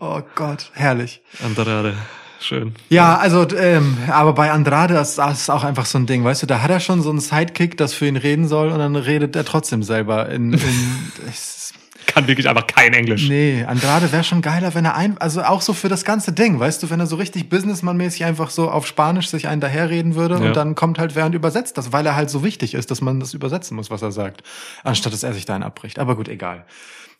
[0.00, 1.22] Oh Gott, herrlich.
[1.44, 1.94] Andrade.
[2.40, 2.74] Schön.
[2.90, 6.42] Ja, also, ähm, aber bei Andrade ist das ist auch einfach so ein Ding, weißt
[6.42, 8.96] du, da hat er schon so einen Sidekick, das für ihn reden soll, und dann
[8.96, 10.60] redet er trotzdem selber in, in
[12.06, 13.28] Kann wirklich einfach kein Englisch.
[13.30, 16.60] Nee, Andrade wäre schon geiler, wenn er ein, also auch so für das ganze Ding,
[16.60, 20.34] weißt du, wenn er so richtig Businessman-mäßig einfach so auf Spanisch sich einen daherreden würde
[20.34, 20.40] Ja.
[20.48, 23.00] und dann kommt halt wer und übersetzt das, weil er halt so wichtig ist, dass
[23.00, 24.42] man das übersetzen muss, was er sagt,
[24.84, 25.98] anstatt dass er sich da einen abbricht.
[25.98, 26.66] Aber gut, egal.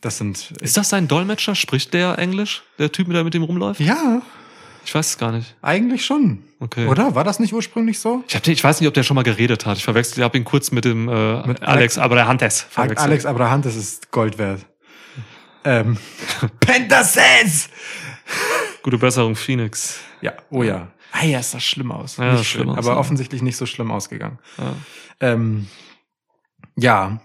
[0.04, 1.54] Das sind, Ist das sein Dolmetscher?
[1.54, 2.62] Spricht der Englisch?
[2.78, 3.80] Der Typ, der mit dem rumläuft?
[3.80, 4.20] ja,
[4.84, 5.56] Ich weiß es gar nicht.
[5.62, 6.44] eigentlich schon.
[6.60, 6.86] Okay.
[6.88, 7.14] Oder?
[7.14, 8.22] War das nicht ursprünglich so?
[8.28, 9.78] Ich, hab, den- ich weiß nicht, ob der schon mal geredet hat.
[9.78, 13.00] Ich verwechsel, ich habe ihn kurz mit dem äh, Mit Alex Abrahantes verwechselt.
[13.00, 14.66] Alex Abrahantes ist Gold wert.
[15.64, 15.96] Ähm,
[16.60, 17.70] Pentasens!
[18.82, 20.00] Gute Besserung, Phoenix.
[20.20, 20.88] Ja, oh ja.
[21.12, 22.18] Ah ja, ist das schlimm aus.
[22.18, 22.96] Ja, nicht das schlimm schön, aus, aber ja.
[22.98, 24.38] offensichtlich nicht so schlimm ausgegangen.
[24.58, 24.74] Ja.
[25.20, 25.68] Ähm,
[26.76, 27.20] ja.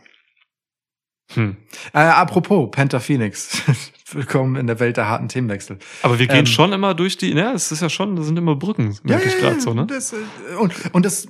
[1.33, 1.57] Hm.
[1.93, 3.61] Äh, apropos, Penta Phoenix.
[4.11, 5.77] Willkommen in der Welt der harten Themenwechsel.
[6.01, 8.37] Aber wir gehen Ähm, schon immer durch die, ne, es ist ja schon, das sind
[8.37, 9.85] immer Brücken, merke ich gerade so, ne?
[9.85, 11.27] Das, äh, und, und das,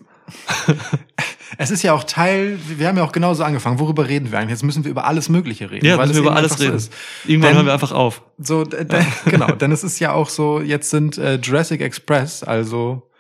[1.58, 3.80] es ist ja auch Teil, wir haben ja auch genauso angefangen.
[3.80, 4.52] Worüber reden wir eigentlich?
[4.52, 5.86] Jetzt müssen wir über alles Mögliche reden.
[5.86, 6.76] Ja, weil müssen wir über alles so reden.
[6.78, 6.94] ist.
[7.26, 8.22] Irgendwann Denn- hören wir einfach auf.
[8.38, 8.86] So, d-
[9.26, 13.12] genau, denn es ist ja auch so, jetzt sind äh, Jurassic Express, also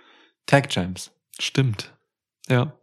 [0.45, 1.11] Tag Champs.
[1.38, 1.93] Stimmt.
[2.47, 2.73] Ja.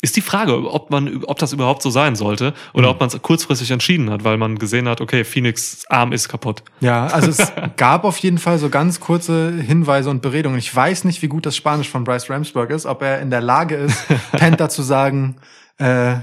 [0.00, 2.90] Ist die Frage, ob man, ob das überhaupt so sein sollte oder Mhm.
[2.92, 6.62] ob man es kurzfristig entschieden hat, weil man gesehen hat, okay, Phoenix Arm ist kaputt.
[6.80, 10.56] Ja, also es gab auf jeden Fall so ganz kurze Hinweise und Beredungen.
[10.58, 13.40] Ich weiß nicht, wie gut das Spanisch von Bryce Ramsburg ist, ob er in der
[13.40, 13.98] Lage ist,
[14.32, 15.36] Penta zu sagen,
[15.78, 16.14] äh,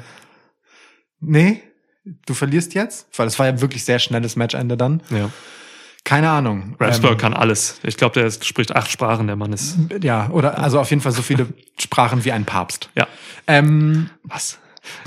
[1.20, 1.62] nee,
[2.26, 5.02] du verlierst jetzt, weil es war ja wirklich sehr schnelles Matchende dann.
[5.10, 5.30] Ja.
[6.06, 6.76] Keine Ahnung.
[6.80, 7.80] Ramsburg Ähm, kann alles.
[7.84, 9.78] Ich glaube, der ist, spricht acht Sprachen, der Mann ist.
[10.02, 11.48] ja, oder also auf jeden Fall so viele
[11.80, 12.90] Sprachen wie ein Papst.
[12.96, 13.08] Ja.
[13.48, 14.60] Ähm, Was?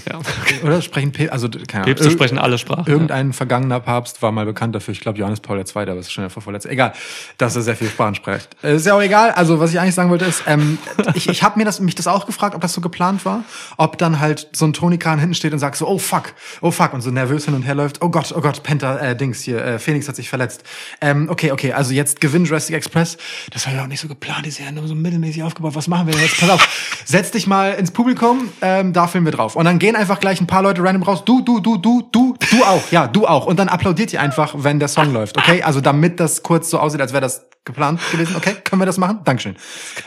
[0.09, 0.21] Ja.
[0.65, 1.95] oder sprechen Pe also keine Ahnung.
[1.95, 2.87] Päpste sprechen alle Sprachen.
[2.87, 6.13] Irgendein vergangener Papst war mal bekannt dafür, ich glaube Johannes Paul II., aber das ist
[6.13, 6.67] schon ja vorletzt.
[6.67, 6.93] Egal,
[7.37, 8.57] dass er sehr viel Sprachen spricht.
[8.63, 9.31] Äh, Ist ja auch egal.
[9.33, 10.79] Also was ich eigentlich sagen wollte ist, ähm,
[11.15, 13.45] ich, ich habe mir das, mich das auch gefragt, ob das so geplant war,
[13.77, 16.71] ob dann halt so ein Tony Khan hinten steht und sagt so, oh fuck, oh
[16.71, 19.43] fuck, und so nervös hin und her läuft, oh Gott, oh Gott, Penta, äh, Dings
[19.43, 20.65] hier, äh, Phoenix hat sich verletzt.
[21.01, 23.17] Ähm, okay, okay, also jetzt gewinnt Jurassic Express.
[23.53, 25.75] Das war ja auch nicht so geplant, die ist ja nur so mittelmäßig aufgebaut.
[25.75, 26.39] Was machen wir denn jetzt?
[26.39, 29.57] Pass auf, setz dich mal ins Publikum, ähm, da filmen wir drauf.
[29.57, 31.25] Und dann gehen einfach gleich ein paar Leute random raus.
[31.25, 33.47] Du, du, du, du, du, Du auch, ja, du auch.
[33.47, 35.63] Und dann applaudiert ihr einfach, wenn der Song läuft, okay?
[35.63, 38.37] Also damit das kurz so aussieht, als wäre das geplant gewesen.
[38.37, 39.21] Okay, können wir das machen?
[39.25, 39.57] Dankeschön.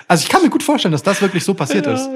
[0.07, 2.09] Also ich kann mir gut vorstellen, dass das wirklich so passiert ist.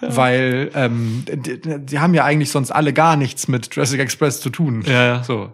[0.00, 4.50] Weil ähm, die, die haben ja eigentlich sonst alle gar nichts mit Jurassic Express zu
[4.50, 4.82] tun.
[4.86, 5.22] Ja, ja.
[5.22, 5.52] So.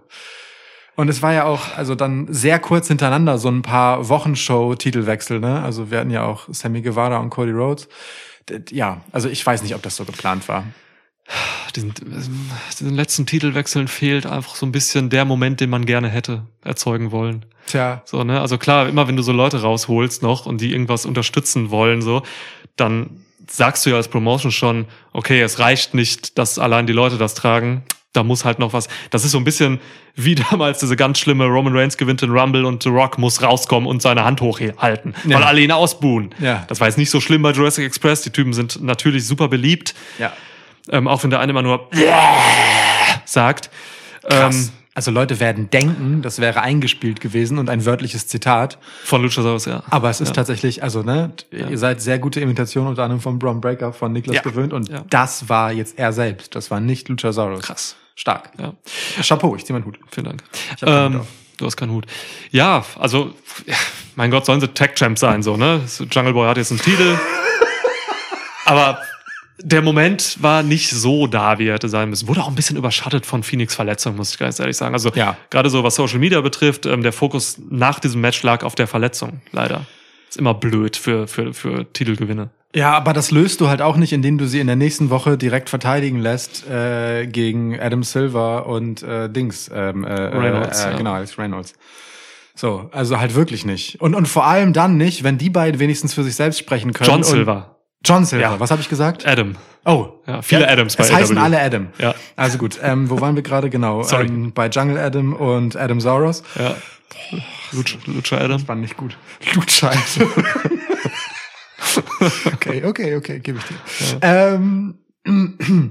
[0.94, 5.62] Und es war ja auch, also dann sehr kurz hintereinander so ein paar Wochenshow-Titelwechsel, ne?
[5.62, 7.88] Also wir hatten ja auch Sammy Guevara und Cody Rhodes.
[8.70, 10.64] Ja, also ich weiß nicht, ob das so geplant war.
[11.76, 11.94] Diesen,
[12.78, 17.10] diesen letzten Titelwechseln fehlt einfach so ein bisschen der Moment, den man gerne hätte erzeugen
[17.12, 17.46] wollen.
[17.66, 18.40] Tja, So, ne?
[18.40, 22.22] Also klar, immer wenn du so Leute rausholst noch und die irgendwas unterstützen wollen, so,
[22.76, 27.16] dann sagst du ja als Promotion schon, okay, es reicht nicht, dass allein die Leute
[27.18, 27.82] das tragen.
[28.12, 28.88] Da muss halt noch was.
[29.08, 29.80] Das ist so ein bisschen
[30.14, 33.88] wie damals diese ganz schlimme Roman Reigns gewinnt den Rumble und The Rock muss rauskommen
[33.88, 35.38] und seine Hand hochhalten, Ja.
[35.38, 36.34] weil alle ihn ausbuhen.
[36.38, 36.64] Ja.
[36.68, 38.20] Das war jetzt nicht so schlimm bei Jurassic Express.
[38.22, 39.94] Die Typen sind natürlich super beliebt.
[40.18, 40.32] ja.
[40.90, 41.88] Ähm, auch wenn der eine immer nur
[43.24, 43.70] sagt.
[44.28, 48.78] Ähm, also Leute werden denken, das wäre eingespielt gewesen und ein wörtliches Zitat.
[49.04, 49.82] von Luchasaurus, ja.
[49.90, 50.34] Aber es ist Ja.
[50.34, 54.36] tatsächlich, also ne, ihr seid sehr gute Imitationen unter anderem von Braun Breaker von Niklas
[54.36, 54.42] Ja.
[54.42, 55.04] gewöhnt und Ja.
[55.08, 56.54] das war jetzt er selbst.
[56.54, 57.62] Das war nicht Luchasaurus.
[57.62, 57.96] Krass.
[58.16, 58.50] Stark.
[58.60, 58.74] Ja.
[59.22, 59.98] Chapeau, ich zieh meinen Hut.
[60.10, 60.42] Vielen Dank.
[60.72, 61.20] Hut Ähm,
[61.56, 62.04] du hast keinen Hut.
[62.50, 63.32] Ja, also,
[63.66, 63.74] ja,
[64.16, 65.80] mein Gott, sollen sie Tech-Champs sein, so, ne?
[66.10, 67.18] Jungle Boy hat jetzt einen Titel.
[68.66, 68.98] aber
[69.58, 72.26] der Moment war nicht so da, wie er hätte sein müssen.
[72.28, 74.94] Wurde auch ein bisschen überschattet von Phoenix Verletzung, muss ich ganz ehrlich sagen.
[74.94, 75.36] Also, Ja.
[75.50, 78.86] gerade so was Social Media betrifft, ähm, der Fokus nach diesem Match lag auf der
[78.86, 79.86] Verletzung, leider.
[80.28, 82.48] Ist immer blöd für, für, für Titelgewinne.
[82.74, 85.36] Ja, aber das löst du halt auch nicht, indem du sie in der nächsten Woche
[85.36, 89.70] direkt verteidigen lässt äh, gegen Adam Silver und äh, Dings.
[89.74, 90.96] Ähm, äh, Reynolds, äh, ja.
[90.96, 91.74] Genau, Alex Reynolds.
[92.54, 94.00] So, also halt wirklich nicht.
[94.00, 97.08] Und, und vor allem dann nicht, wenn die beiden wenigstens für sich selbst sprechen können.
[97.10, 97.76] John und- Silver.
[98.04, 98.60] John Silver, Ja.
[98.60, 99.26] was habe ich gesagt?
[99.26, 99.56] Adam.
[99.84, 100.08] Oh.
[100.26, 101.88] Ja, viele Adams bei Es heißen alle Adam.
[101.98, 102.14] Ja.
[102.36, 104.02] Also gut, ähm, wo waren wir gerade genau?
[104.04, 104.26] Sorry.
[104.26, 106.42] Ähm, bei Jungle Adam und Adam Soros.
[106.58, 106.74] Ja.
[107.72, 108.66] Lucha, Lucha Adam.
[108.68, 109.16] War nicht gut.
[109.54, 109.92] Lutscher.
[112.54, 114.18] okay, okay, okay, gebe ich dir.
[114.22, 114.94] Ähm,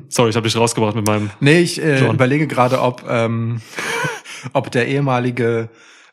[0.10, 2.16] Sorry, ich habe dich rausgebracht mit meinem Nee, ich äh, John.
[2.16, 3.62] überlege gerade, ob, ähm,
[4.54, 5.70] ob der ehemalige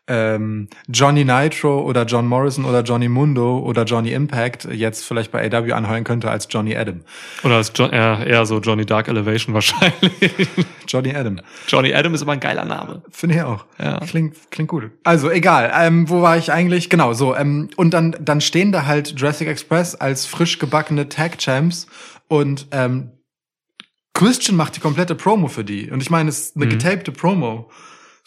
[0.09, 5.45] ähm, Johnny Nitro oder John Morrison oder Johnny Mundo oder Johnny Impact jetzt vielleicht bei
[5.47, 7.03] AW anheuern könnte als Johnny Adam.
[7.45, 10.49] Oder als John, eher, eher so Johnny Dark Elevation wahrscheinlich.
[10.89, 11.41] Johnny Adam.
[11.69, 13.03] Johnny Adam ist immer ein geiler Name.
[13.11, 13.67] Finde ich auch.
[13.79, 14.01] Ja.
[14.01, 14.91] Klingt, klingt gut.
[15.05, 15.71] Also egal.
[15.75, 16.91] Ähm, wo war ich eigentlich?
[16.91, 17.37] Genau, so.
[17.37, 21.87] Ähm, und dann, dann stehen da halt Jurassic Express als frisch gebackene Tag Champs
[22.29, 23.11] und ähm,
[24.15, 25.91] Christian macht die komplette Promo für die.
[25.91, 27.71] Und ich meine, es ist eine getapte Promo.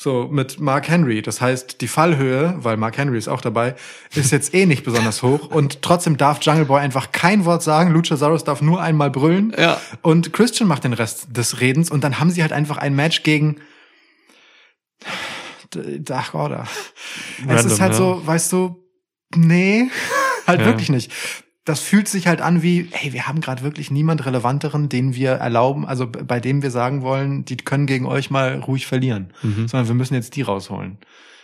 [0.04, 1.22] So, mit Mark Henry.
[1.22, 3.76] Das heißt, die Fallhöhe, weil Mark Henry ist auch dabei,
[4.16, 5.52] ist jetzt eh nicht besonders hoch.
[5.52, 7.92] Und trotzdem darf Jungle Boy einfach kein Wort sagen.
[7.92, 9.54] Luchasaurus darf nur einmal brüllen.
[9.56, 9.80] Ja.
[10.02, 11.92] Und Christian macht den Rest des Redens.
[11.92, 13.58] Und dann haben sie halt einfach ein Match gegen
[15.70, 16.68] Dark Order.
[17.38, 17.98] es Random, ist halt ja.
[18.00, 18.84] so, weißt du,
[19.36, 19.88] nee,
[20.48, 20.66] halt Ja.
[20.66, 21.12] wirklich nicht.
[21.66, 25.32] Das fühlt sich halt an wie, hey, wir haben gerade wirklich niemand Relevanteren, den wir
[25.34, 29.68] erlauben, also bei dem wir sagen wollen, die können gegen euch mal ruhig verlieren, Mhm.
[29.68, 30.98] sondern wir müssen jetzt die rausholen.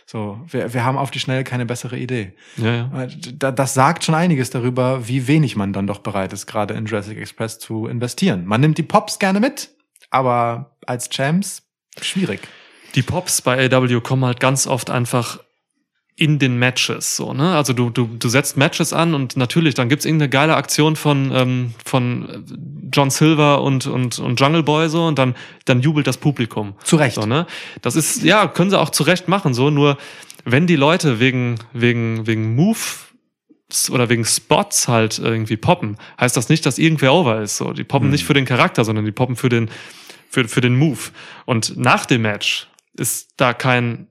[0.08, 2.34] So, wir, wir haben auf die Schnelle keine bessere Idee.
[2.56, 3.04] Ja, ja.
[3.04, 6.74] Äh, da- Das sagt schon einiges darüber, wie wenig man dann doch bereit ist, gerade
[6.74, 8.46] in Jurassic Express zu investieren.
[8.46, 9.70] Man nimmt die Pops gerne mit,
[10.10, 11.64] aber als Champs
[12.02, 12.40] schwierig.
[12.96, 15.40] Die Pops bei AW kommen halt ganz oft einfach
[16.20, 17.56] in den Matches so, ne?
[17.56, 21.32] Also du, du, du setzt Matches an und natürlich, dann gibt's irgendeine geile Aktion von,
[21.32, 22.44] ähm, von
[22.92, 26.74] John Silver und, und, und Jungle Boy so und dann, dann jubelt das Publikum.
[26.84, 27.16] Zu Recht.
[27.16, 27.46] So, ne?
[27.84, 30.00] Das ist, ja, können sie auch zu Recht machen, so, nur
[30.44, 32.80] wenn die Leute wegen, wegen, wegen Move
[33.92, 37.58] oder wegen Spots halt irgendwie poppen, heißt das nicht, dass irgendwer over ist.
[37.58, 39.70] So, die poppen nicht für den Charakter, sondern die poppen für den,
[40.30, 41.12] für, für den Move.
[41.46, 44.08] Und nach dem Match ist da kein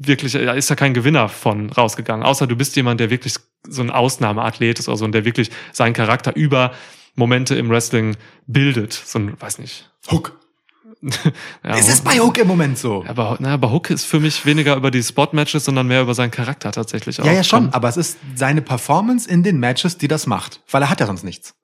[0.00, 2.24] wirklich, da ist da kein Gewinner von rausgegangen.
[2.24, 3.34] Außer du bist jemand, der wirklich
[3.68, 6.72] so ein Ausnahmeathlet ist oder so und der wirklich seinen Charakter über
[7.14, 8.92] Momente im Wrestling bildet.
[8.92, 9.90] So ein, weiß nicht.
[10.10, 10.36] Hook.
[11.64, 13.04] Ja, Es ist bei Hook im Moment so.
[13.06, 16.30] aber, na, aber Hook ist für mich weniger über die Spot-Matches, sondern mehr über seinen
[16.30, 17.24] Charakter tatsächlich auch.
[17.24, 17.72] Ja, ja, schon.
[17.72, 20.60] Aber es ist seine Performance in den Matches, die das macht.
[20.70, 21.54] Weil er hat ja sonst nichts.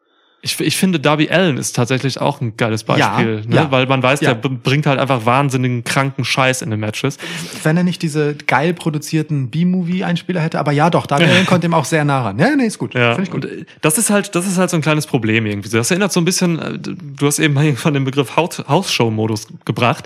[0.43, 3.57] Ich, ich finde, Darby Allen ist tatsächlich auch ein geiles Beispiel, Ja, ne?
[3.57, 3.71] ja.
[3.73, 4.35] weil man weiß, Ja.
[4.35, 7.19] der bringt halt einfach wahnsinnigen, kranken Scheiß in den Matches.
[7.65, 10.61] Wenn er nicht diese geil produzierten B-Movie-Einspieler hätte.
[10.61, 12.39] Aber ja, doch, Daniel Allen kommt ihm auch sehr nah ran.
[12.39, 12.95] Ja, nee, ist gut.
[12.95, 13.45] Ja, Finde ich gut.
[13.45, 15.69] und äh, das ist halt, das ist halt so ein kleines Problem irgendwie.
[15.69, 20.05] Das erinnert so ein bisschen, äh, du hast eben mal von dem Begriff Hausshow-Modus gebracht.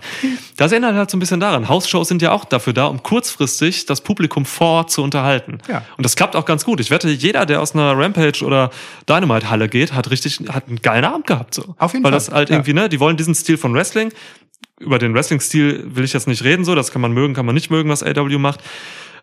[0.57, 1.69] Das erinnert halt so ein bisschen daran.
[1.69, 5.59] Hausshows sind ja auch dafür da, um kurzfristig das Publikum vor Ort zu unterhalten.
[5.69, 5.83] Ja.
[5.99, 6.81] Und das klappt auch ganz gut.
[6.81, 8.71] Ich wette, jeder, der aus einer Rampage oder
[9.09, 11.75] Dynamite-Halle geht, hat richtig, hat einen geilen Abend gehabt, so.
[11.79, 12.19] Auf jeden Weil Fall.
[12.19, 12.57] das halt Ja.
[12.57, 14.13] irgendwie, ne, die wollen diesen Stil von Wrestling
[14.81, 17.55] über den Wrestling-Stil will ich jetzt nicht reden, so, das kann man mögen, kann man
[17.55, 18.61] nicht mögen, was AW macht.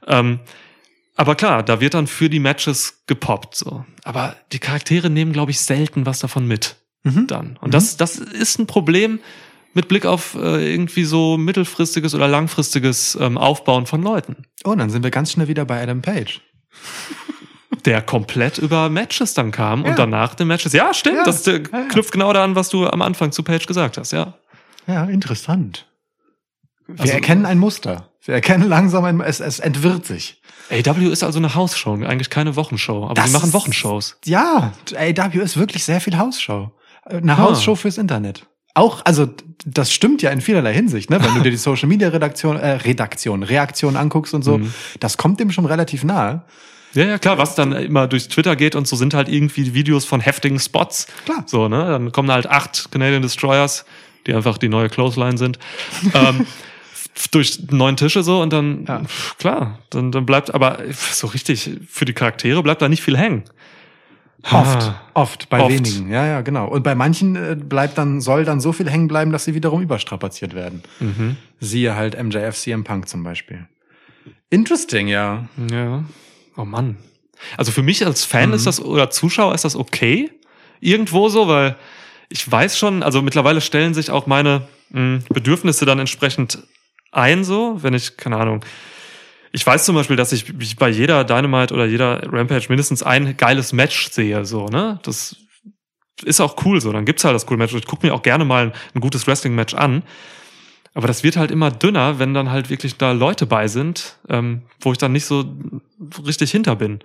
[0.05, 0.39] Ähm,
[1.15, 3.83] aber klar, da wird dann für die Matches gepoppt, so.
[4.03, 6.75] Aber die Charaktere nehmen, glaube ich, selten was davon mit.
[7.03, 7.25] Mhm.
[7.25, 7.57] Dann.
[7.59, 9.19] Und das, das ist ein Problem
[9.73, 14.35] mit Blick auf äh, irgendwie so mittelfristiges oder langfristiges ähm, Aufbauen von Leuten.
[14.63, 16.39] Oh, dann sind wir ganz schnell wieder bei Adam Page.
[17.87, 19.89] Der komplett über Matches dann kam Ja.
[19.91, 20.73] und danach den Matches.
[20.73, 23.97] Ja, stimmt, Ja, das äh, knüpft genau daran, was du am Anfang zu Page gesagt
[23.97, 24.35] hast, ja.
[24.85, 25.87] Ja, interessant.
[26.85, 28.09] Wir Also- erkennen ein Muster.
[28.23, 30.41] Wir erkennen langsam ein, es, es entwirrt sich.
[30.69, 34.17] AW ist also eine Hausshow, eigentlich keine Wochenshow, aber Das sie machen ist- Wochenshows.
[34.25, 36.71] Ja, AW ist wirklich sehr viel Hausshow.
[37.05, 37.37] Eine Ah.
[37.37, 38.45] Hausshow fürs Internet.
[38.73, 39.29] Auch, also
[39.65, 41.23] das stimmt ja in vielerlei Hinsicht, ne?
[41.23, 44.73] Wenn du dir die Social Media Redaktion, äh, Redaktion, Reaktion anguckst und so, Mhm.
[44.99, 46.43] das kommt dem schon relativ nahe.
[46.93, 50.05] Ja, ja, klar, was dann immer durch Twitter geht und so sind halt irgendwie Videos
[50.05, 51.07] von heftigen Spots.
[51.25, 51.43] Klar.
[51.45, 51.77] So, ne?
[51.89, 53.85] Dann kommen halt acht Canadian Destroyers,
[54.25, 55.59] die einfach die neue Clothesline sind.
[56.13, 56.47] ähm,
[57.31, 59.03] durch neun Tische so und dann, Ja.
[59.03, 63.17] pf, klar, dann, dann bleibt, aber so richtig, für die Charaktere bleibt da nicht viel
[63.17, 63.43] hängen.
[64.43, 65.01] Oft, Ah.
[65.15, 65.71] oft, bei Oft.
[65.73, 66.11] wenigen.
[66.11, 66.67] Ja, ja, genau.
[66.67, 69.81] Und bei manchen äh, bleibt dann, soll dann so viel hängen bleiben, dass sie wiederum
[69.81, 70.83] überstrapaziert werden.
[70.99, 71.37] Mhm.
[71.59, 73.67] Siehe halt MJF, CM Punk zum Beispiel.
[74.51, 75.47] Interesting, ja.
[75.71, 76.03] Ja.
[76.57, 76.97] Oh Mann.
[77.55, 78.55] Also für mich als Fan Mhm.
[78.55, 80.31] ist das, oder Zuschauer ist das okay.
[80.79, 81.75] Irgendwo so, weil
[82.29, 86.59] ich weiß schon, also mittlerweile stellen sich auch meine mh, Bedürfnisse dann entsprechend
[87.11, 88.65] ein, so, wenn ich, keine Ahnung.
[89.53, 93.71] Ich weiß zum Beispiel, dass ich bei jeder Dynamite oder jeder Rampage mindestens ein geiles
[93.71, 94.99] Match sehe, so, ne?
[95.03, 95.35] Das
[96.23, 96.91] ist auch cool so.
[96.91, 97.73] Dann gibt's halt das coole Match.
[97.73, 100.03] Ich gucke mir auch gerne mal ein, ein gutes Wrestling-Match an.
[100.97, 104.63] Aber das wird halt immer dünner, wenn dann halt wirklich da Leute bei sind, ähm,
[104.81, 105.45] wo ich dann nicht so
[106.25, 107.03] richtig hinter bin.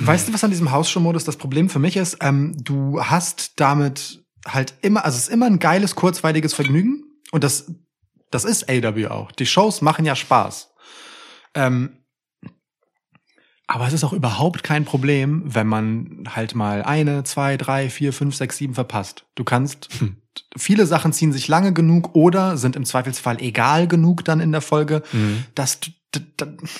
[0.00, 2.16] Weißt du, was an diesem Hausshow-Modus das Problem für mich ist?
[2.20, 7.04] Ähm, du hast damit halt immer, also es ist immer ein geiles, kurzweiliges Vergnügen.
[7.30, 7.72] Und das,
[8.32, 9.30] das ist AW auch.
[9.30, 10.74] Die Shows machen ja Spaß.
[11.54, 11.98] Ähm,
[13.68, 18.12] aber es ist auch überhaupt kein Problem, wenn man halt mal eine, zwei, drei, vier,
[18.12, 19.26] fünf, sechs, sieben verpasst.
[19.36, 20.16] Du kannst, Hm.
[20.56, 24.60] Viele Sachen ziehen sich lange genug oder sind im Zweifelsfall egal genug dann in der
[24.60, 25.02] Folge,
[25.54, 25.90] dass du,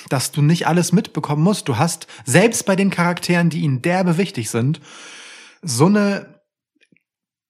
[0.09, 1.67] dass du nicht alles mitbekommen musst.
[1.67, 4.81] Du hast selbst bei den Charakteren, die ihnen derbe wichtig sind,
[5.61, 6.39] so eine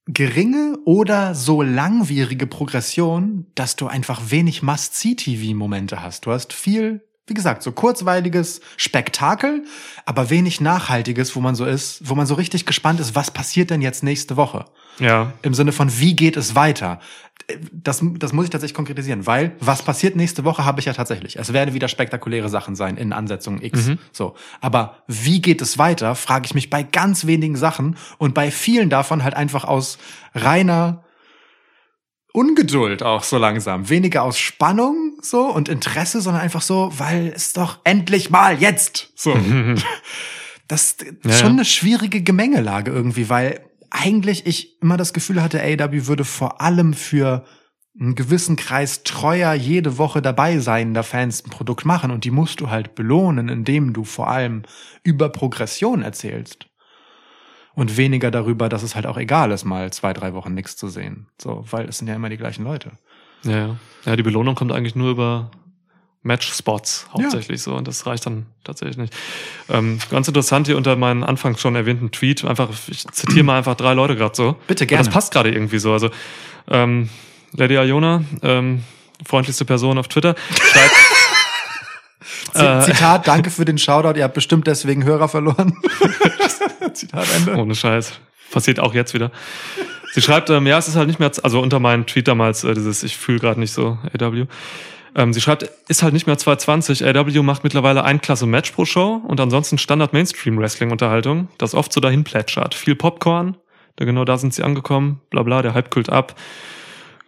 [0.05, 6.25] geringe oder so langwierige Progression, dass du einfach wenig Must-See-TV-Momente hast.
[6.25, 9.63] Du hast viel, wie gesagt, so kurzweiliges Spektakel,
[10.05, 13.69] aber wenig Nachhaltiges, wo man so ist, wo man so richtig gespannt ist, was passiert
[13.69, 14.65] denn jetzt nächste Woche?
[14.99, 15.33] Ja.
[15.41, 16.99] Im Sinne von, wie geht es weiter?
[17.71, 21.37] Das, das muss ich tatsächlich konkretisieren, weil was passiert nächste Woche habe ich ja tatsächlich.
[21.37, 23.87] Es werden wieder spektakuläre Sachen sein in Ansetzung X.
[23.87, 23.97] Mhm.
[24.11, 24.35] So.
[24.61, 28.89] Aber wie geht es weiter, frage ich mich bei ganz wenigen Sachen und bei vielen
[28.89, 29.97] davon halt einfach aus
[30.35, 31.03] reiner
[32.33, 33.89] Ungeduld auch so langsam.
[33.89, 39.11] Weniger aus Spannung so und Interesse, sondern einfach so, weil es doch endlich mal jetzt
[39.15, 39.35] so.
[40.67, 45.61] Das ist Ja, schon eine schwierige Gemengelage irgendwie, weil eigentlich ich immer das Gefühl hatte,
[45.63, 47.43] AW würde vor allem für
[47.99, 52.61] einen gewissen Kreis treuer jede Woche dabei seiender Fans ein Produkt machen und die musst
[52.61, 54.61] du halt belohnen, indem du vor allem
[55.03, 56.68] über Progression erzählst.
[57.75, 60.89] Und weniger darüber, dass es halt auch egal ist, mal zwei, drei Wochen nichts zu
[60.89, 61.27] sehen.
[61.41, 62.91] So, weil es sind ja immer die gleichen Leute.
[63.43, 63.75] Ja, ja.
[64.05, 65.51] Ja, die Belohnung kommt eigentlich nur über
[66.21, 69.13] Match-Spots hauptsächlich so und das reicht dann tatsächlich nicht.
[69.69, 73.75] Ähm, ganz interessant hier unter meinen anfangs schon erwähnten Tweet, einfach, ich zitiere mal einfach
[73.75, 74.57] drei Leute gerade so.
[74.67, 75.05] Bitte, gerne.
[75.05, 75.93] Das passt gerade irgendwie so.
[75.93, 76.09] Also
[76.67, 77.09] ähm,
[77.53, 78.83] Lady Iona, ähm,
[79.25, 80.95] freundlichste Person auf Twitter, schreibt.
[82.53, 85.77] Zitat, danke für den Shoutout, ihr habt bestimmt deswegen Hörer verloren.
[86.93, 87.55] Zitat Ende.
[87.55, 88.13] Ohne Scheiß.
[88.51, 89.31] Passiert auch jetzt wieder.
[90.11, 92.73] Sie schreibt, ähm, ja, es ist halt nicht mehr, also unter meinem Tweet damals, äh,
[92.73, 94.47] dieses, ich fühle gerade nicht so AW.
[95.15, 97.05] Ähm, sie schreibt, ist halt nicht mehr 220.
[97.05, 101.75] AW macht mittlerweile ein Klasse Match pro Show und ansonsten Standard Mainstream Wrestling Unterhaltung, das
[101.75, 102.73] oft so dahin plätschert.
[102.75, 103.57] Viel Popcorn,
[103.97, 106.35] da genau da sind sie angekommen, bla bla, der Hype kühlt ab.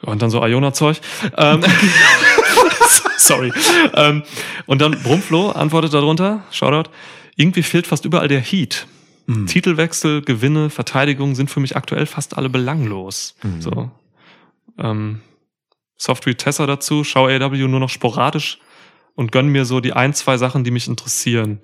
[0.04, 1.00] Und dann so Iona-Zeug.
[1.38, 1.62] Ähm,
[3.18, 3.52] sorry.
[3.96, 4.24] Ähm,
[4.66, 6.90] und dann Brumflo antwortet darunter, Shoutout,
[7.36, 8.88] irgendwie fehlt fast überall der Heat.
[9.46, 13.36] Titelwechsel, Gewinne, Verteidigung sind für mich aktuell fast alle belanglos.
[13.60, 13.92] So.
[14.78, 15.22] Ähm,
[15.98, 18.60] Software Tessa dazu, schau AW nur noch sporadisch
[19.16, 21.60] und gönn mir so die ein, zwei Sachen, die mich interessieren.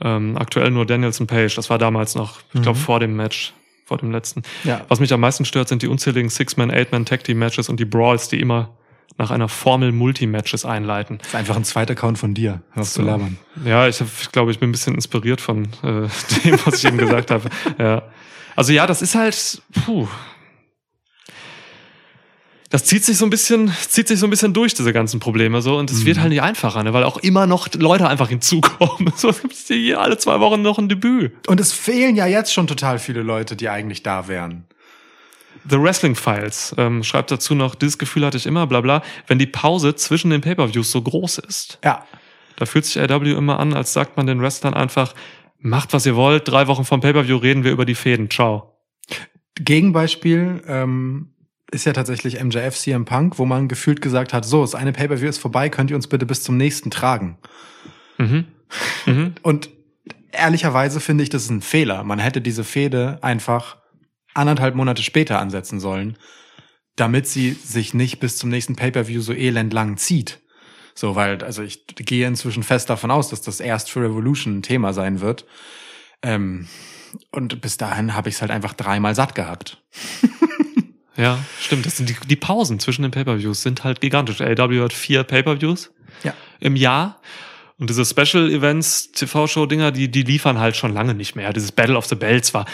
[0.00, 3.52] Ähm, aktuell nur Danielson Page, das war damals noch, ich glaube, vor dem Match,
[3.84, 4.42] vor dem letzten.
[4.64, 4.84] Ja.
[4.88, 7.84] Was mich am meisten stört, sind die unzähligen Six-Man, Eight-Man Tag Team Matches und die
[7.84, 8.74] Brawls, die immer
[9.18, 11.18] nach einer Formel Multi-Matches einleiten.
[11.18, 12.62] Das ist einfach ein zweiter Account von dir.
[12.72, 13.00] Hörst So.
[13.02, 13.38] zu labern.
[13.64, 16.08] Ja, ich, ich glaube, ich bin ein bisschen inspiriert von äh,
[16.44, 17.48] dem, was ich eben gesagt habe.
[17.78, 18.02] Ja.
[18.56, 20.08] Also ja, das ist halt, puh.
[22.70, 25.60] das zieht sich so ein bisschen, zieht sich so ein bisschen durch, diese ganzen Probleme
[25.60, 25.76] so.
[25.76, 26.06] Und es Mhm.
[26.06, 26.92] wird halt nicht einfacher, ne?
[26.92, 29.12] weil auch immer noch Leute einfach hinzukommen.
[29.16, 31.32] So es gibt hier alle zwei Wochen noch ein Debüt.
[31.48, 34.64] Und es fehlen ja jetzt schon total viele Leute, die eigentlich da wären.
[35.68, 39.38] The Wrestling Files ähm, schreibt dazu noch, dieses Gefühl hatte ich immer, bla bla, wenn
[39.38, 41.78] die Pause zwischen den Pay-Per-Views so groß ist.
[41.84, 42.04] Ja.
[42.56, 45.14] Da fühlt sich AW immer an, als sagt man den Wrestlern einfach,
[45.58, 48.78] macht was ihr wollt, drei Wochen vom Pay-Per-View reden wir über die Fäden, ciao.
[49.56, 51.34] Gegenbeispiel ähm,
[51.70, 55.28] ist ja tatsächlich MJF CM Punk, wo man gefühlt gesagt hat, so, das eine Pay-Per-View
[55.28, 57.38] ist vorbei, könnt ihr uns bitte bis zum nächsten tragen.
[58.18, 58.46] Mhm.
[59.04, 59.34] Mhm.
[59.42, 59.68] Und
[60.30, 62.04] ehrlicherweise finde ich, das ist ein Fehler.
[62.04, 63.79] Man hätte diese Fehde einfach
[64.34, 66.16] anderthalb Monate später ansetzen sollen,
[66.96, 70.40] damit sie sich nicht bis zum nächsten Pay-Per-View so elendlang zieht.
[70.94, 74.62] So, weil, also ich gehe inzwischen fest davon aus, dass das erst für Revolution ein
[74.62, 75.46] Thema sein wird.
[76.22, 76.68] Ähm,
[77.30, 79.82] und bis dahin habe ich es halt einfach dreimal satt gehabt.
[81.16, 81.84] Ja, stimmt.
[81.84, 84.40] Das sind die, die Pausen zwischen den Pay-Per-Views sind halt gigantisch.
[84.40, 85.92] AW hat vier Pay-Per-Views
[86.22, 86.32] Ja.
[86.60, 87.20] im Jahr.
[87.78, 91.52] Und diese Special Events, TV-Show-Dinger, die, die liefern halt schon lange nicht mehr.
[91.52, 92.64] Dieses Battle of the Bells war,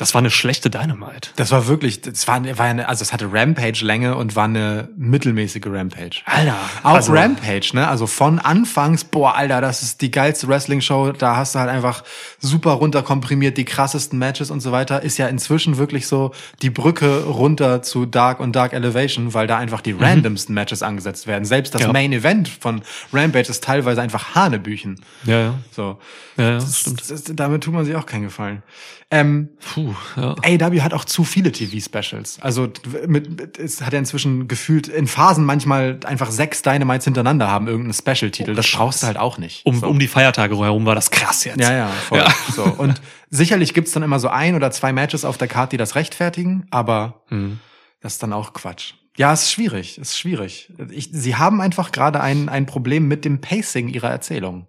[0.00, 1.28] das war eine schlechte Dynamite.
[1.36, 5.66] Das war wirklich, das war, war eine, also es hatte Rampage-Länge und war eine mittelmäßige
[5.66, 6.22] Rampage.
[6.24, 6.56] Alter.
[6.82, 7.86] Auch also, Rampage, ne?
[7.86, 11.12] Also von anfangs, boah, Alter, das ist die geilste Wrestling-Show.
[11.12, 12.02] Da hast du halt einfach
[12.38, 15.02] super runterkomprimiert die krassesten Matches und so weiter.
[15.02, 16.32] Ist ja inzwischen wirklich so
[16.62, 21.26] die Brücke runter zu Dark und Dark Elevation, weil da einfach die randomsten Matches angesetzt
[21.26, 21.44] werden.
[21.44, 21.92] Selbst das Ja.
[21.92, 22.80] Main Event von
[23.12, 24.98] Rampage ist teilweise einfach Hanebüchen.
[25.24, 25.54] Ja, ja.
[25.72, 25.98] So.
[26.38, 27.02] Ja, ja, stimmt.
[27.02, 28.62] Das, das, damit tut man sich auch keinen Gefallen.
[29.12, 30.36] Ähm, Puh, ja.
[30.44, 32.38] AW hat auch zu viele TV-Specials.
[32.42, 32.68] Also
[33.08, 37.66] mit, mit, es hat ja inzwischen gefühlt in Phasen manchmal einfach sechs Dynamites hintereinander haben
[37.66, 38.54] irgendeinen Special-Titel.
[38.54, 39.66] Das brauchst du halt auch nicht.
[39.66, 39.88] Um, so.
[39.88, 41.58] um die Feiertage herum war das krass jetzt.
[41.60, 42.18] ja, ja, voll.
[42.18, 42.32] Ja.
[42.54, 42.62] So.
[42.64, 43.00] Und
[43.30, 46.66] sicherlich gibt's dann immer so ein oder zwei Matches auf der Karte, die das rechtfertigen,
[46.70, 47.58] aber Hm.
[48.00, 48.94] das ist dann auch Quatsch.
[49.16, 50.72] Ja, es ist schwierig, es ist schwierig.
[50.90, 54.68] Ich, sie haben einfach gerade ein, ein Problem mit dem Pacing ihrer Erzählung.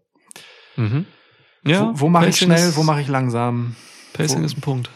[0.77, 1.05] Mhm.
[1.63, 3.75] Ja, wo wo mache ich schnell, wo mache ich langsam?
[4.13, 4.89] Pacing ist ein Punkt.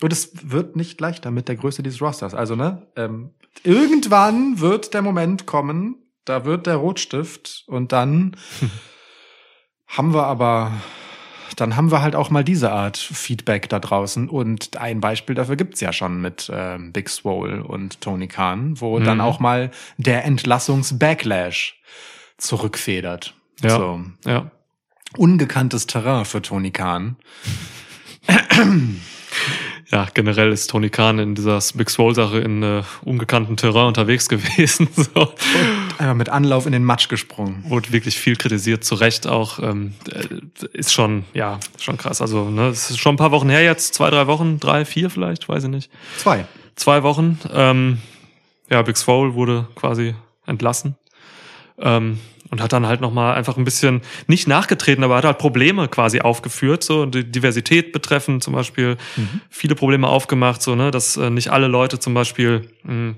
[0.00, 2.32] Und es wird nicht leichter mit der Größe dieses Rosters.
[2.34, 3.30] Also, ne, ähm,
[3.64, 8.36] irgendwann wird der Moment kommen, da wird der Rotstift und dann
[9.88, 10.72] haben wir aber,
[11.56, 14.28] dann haben wir halt auch mal diese Art Feedback da draußen.
[14.28, 19.00] Und ein Beispiel dafür gibt's ja schon mit ähm, Big Swole und Tony Khan, wo
[19.00, 19.24] dann Mhm.
[19.24, 21.74] auch mal der Entlassungs-Backlash
[22.36, 23.34] zurückfedert.
[23.62, 23.70] Ja.
[23.70, 24.00] So.
[24.24, 24.50] Ja.
[25.16, 27.16] Ungekanntes Terrain für Tony Khan.
[29.90, 34.88] Ja, generell ist Tony Khan in dieser Big Swole-Sache in äh, ungekannten Terrain unterwegs gewesen.
[34.94, 35.32] So.
[35.96, 37.64] Einfach mit Anlauf in den Matsch gesprungen.
[37.66, 39.58] Wurde wirklich viel kritisiert, zu Recht auch.
[39.60, 42.20] Ähm, äh, ist schon, ja, schon krass.
[42.20, 45.08] Also, ne, es ist schon ein paar Wochen her jetzt, zwei, drei Wochen, drei, vier
[45.08, 45.90] vielleicht, weiß ich nicht.
[46.18, 46.44] Zwei.
[46.76, 47.38] Zwei Wochen.
[47.50, 47.98] Ähm,
[48.68, 50.14] ja, Big Swole wurde quasi
[50.44, 50.96] entlassen.
[51.78, 52.18] Ähm,
[52.50, 56.20] und hat dann halt nochmal einfach ein bisschen nicht nachgetreten, aber hat halt Probleme quasi
[56.20, 58.96] aufgeführt, so die Diversität betreffend zum Beispiel
[59.50, 63.14] viele Probleme aufgemacht, so ne, dass äh, nicht alle Leute zum Beispiel mh,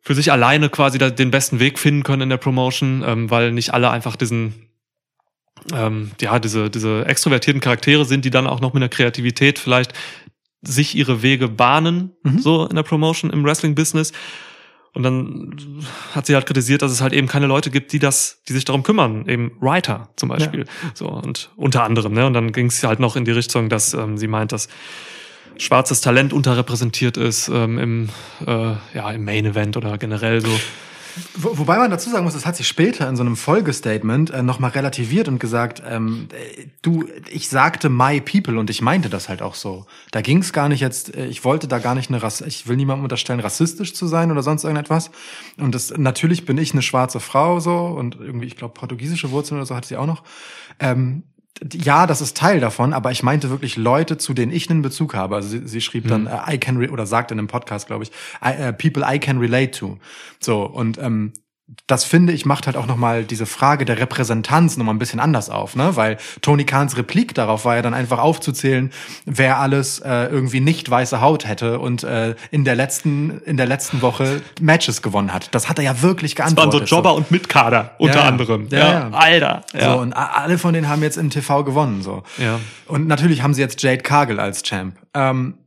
[0.00, 3.52] für sich alleine quasi da, den besten Weg finden können in der Promotion, ähm, weil
[3.52, 4.54] nicht alle einfach diesen
[5.74, 9.92] ähm, ja diese diese extrovertierten Charaktere sind, die dann auch noch mit einer Kreativität vielleicht
[10.62, 12.38] sich ihre Wege bahnen, Mhm.
[12.40, 14.12] so in der Promotion im Wrestling-Business.
[14.94, 15.84] Und dann
[16.14, 18.64] hat sie halt kritisiert, dass es halt eben keine Leute gibt, die das, die sich
[18.64, 20.64] darum kümmern, eben Writer zum Beispiel.
[20.94, 22.26] So und unter anderem, ne?
[22.26, 24.68] Und dann ging es halt noch in die Richtung, dass ähm, sie meint, dass
[25.56, 28.08] schwarzes Talent unterrepräsentiert ist ähm, im,
[28.46, 30.50] äh, ja, im Main Event oder generell so.
[31.36, 34.42] Wo, wobei man dazu sagen muss, das hat sich später in so einem Folgestatement äh,
[34.42, 39.28] nochmal relativiert und gesagt, ähm, äh, du, ich sagte my people und ich meinte das
[39.28, 39.86] halt auch so.
[40.10, 42.66] Da ging es gar nicht jetzt, äh, ich wollte da gar nicht eine Rass, ich
[42.66, 45.10] will niemandem unterstellen, rassistisch zu sein oder sonst irgendetwas.
[45.56, 49.58] Und das natürlich bin ich eine schwarze Frau so und irgendwie, ich glaube, portugiesische Wurzeln
[49.58, 50.22] oder so hat sie auch noch.
[50.80, 51.22] Ähm,
[51.72, 55.14] ja, das ist Teil davon, aber ich meinte wirklich Leute, zu denen ich einen Bezug
[55.14, 55.36] habe.
[55.36, 58.04] Also sie, sie schrieb dann, äh, I can, re oder sagte in einem Podcast, glaube
[58.04, 58.10] ich,
[58.44, 59.98] I, äh, people I can relate to.
[60.40, 61.32] So, und ähm,
[61.86, 65.50] das finde ich macht halt auch nochmal diese Frage der Repräsentanz nochmal ein bisschen anders
[65.50, 65.96] auf, ne?
[65.96, 68.90] Weil Tony Kahns Replik darauf war ja dann einfach aufzuzählen,
[69.26, 73.66] wer alles äh, irgendwie nicht weiße Haut hätte und äh, in der letzten in der
[73.66, 75.54] letzten Woche Matches gewonnen hat.
[75.54, 76.90] Das hat er ja wirklich Das waren so geantwortet.
[76.90, 78.28] Jobber und Mitkader unter Ja, ja.
[78.28, 78.68] anderem.
[78.70, 79.10] Ja, ja.
[79.10, 79.60] Alter.
[79.74, 79.92] Ja.
[79.92, 82.02] So, und alle von denen haben jetzt im TV gewonnen.
[82.02, 82.22] So.
[82.38, 82.60] Ja.
[82.86, 84.96] Und natürlich haben sie jetzt Jade Cargill als Champ.
[85.14, 85.58] Ähm,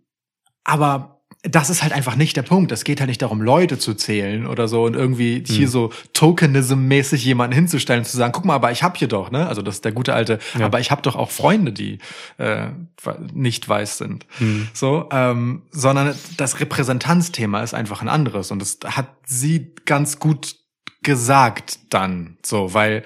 [0.63, 2.71] aber das ist halt einfach nicht der Punkt.
[2.71, 7.23] Es geht halt nicht darum, Leute zu zählen oder so und irgendwie hier so Tokenism-mäßig
[7.23, 9.47] jemanden hinzustellen und zu sagen, guck mal, aber ich hab hier doch, ne?
[9.47, 10.67] Also das ist der gute alte, Ja.
[10.67, 11.97] aber ich hab doch auch Freunde, die
[12.37, 12.67] äh,
[13.33, 14.27] nicht weiß sind.
[14.73, 20.57] So, ähm, sondern das Repräsentanzthema ist einfach ein anderes und das hat sie ganz gut
[21.01, 23.03] gesagt dann, so, weil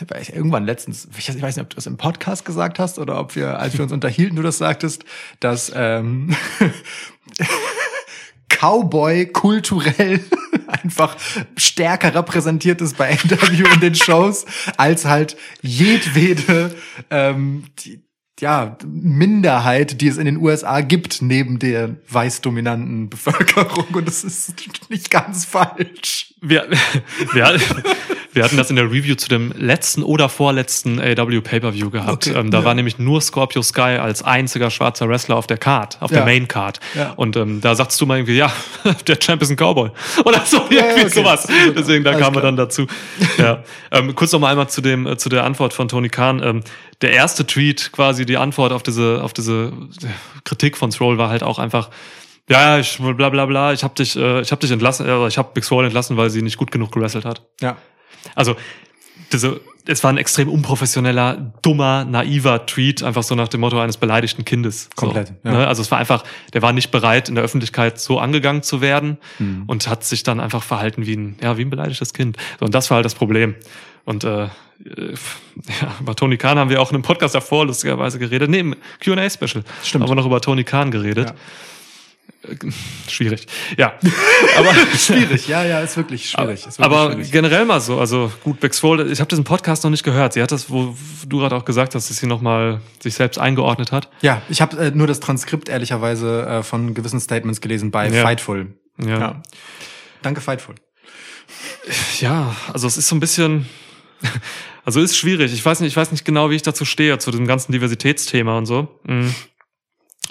[0.00, 3.18] irgendwann letztens, ich weiß ich weiß nicht, ob du das im Podcast gesagt hast oder
[3.18, 5.04] ob wir, als wir uns unterhielten, du das sagtest,
[5.40, 6.34] dass ähm,
[8.48, 10.20] Cowboy kulturell
[10.66, 11.16] einfach
[11.56, 14.44] stärker repräsentiert ist bei NW in den Shows
[14.76, 16.74] als halt jedwede
[17.10, 18.04] ähm, die,
[18.40, 23.86] ja, Minderheit, die es in den USA gibt, neben der weiß-dominanten Bevölkerung.
[23.92, 24.54] Und das ist
[24.90, 26.33] nicht ganz falsch.
[26.46, 26.66] Wir,
[27.32, 27.58] wir,
[28.34, 32.26] wir hatten das in der Review zu dem letzten oder vorletzten AW Pay-Per-View gehabt.
[32.26, 32.64] Okay, ähm, da ja.
[32.64, 36.24] war nämlich nur Scorpio Sky als einziger schwarzer Wrestler auf der Card, auf der Ja.
[36.26, 36.80] Main Card.
[36.94, 37.12] Ja.
[37.16, 38.52] Und ähm, da sagst du mal irgendwie, ja,
[39.06, 39.90] der Champ ist ein Cowboy.
[40.24, 41.08] Oder so, irgendwie okay.
[41.08, 41.48] sowas.
[41.76, 42.52] Deswegen, da Alles kamen wir klar.
[42.52, 42.86] dann dazu.
[43.38, 43.62] Ja.
[43.90, 46.42] Ähm, kurz noch mal einmal zu dem, äh, zu der Antwort von Tony Khan.
[46.42, 46.60] Ähm,
[47.00, 49.72] der erste Tweet, quasi die Antwort auf diese, auf diese
[50.44, 51.88] Kritik von Stroll war halt auch einfach,
[52.48, 55.38] ja, ich bla bla bla, ich hab dich, äh, ich hab dich entlassen, äh, ich
[55.38, 57.42] hab Big Swole entlassen, weil sie nicht gut genug gewrestelt hat.
[57.60, 57.76] Ja.
[58.34, 58.56] Also,
[59.32, 63.96] diese, es war ein extrem unprofessioneller, dummer, naiver Tweet, einfach so nach dem Motto eines
[63.96, 64.88] beleidigten Kindes.
[64.96, 65.52] Komplett, So, ja.
[65.52, 65.66] ne?
[65.66, 69.18] Also es war einfach, der war nicht bereit, in der Öffentlichkeit so angegangen zu werden
[69.38, 69.64] Hm.
[69.66, 72.36] und hat sich dann einfach verhalten wie ein, ja, wie ein beleidigtes Kind.
[72.58, 73.54] So, und das war halt das Problem.
[74.04, 74.48] Und äh, äh,
[75.80, 78.50] ja, über Tony Khan haben wir auch in einem Podcast davor lustigerweise geredet.
[78.50, 80.02] Nee, im Q&A-Special Stimmt.
[80.04, 81.30] haben wir noch über Tony Khan geredet.
[81.30, 81.34] Ja.
[82.48, 82.56] Äh,
[83.10, 83.46] Schwierig.
[83.76, 83.94] Ja,
[84.58, 86.66] aber Schwierig, ja, ja, ist wirklich schwierig.
[86.66, 87.32] Ist wirklich aber schwierig.
[87.32, 90.32] generell mal so, also gut, Bex Swole, ich habe diesen Podcast noch nicht gehört.
[90.34, 90.96] Sie hat das, wo
[91.26, 94.08] du gerade auch gesagt hast, dass sie nochmal sich selbst eingeordnet hat.
[94.22, 98.22] Ja, ich habe äh, nur das Transkript ehrlicherweise äh, von gewissen Statements gelesen bei Ja.
[98.22, 98.74] Fightful.
[99.04, 99.42] Ja.
[100.22, 100.74] Danke, Fightful.
[102.20, 103.66] Ja, also es ist so ein bisschen,
[104.84, 105.52] also ist schwierig.
[105.52, 108.56] Ich weiß nicht, ich weiß nicht genau, wie ich dazu stehe, zu diesem ganzen Diversitätsthema
[108.56, 109.00] und so.
[109.04, 109.34] Mhm.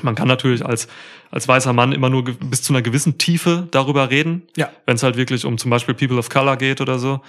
[0.01, 0.87] Man kann natürlich als,
[1.31, 4.43] als weißer Mann immer nur bis zu einer gewissen Tiefe darüber reden.
[4.57, 4.69] Ja.
[4.85, 7.21] Wenn es halt wirklich um zum Beispiel People of Color geht oder so.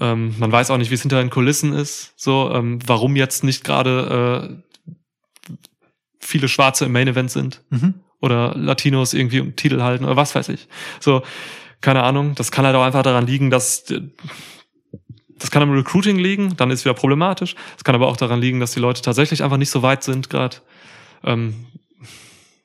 [0.00, 2.12] Ähm, man weiß auch nicht, wie es hinter den Kulissen ist.
[2.16, 5.54] So, ähm, warum jetzt nicht gerade äh,
[6.20, 7.94] viele Schwarze im Main Event sind Mhm.
[8.20, 10.68] oder Latinos irgendwie um Titel halten oder was weiß ich.
[11.00, 11.22] So,
[11.80, 12.34] keine Ahnung.
[12.34, 13.84] Das kann halt auch einfach daran liegen, dass
[15.38, 17.54] das kann am Recruiting liegen, dann ist wieder problematisch.
[17.76, 20.28] Es kann aber auch daran liegen, dass die Leute tatsächlich einfach nicht so weit sind
[20.30, 20.56] gerade.
[21.24, 21.66] Ähm,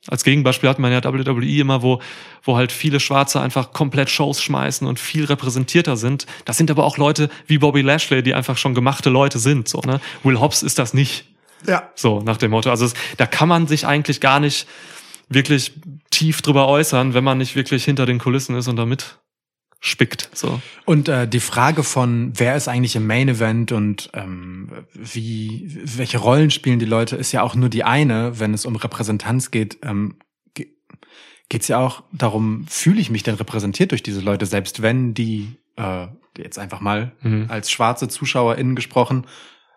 [0.08, 2.02] als Gegenbeispiel hat man ja WWE immer, wo,
[2.44, 6.26] wo halt viele Schwarze einfach komplett Shows schmeißen und viel repräsentierter sind.
[6.44, 9.70] Das sind aber auch Leute wie Bobby Lashley, die einfach schon gemachte Leute sind.
[9.70, 10.02] So, ne?
[10.24, 11.26] Will Hobbs ist das nicht.
[11.66, 11.90] Ja.
[11.96, 12.70] So, nach dem Motto.
[12.70, 14.68] Also es, da kann man sich eigentlich gar nicht
[15.30, 15.72] wirklich
[16.12, 19.20] tief drüber äußern, wenn man nicht wirklich hinter den Kulissen ist und damit
[19.86, 20.30] spickt.
[20.34, 20.62] So.
[20.86, 26.20] Und äh, die Frage von, wer ist eigentlich im Main Event und ähm, wie, welche
[26.20, 29.80] Rollen spielen die Leute, ist ja auch nur die eine, wenn es um Repräsentanz geht.
[29.84, 30.16] Ähm,
[30.54, 30.70] ge-
[31.50, 35.58] geht's ja auch darum, fühle ich mich denn repräsentiert durch diese Leute, selbst wenn die
[35.76, 36.08] äh,
[36.38, 37.48] jetzt einfach mal Mhm.
[37.50, 39.28] als schwarze ZuschauerInnen gesprochen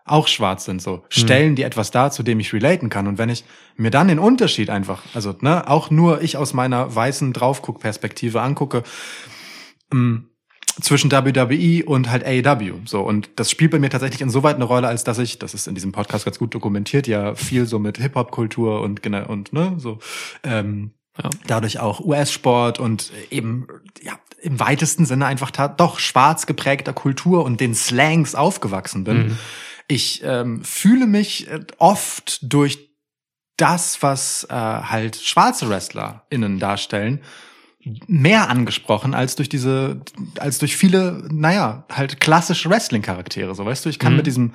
[0.09, 3.29] auch schwarz sind so stellen die etwas dar zu dem ich relaten kann und wenn
[3.29, 3.45] ich
[3.77, 8.85] mir dann den Unterschied einfach also ne auch nur ich aus meiner weißen Draufguck-Perspektive angucke
[9.93, 10.31] ähm,
[10.81, 12.81] zwischen WWE und halt AEW.
[12.85, 15.67] So, und das spielt bei mir tatsächlich insoweit eine Rolle, als dass ich, das ist
[15.69, 19.75] in diesem Podcast ganz gut dokumentiert, ja viel so mit Hip-Hop-Kultur und genau und ne,
[19.79, 19.99] so
[20.43, 20.93] ähm,
[21.23, 21.31] Ja.
[21.47, 23.67] dadurch auch US-Sport und eben
[24.03, 29.39] ja im weitesten Sinne einfach doch schwarz geprägter Kultur und den Slangs aufgewachsen bin.
[29.89, 32.91] Ich ähm, fühle mich äh, oft durch
[33.57, 37.23] das, was äh, halt schwarze WrestlerInnen darstellen,
[38.07, 40.01] mehr angesprochen als durch diese,
[40.41, 43.55] als durch viele, naja, halt klassische Wrestling-Charaktere.
[43.55, 44.17] So, weißt du, ich kann Mhm.
[44.19, 44.53] mit diesem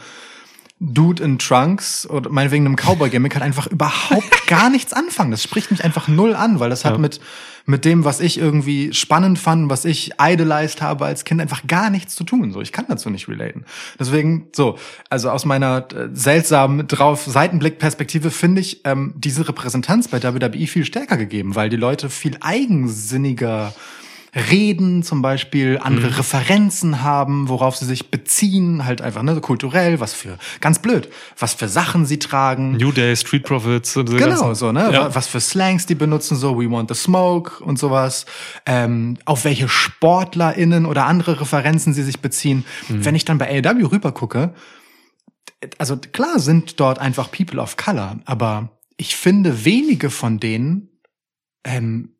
[0.79, 5.31] Dude in Trunks oder meinetwegen einem Cowboy-Gimmick halt einfach überhaupt gar nichts anfangen.
[5.31, 6.97] Das spricht mich einfach null an, weil das hat Ja.
[6.97, 7.21] mit,
[7.65, 11.89] mit dem, was ich irgendwie spannend fand, was ich idolized habe als Kind, einfach gar
[11.89, 12.51] nichts zu tun.
[12.51, 13.65] So, ich kann dazu nicht relaten.
[13.99, 14.77] Deswegen, so,
[15.09, 20.85] also aus meiner äh, seltsamen drauf Seitenblick-Perspektive finde ich ähm, diese Repräsentanz bei WWE viel
[20.85, 23.73] stärker gegeben, weil die Leute viel eigensinniger
[24.33, 29.99] reden, zum Beispiel andere Referenzen haben, worauf sie sich beziehen, halt einfach ne, so kulturell,
[29.99, 32.77] was für ganz blöd, was für Sachen sie tragen.
[32.77, 34.89] New Day, Street Profits und diese Genau, ganzen- so, ne?
[34.93, 35.13] Ja.
[35.13, 38.25] Was für Slangs die benutzen, so We want the smoke und sowas.
[38.65, 42.63] Ähm, auf welche SportlerInnen oder andere Referenzen sie sich beziehen.
[42.87, 43.03] Mhm.
[43.05, 44.53] Wenn ich dann bei AEW rüber gucke,
[45.77, 50.89] also klar sind dort einfach People of Color, aber ich finde, wenige von denen
[51.63, 52.15] ähm,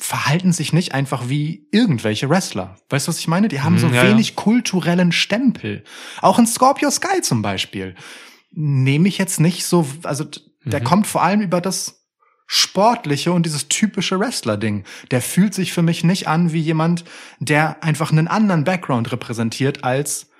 [0.00, 2.76] verhalten sich nicht einfach wie irgendwelche Wrestler.
[2.88, 3.48] Weißt du, was ich meine?
[3.48, 4.10] Die haben Mhm, so ja, ja.
[4.10, 5.84] wenig kulturellen Stempel.
[6.22, 7.94] Auch in Scorpio Sky zum Beispiel.
[8.50, 10.84] Nehme ich jetzt nicht so, also d- der Mhm.
[10.84, 12.06] kommt vor allem über das
[12.46, 14.84] Sportliche und dieses typische Wrestler-Ding.
[15.10, 17.04] Der fühlt sich für mich nicht an wie jemand,
[17.38, 20.30] der einfach einen anderen Background repräsentiert als,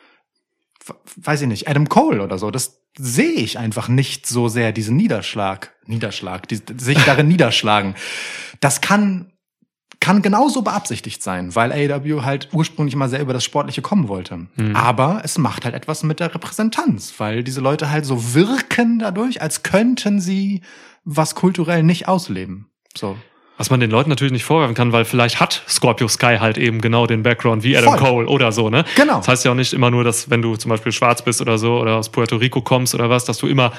[1.16, 2.51] weiß ich nicht, Adam Cole oder so.
[2.51, 7.95] Das sehe ich einfach nicht so sehr, diesen Niederschlag, Niederschlag, die, sich darin niederschlagen.
[8.59, 9.32] Das kann,
[10.01, 14.47] kann genauso beabsichtigt sein, weil AEW halt ursprünglich mal sehr über das Sportliche kommen wollte.
[14.57, 14.75] Mhm.
[14.75, 19.43] Aber es macht halt etwas mit der Repräsentanz, weil diese Leute halt so wirken dadurch,
[19.43, 20.63] als könnten sie
[21.05, 22.71] was kulturell nicht ausleben.
[22.97, 23.17] So.
[23.59, 26.81] Was man den Leuten natürlich nicht vorwerfen kann, weil vielleicht hat Scorpio Sky halt eben
[26.81, 28.09] genau den Background wie Adam Voll.
[28.09, 28.87] Cole oder so, ne?
[28.97, 29.19] Genau.
[29.19, 31.59] Das heißt ja auch nicht immer nur, dass wenn du zum Beispiel schwarz bist oder
[31.59, 33.73] so oder aus Puerto Rico kommst oder was, dass du immer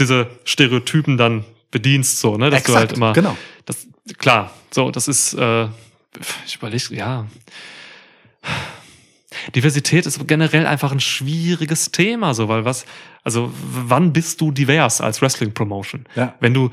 [0.00, 2.50] diese Stereotypen dann bedienst, so, ne?
[2.50, 3.12] Dass du halt Exakt, immer.
[3.12, 3.36] genau.
[3.66, 3.86] Das,
[4.18, 5.66] klar, so, das ist, äh,
[6.46, 7.26] ich überlege, ja.
[9.54, 12.86] Diversität ist generell einfach ein schwieriges Thema, so, weil was,
[13.24, 16.06] also wann bist du divers als Wrestling-Promotion?
[16.16, 16.34] Ja.
[16.40, 16.70] Wenn du,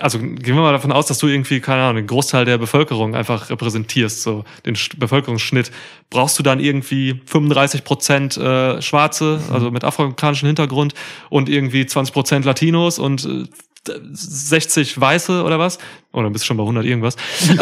[0.00, 3.14] also gehen wir mal davon aus, dass du irgendwie, keine Ahnung, den Großteil der Bevölkerung
[3.14, 5.70] einfach repräsentierst, so den Sch- Bevölkerungsschnitt,
[6.10, 10.94] brauchst du dann irgendwie 35 Prozent äh, Schwarze, also mit afroamerikanischem Hintergrund
[11.28, 13.44] und irgendwie 20 Prozent Latinos und äh,
[14.12, 15.78] 60 Weiße oder was?
[16.12, 17.16] Oh, dann bist du schon bei 100 irgendwas.
[17.50, 17.58] ähm,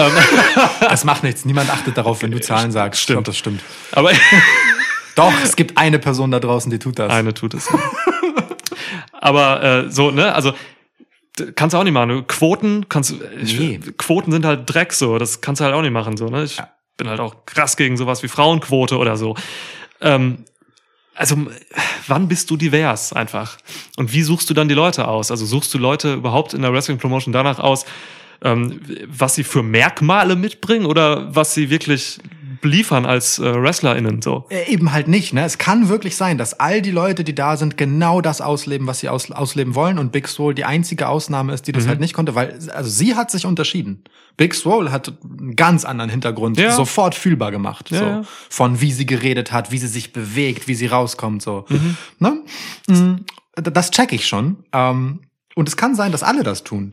[0.80, 1.44] Das macht nichts.
[1.44, 3.00] Niemand achtet darauf, wenn du Zahlen sagst.
[3.02, 3.16] Stimmt.
[3.16, 3.62] Glaub, das stimmt.
[3.92, 4.10] aber
[5.14, 7.10] Doch, es gibt eine Person da draußen, die tut das.
[7.12, 7.68] Eine tut es.
[9.12, 10.54] Aber äh, so, ne, also
[11.54, 12.08] kannst du auch nicht machen.
[12.08, 13.80] Du- Quoten kannst ich, Nee.
[13.98, 16.44] Quoten sind halt Dreck so, das kannst du halt auch nicht machen so, ne?
[16.44, 16.70] Ich Ja.
[16.96, 19.34] bin halt auch krass gegen sowas wie Frauenquote oder so.
[20.00, 20.44] Ähm,
[21.14, 21.36] also
[22.06, 23.58] wann bist du divers einfach?
[23.96, 25.30] Und wie suchst du dann die Leute aus?
[25.30, 27.84] Also suchst du Leute überhaupt in der Wrestling Promotion danach aus,
[28.42, 32.18] ähm, was sie für Merkmale mitbringen oder was sie wirklich
[32.64, 34.46] liefern als äh, WrestlerInnen so?
[34.50, 35.44] Äh, Eben halt nicht, ne?
[35.44, 39.00] Es kann wirklich sein, dass all die Leute, die da sind, genau das ausleben, was
[39.00, 41.76] sie aus, ausleben wollen und Big Swole die einzige Ausnahme ist, die Mhm.
[41.76, 44.04] das halt nicht konnte, weil, also sie hat sich unterschieden.
[44.36, 46.70] Big Swole hat einen ganz anderen Hintergrund Ja.
[46.72, 48.04] sofort fühlbar gemacht, Ja, so.
[48.04, 48.22] ja.
[48.48, 51.64] Von wie sie geredet hat, wie sie sich bewegt, wie sie rauskommt, so.
[51.68, 51.96] Mhm.
[52.18, 52.42] Ne?
[52.88, 53.16] Mm,
[53.54, 54.64] Das check ich schon.
[54.72, 55.20] Ähm,
[55.54, 56.92] und es kann sein, dass alle das tun.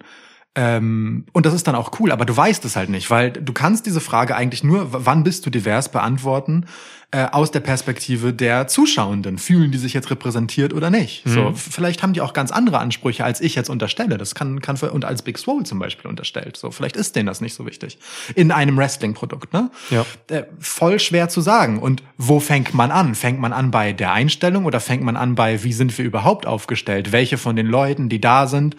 [0.62, 3.54] Ähm, und das ist dann auch cool, aber du weißt es halt nicht, weil du
[3.54, 6.66] kannst diese Frage eigentlich nur, wann bist du divers, beantworten
[7.12, 9.40] äh, aus der Perspektive der Zuschauenden.
[9.40, 11.24] Fühlen die sich jetzt repräsentiert oder nicht?
[11.26, 14.20] So, f- vielleicht haben die auch ganz andere Ansprüche, als ich jetzt unterstelle.
[14.20, 16.56] Das kann, kann für, und als Big Swole zum Beispiel unterstellt.
[16.56, 17.98] So, vielleicht ist denen das nicht so wichtig.
[18.36, 19.72] In einem Wrestling-Produkt, ne?
[19.90, 20.06] Ja.
[20.30, 21.80] äh, voll schwer zu sagen.
[21.80, 23.16] Und wo fängt man an?
[23.16, 26.46] Fängt man an bei der Einstellung oder fängt man an bei, wie sind wir überhaupt
[26.46, 27.12] aufgestellt?
[27.12, 28.76] Welche von den Leuten, die da sind,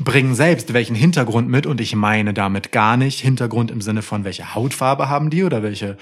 [0.00, 1.66] bringen selbst welchen Hintergrund mit?
[1.66, 5.62] Und ich meine damit gar nicht Hintergrund im Sinne von, welche Hautfarbe haben die oder
[5.62, 5.96] welche,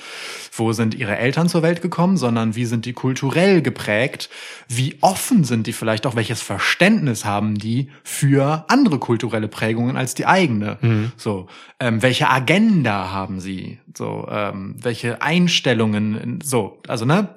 [0.52, 4.28] wo sind ihre Eltern zur Welt gekommen, sondern wie sind die kulturell geprägt?
[4.68, 6.16] Wie offen sind die vielleicht auch?
[6.16, 10.78] Welches Verständnis haben die für andere kulturelle Prägungen als die eigene?
[11.16, 11.48] So,
[11.80, 13.78] ähm, welche Agenda haben sie?
[13.96, 16.40] So, ähm, welche Einstellungen?
[16.42, 17.28] So, also ne,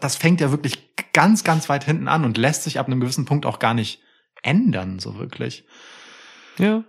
[0.00, 3.24] das fängt ja wirklich ganz, ganz weit hinten an und lässt sich ab einem gewissen
[3.24, 4.00] Punkt auch gar nicht
[4.42, 5.64] ändern, so wirklich.
[6.58, 6.84] Ja.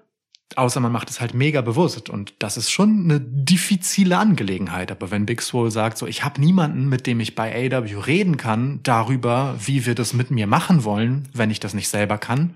[0.56, 4.92] Außer man macht es halt mega bewusst und das ist schon eine diffizile Angelegenheit.
[4.92, 8.38] Aber wenn Big Swole sagt, so ich habe niemanden, mit dem ich bei AW reden
[8.38, 12.56] kann, darüber, wie wir das mit mir machen wollen, wenn ich das nicht selber kann,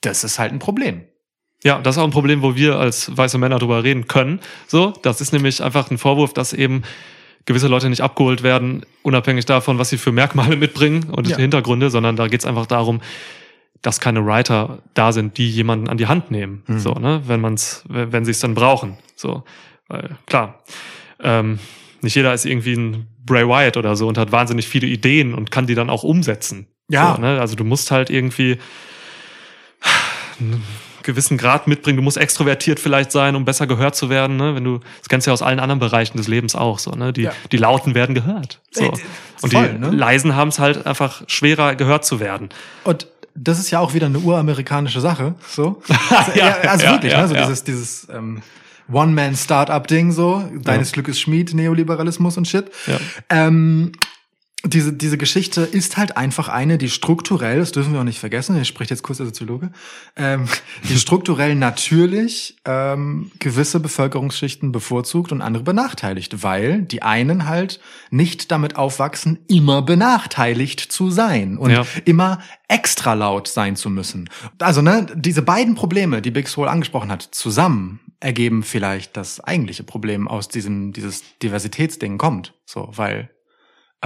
[0.00, 1.02] das ist halt ein Problem.
[1.64, 4.40] Ja, das ist auch ein Problem, wo wir als weiße Männer drüber reden können.
[4.66, 6.82] So, das ist nämlich einfach ein Vorwurf, dass eben
[7.46, 11.36] gewisse Leute nicht abgeholt werden, unabhängig davon, was sie für Merkmale mitbringen und Ja.
[11.36, 13.00] Hintergründe, sondern da geht's einfach darum,
[13.82, 16.62] dass keine Writer da sind, die jemanden an die Hand nehmen.
[16.66, 16.78] Mhm.
[16.78, 18.96] So, ne, wenn man's, wenn sie es dann brauchen.
[19.14, 19.44] So,
[19.88, 20.62] weil klar,
[21.20, 21.58] ähm,
[22.02, 25.50] nicht jeder ist irgendwie ein Bray Wyatt oder so und hat wahnsinnig viele Ideen und
[25.50, 26.66] kann die dann auch umsetzen.
[26.88, 27.14] Ja.
[27.14, 27.40] So, ne?
[27.40, 28.58] Also du musst halt irgendwie
[30.40, 30.62] einen
[31.02, 31.96] gewissen Grad mitbringen.
[31.96, 34.36] Du musst extrovertiert vielleicht sein, um besser gehört zu werden.
[34.36, 34.54] Ne?
[34.54, 36.90] Wenn du, das kennst du ja aus allen anderen Bereichen des Lebens auch so.
[36.92, 37.12] Ne?
[37.12, 37.32] Die, Ja.
[37.52, 38.60] die Lauten werden gehört.
[38.70, 38.84] So.
[38.84, 38.92] Äh,
[39.42, 39.90] Und voll, die ne?
[39.90, 42.48] Leisen haben es halt einfach schwerer gehört zu werden.
[42.84, 43.06] Und
[43.36, 45.34] das ist ja auch wieder eine uramerikanische Sache.
[45.48, 45.82] So.
[46.34, 47.28] Ja, also ja, wirklich, ja, ne?
[47.28, 48.42] so dieses, dieses ähm,
[48.92, 50.92] One-Man-Startup-Ding so, deines.
[50.92, 52.70] Glückes Schmied, Neoliberalismus und Shit.
[52.86, 52.98] Ja.
[53.30, 53.92] Ähm,
[54.64, 58.60] diese, diese Geschichte ist halt einfach eine, die strukturell, das dürfen wir auch nicht vergessen,
[58.60, 59.70] ich spricht jetzt kurz der Soziologe,
[60.16, 60.46] ähm,
[60.88, 67.80] die strukturell natürlich ähm, gewisse Bevölkerungsschichten bevorzugt und andere benachteiligt, weil die einen halt
[68.10, 71.86] nicht damit aufwachsen, immer benachteiligt zu sein und Ja.
[72.04, 74.28] immer extra laut sein zu müssen.
[74.58, 79.84] Also ne, diese beiden Probleme, die Big Soul angesprochen hat, zusammen ergeben vielleicht das eigentliche
[79.84, 83.30] Problem aus diesem dieses Diversitätsding kommt, so weil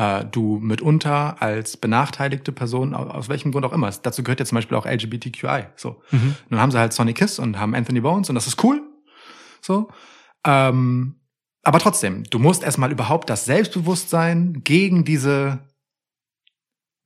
[0.00, 4.46] äh, du mitunter als benachteiligte Person, au- aus welchem Grund auch immer, dazu gehört ja
[4.46, 5.64] zum Beispiel auch LGBTQI.
[5.76, 6.02] So.
[6.48, 8.80] Nun haben sie halt Sonny Kiss und haben Anthony Bones und das ist cool.
[9.60, 9.88] So.
[10.46, 11.16] Ähm,
[11.62, 15.58] aber trotzdem, du musst erstmal überhaupt das Selbstbewusstsein gegen diese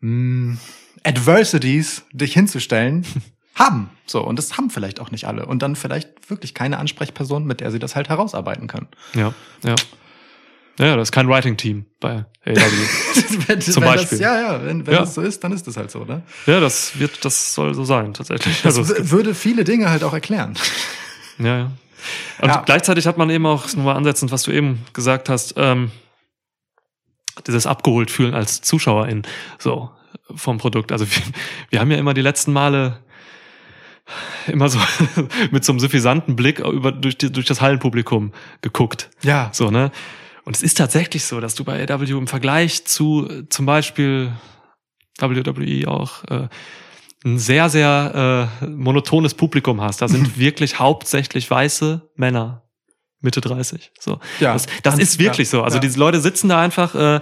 [0.01, 0.57] mh,
[1.03, 3.05] Adversities dich hinzustellen
[3.55, 3.91] haben.
[4.07, 4.23] So.
[4.25, 5.47] Und das haben vielleicht auch nicht alle.
[5.47, 8.89] Und dann vielleicht wirklich keine Ansprechperson, mit der sie das halt herausarbeiten können.
[9.15, 9.35] Ja,
[9.65, 9.75] ja.
[10.79, 12.57] Ja, das ist kein Writing-Team bei AW.
[13.47, 14.19] wenn, Zum wenn Beispiel.
[14.19, 15.01] Das, ja, ja, wenn, wenn Ja.
[15.01, 16.23] das so ist, dann ist das halt so, ne?
[16.47, 18.63] ja, das wird, das soll so sein, tatsächlich.
[18.63, 20.55] Das Also, würde viele Dinge halt auch erklären.
[21.39, 21.73] Ja, ja.
[22.41, 22.63] Und Ja.
[22.67, 25.91] gleichzeitig hat man eben auch nochmal ansetzend, was du eben gesagt hast, ähm,
[27.47, 29.23] dieses abgeholt fühlen als Zuschauerin
[29.59, 29.91] so
[30.35, 30.93] vom Produkt.
[30.93, 31.23] Also wir,
[31.71, 32.99] wir haben ja immer die letzten Male
[34.47, 34.79] immer so
[35.51, 39.11] mit so einem suffisanten Blick über durch, die, durch das Hallenpublikum geguckt.
[39.23, 39.49] Ja.
[39.53, 39.91] So, ne?
[40.45, 44.33] Und es ist tatsächlich so, dass du bei AW im Vergleich zu zum Beispiel
[45.19, 46.49] WWE auch äh,
[47.25, 50.03] ein sehr, sehr äh, monotones Publikum hast.
[50.03, 52.63] Da sind wirklich hauptsächlich weiße Männer.
[53.21, 53.91] Mitte 30.
[53.99, 54.21] So.
[54.39, 54.53] Ja.
[54.53, 55.63] Das, das Ganz- ist wirklich ja, so.
[55.63, 55.81] Also ja.
[55.81, 57.21] diese Leute sitzen da einfach äh,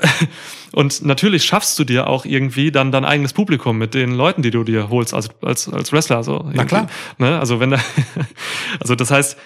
[0.72, 4.50] und natürlich schaffst du dir auch irgendwie dann dein eigenes Publikum mit den Leuten, die
[4.50, 6.24] du dir holst als, als, als Wrestler.
[6.24, 6.64] So irgendwie.
[6.64, 6.86] klar.
[7.18, 7.38] Ne?
[7.38, 7.80] Also wenn da,
[8.80, 9.36] also das heißt,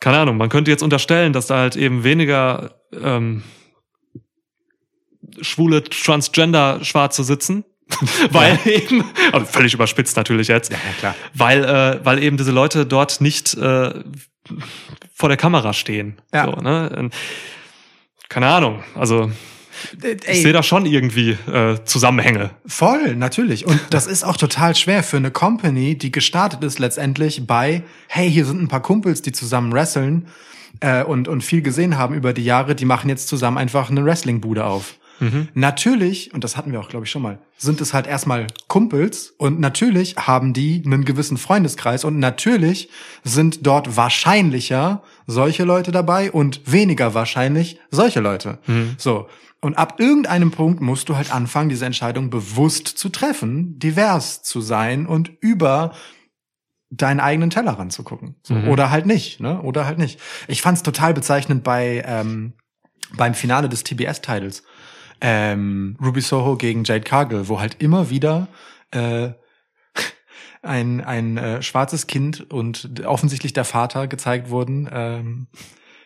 [0.00, 3.42] keine Ahnung, man könnte jetzt unterstellen, dass da halt eben weniger ähm,
[5.40, 7.64] schwule Transgender Schwarze sitzen,
[8.30, 11.14] weil eben, also völlig überspitzt natürlich jetzt, Ja, klar.
[11.34, 14.02] weil äh, weil eben diese Leute dort nicht äh,
[15.14, 16.20] vor der Kamera stehen.
[16.32, 16.44] Ja.
[16.46, 17.10] So, ne?
[18.28, 19.30] Keine Ahnung, also
[20.02, 22.50] ich Ey, sehe da schon irgendwie äh, Zusammenhänge.
[22.66, 23.66] voll, natürlich.
[23.66, 28.30] Und das ist auch total schwer für eine Company, die gestartet ist letztendlich bei, hey,
[28.30, 30.26] hier sind ein paar Kumpels, die zusammen wresteln
[30.80, 34.04] äh, und, und viel gesehen haben über die Jahre, die machen jetzt zusammen einfach eine
[34.04, 34.96] Wrestling-Bude auf.
[35.54, 39.34] Natürlich, und das hatten wir auch, glaube ich, schon mal, sind es halt erstmal Kumpels
[39.36, 42.88] und natürlich haben die einen gewissen Freundeskreis und natürlich
[43.24, 48.58] sind dort wahrscheinlicher solche Leute dabei und weniger wahrscheinlich solche Leute.
[48.96, 49.26] So.
[49.60, 54.60] Und ab irgendeinem Punkt musst du halt anfangen, diese Entscheidung bewusst zu treffen, divers zu
[54.60, 55.94] sein und über
[56.90, 58.36] deinen eigenen Tellerrand zu gucken.
[58.42, 58.68] So, Mhm.
[58.68, 59.60] Oder halt nicht, ne?
[59.62, 60.20] Oder halt nicht.
[60.46, 62.54] Ich fand's total bezeichnend bei ähm,
[63.16, 64.62] beim Finale des TBS-Titles.
[65.20, 68.48] Ähm, Ruby Soho gegen Jade Cargill, wo halt immer wieder
[68.92, 69.30] äh,
[70.62, 75.48] ein, ein äh, schwarzes Kind und offensichtlich der Vater gezeigt wurden ähm,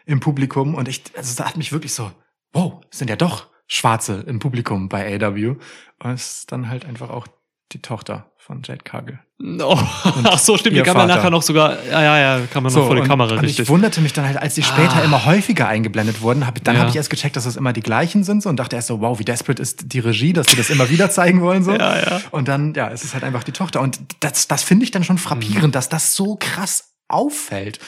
[0.07, 0.74] im Publikum.
[0.74, 2.11] Und ich, also da hat mich wirklich so,
[2.53, 5.57] wow, es sind ja doch Schwarze im Publikum bei AW.
[6.03, 7.27] Und es ist dann halt einfach auch
[7.73, 9.19] die Tochter von Jade Cargill.
[9.61, 9.79] Oh,
[10.24, 12.87] ach so, stimmt, die kann man nachher noch sogar, ja, ja, ja, kann man noch
[12.87, 13.61] vor die Kamera, und richtig.
[13.61, 15.05] ich wunderte mich dann halt, als die später Ah.
[15.05, 16.81] immer häufiger eingeblendet wurden, hab, dann Ja.
[16.83, 19.01] habe ich erst gecheckt, dass das immer die gleichen sind so, und dachte erst so,
[19.01, 21.65] wow, wie desperate ist die Regie, dass die das immer wieder zeigen wollen.
[21.65, 21.73] So.
[21.79, 22.20] Ja, ja.
[22.31, 23.81] Und dann, ja, es ist halt einfach die Tochter.
[23.81, 25.73] Und das, das finde ich dann schon frappierend, Mhm.
[25.73, 27.78] dass das so krass auffällt.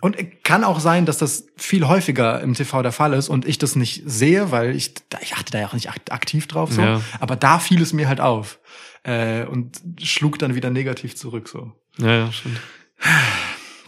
[0.00, 3.58] Und kann auch sein, dass das viel häufiger im TV der Fall ist und ich
[3.58, 6.72] das nicht sehe, weil ich, ich achte da ja auch nicht ak- aktiv drauf.
[6.72, 6.80] So.
[6.82, 7.00] Ja.
[7.20, 8.58] Aber da fiel es mir halt auf.
[9.04, 11.48] Äh, und schlug dann wieder negativ zurück.
[11.48, 11.72] so.
[11.98, 12.60] ja, ja, stimmt.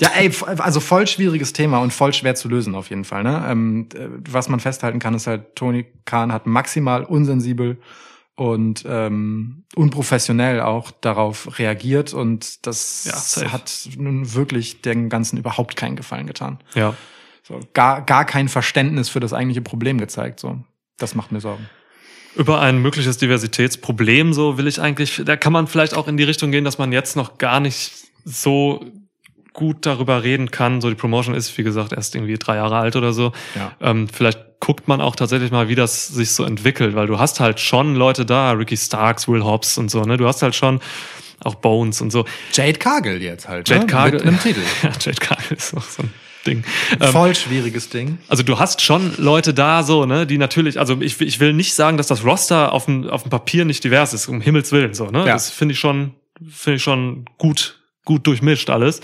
[0.00, 3.22] Ja, ey, also voll schwieriges Thema und voll schwer zu lösen auf jeden Fall.
[3.22, 3.46] Ne?
[3.48, 7.78] Ähm, äh, was man festhalten kann, ist halt, Tony Khan hat maximal unsensibel
[8.36, 15.76] und ähm, unprofessionell auch darauf reagiert und das Ja, hat nun wirklich dem Ganzen überhaupt
[15.76, 16.58] keinen Gefallen getan.
[16.74, 16.94] Ja.
[17.42, 20.40] So, gar, gar kein Verständnis für das eigentliche Problem gezeigt.
[20.40, 20.58] So,
[20.96, 21.68] das macht mir Sorgen.
[22.34, 26.24] Über ein mögliches Diversitätsproblem, so will ich eigentlich, da kann man vielleicht auch in die
[26.24, 27.92] Richtung gehen, dass man jetzt noch gar nicht
[28.24, 28.84] so
[29.54, 30.82] gut darüber reden kann.
[30.82, 33.32] So die Promotion ist, wie gesagt, erst irgendwie drei Jahre alt oder so.
[33.54, 33.72] Ja.
[33.80, 37.40] Ähm, vielleicht guckt man auch tatsächlich mal, wie das sich so entwickelt, weil du hast
[37.40, 40.16] halt schon Leute da, Ricky Starks, Will Hobbs und so, ne?
[40.16, 40.80] Du hast halt schon
[41.42, 42.24] auch Bones und so.
[42.52, 43.68] Jade Cargill jetzt halt.
[43.68, 43.86] Jade ne?
[43.86, 44.20] Cargill.
[44.20, 44.60] Mit einem Titel.
[44.82, 46.12] Ja, Jade Cargill ist auch so ein
[46.46, 46.64] Ding.
[47.00, 48.18] Ähm, Voll schwieriges Ding.
[48.28, 51.74] also du hast schon Leute da so, ne, die natürlich, also ich, ich will nicht
[51.74, 54.94] sagen, dass das Roster auf dem, auf dem Papier nicht divers ist, um Himmels Willen
[54.94, 55.20] so, ne?
[55.20, 55.34] Ja.
[55.34, 56.14] Das finde ich schon,
[56.48, 59.00] finde ich schon gut, gut durchmischt alles.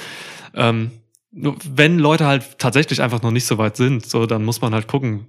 [0.55, 0.91] Ähm,
[1.33, 4.89] wenn Leute halt tatsächlich einfach noch nicht so weit sind, so, dann muss man halt
[4.89, 5.27] gucken,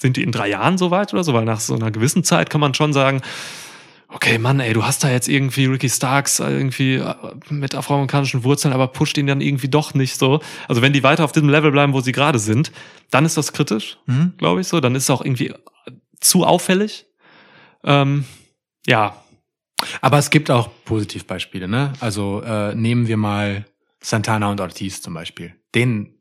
[0.00, 1.32] sind die in drei Jahren so weit oder so?
[1.34, 3.22] Weil nach so einer gewissen Zeit kann man schon sagen,
[4.08, 7.14] okay, Mann, ey, du hast da jetzt irgendwie Ricky Starks äh, irgendwie äh,
[7.50, 10.40] mit afroamerikanischen Wurzeln, aber pusht ihn dann irgendwie doch nicht so.
[10.68, 12.70] Also wenn die weiter auf diesem Level bleiben, wo sie gerade sind,
[13.10, 14.34] dann ist das kritisch, Mhm.
[14.38, 14.80] glaube ich so.
[14.80, 15.52] Dann ist es auch irgendwie
[16.20, 17.06] zu auffällig.
[17.84, 18.24] Ähm,
[18.86, 19.16] ja,
[20.00, 21.92] Aber es gibt auch Positivbeispiele, ne?
[22.00, 23.64] Also äh, nehmen wir mal
[24.08, 25.54] Santana und Ortiz zum Beispiel.
[25.74, 26.14] Den,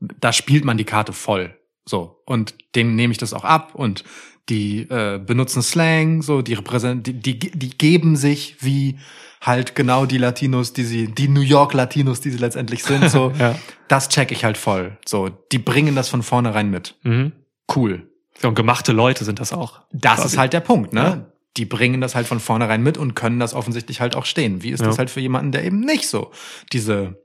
[0.00, 1.56] da spielt man die Karte voll.
[1.84, 2.22] So.
[2.24, 4.04] Und denen nehme ich das auch ab und
[4.48, 8.98] die äh, benutzen Slang, so, die repräsent, die, die, die geben sich wie
[9.42, 13.32] halt genau die Latinos, die sie, die New York Latinos, die sie letztendlich sind, so.
[13.38, 13.54] Ja.
[13.88, 14.96] Das check ich halt voll.
[15.06, 16.96] So, die bringen das von vornherein mit.
[17.02, 17.32] mhm.
[17.74, 18.08] Cool.
[18.42, 19.80] Und gemachte Leute sind das auch.
[19.92, 20.28] Das Quasi.
[20.28, 21.00] ist halt der Punkt, ne?
[21.00, 21.32] Ja.
[21.56, 24.62] Die bringen das halt von vornherein mit und können das offensichtlich halt auch stehen.
[24.62, 24.86] Wie ist Ja.
[24.86, 26.30] das halt für jemanden, der eben nicht so
[26.72, 27.20] diese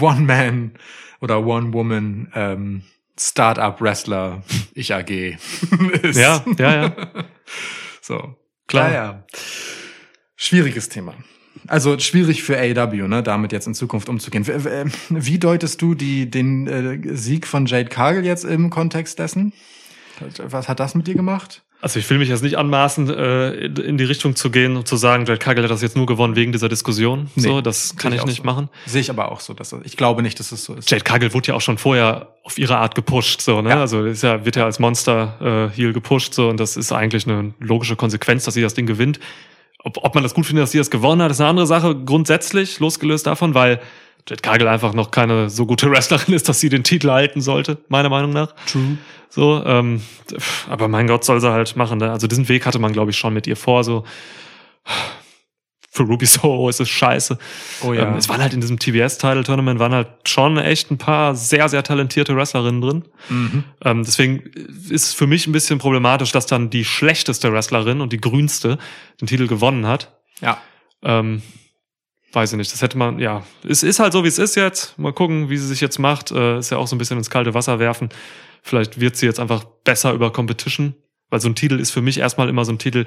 [0.00, 0.72] One-Man
[1.20, 2.82] oder One-Woman ähm,
[3.18, 4.42] Start-up-Wrestler
[4.74, 5.10] ich AG
[6.02, 6.18] ist.
[6.18, 6.96] Ja, ja, ja.
[8.00, 8.36] So.
[8.66, 8.88] Klar.
[8.88, 9.24] Ja, ja.
[10.36, 11.14] Schwieriges Thema.
[11.66, 14.46] Also schwierig für AEW, ne, damit jetzt in Zukunft umzugehen.
[14.46, 14.90] Wie, wie-
[15.26, 19.52] wie deutest du die, den äh, Sieg von Jade Cargill jetzt im Kontext dessen?
[20.38, 21.64] Was hat das mit dir gemacht?
[21.84, 24.96] Also ich will mich jetzt nicht anmaßen, äh, in die Richtung zu gehen und zu
[24.96, 27.28] sagen, Jade Cargill hat das jetzt nur gewonnen wegen dieser Diskussion.
[27.34, 28.44] Nee, so, das kann ich ich nicht so.
[28.44, 28.70] machen.
[28.86, 29.52] Sehe ich aber auch so.
[29.52, 30.90] Dass, ich glaube nicht, dass es so ist.
[30.90, 33.68] Jade Cargill wurde ja auch schon vorher auf ihre Art gepusht, so, ne?
[33.68, 33.80] Ja.
[33.82, 37.28] Also ist ja, wird ja als Monster äh, Heel gepusht, so, und das ist eigentlich
[37.28, 39.20] eine logische Konsequenz, dass sie das Ding gewinnt.
[39.84, 41.94] Ob, ob man das gut findet, dass sie das gewonnen hat, ist eine andere Sache,
[41.94, 43.80] grundsätzlich, losgelöst davon, weil
[44.28, 47.78] Jade Cargill einfach noch keine so gute Wrestlerin ist, dass sie den Titel halten sollte,
[47.88, 48.54] meiner Meinung nach.
[48.66, 48.96] True.
[49.28, 50.00] So, ähm,
[50.70, 51.98] aber mein Gott, soll sie halt machen.
[51.98, 52.10] Ne?
[52.10, 53.84] Also diesen Weg hatte man, glaube ich, schon mit ihr vor.
[53.84, 54.04] So
[55.94, 57.38] für Ruby Soho ist es scheiße.
[57.82, 58.08] Oh ja.
[58.08, 61.82] Ähm, es waren halt in diesem TBS-Title-Tournament waren halt schon echt ein paar sehr, sehr
[61.82, 63.04] talentierte Wrestlerinnen drin.
[63.28, 63.64] Mhm.
[63.84, 64.40] Ähm, deswegen
[64.90, 68.78] ist es für mich ein bisschen problematisch, dass dann die schlechteste Wrestlerin und die grünste
[69.20, 70.20] den Titel gewonnen hat.
[70.40, 70.58] Ja.
[71.02, 71.42] Ähm,
[72.32, 72.72] weiß ich nicht.
[72.72, 73.44] Das hätte man, ja.
[73.66, 74.98] Es ist halt so, wie es ist jetzt.
[74.98, 76.32] Mal gucken, wie sie sich jetzt macht.
[76.32, 78.08] Äh, ist ja auch so ein bisschen ins kalte Wasser werfen.
[78.62, 80.94] Vielleicht wird sie jetzt einfach besser über Competition.
[81.30, 83.04] Weil so ein Titel ist für mich erstmal immer so ein Titel,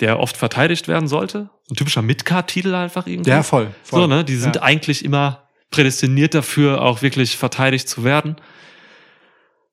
[0.00, 1.50] der oft verteidigt werden sollte.
[1.70, 3.30] Ein typischer Midcard-Titel einfach irgendwie.
[3.30, 3.68] Ja, voll.
[3.82, 4.00] voll.
[4.02, 4.24] So, ne?
[4.24, 4.62] Die sind Ja.
[4.62, 8.36] eigentlich immer prädestiniert dafür, auch wirklich verteidigt zu werden.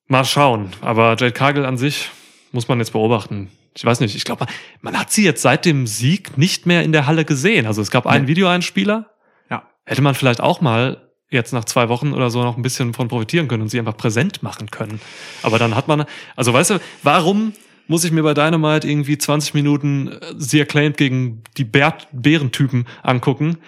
[0.08, 0.70] Mal schauen.
[0.80, 2.10] Aber Jade Cargill an sich
[2.50, 3.50] muss man jetzt beobachten.
[3.74, 4.46] Ich weiß nicht, ich glaube,
[4.80, 7.66] man hat sie jetzt seit dem Sieg nicht mehr in der Halle gesehen.
[7.66, 8.30] Also es gab einen Nee.
[8.32, 9.06] Videoeinspieler.
[9.50, 9.62] Ja.
[9.86, 13.08] Hätte man vielleicht auch mal jetzt nach zwei Wochen oder so noch ein bisschen von
[13.08, 15.00] profitieren können und sie einfach präsent machen können.
[15.42, 16.04] Aber dann hat man,
[16.36, 17.54] also weißt du, warum
[17.92, 22.86] muss ich mir bei Dynamite irgendwie 20 Minuten äh, sie acclaimed gegen die Bär Bärentypen
[23.02, 23.58] angucken,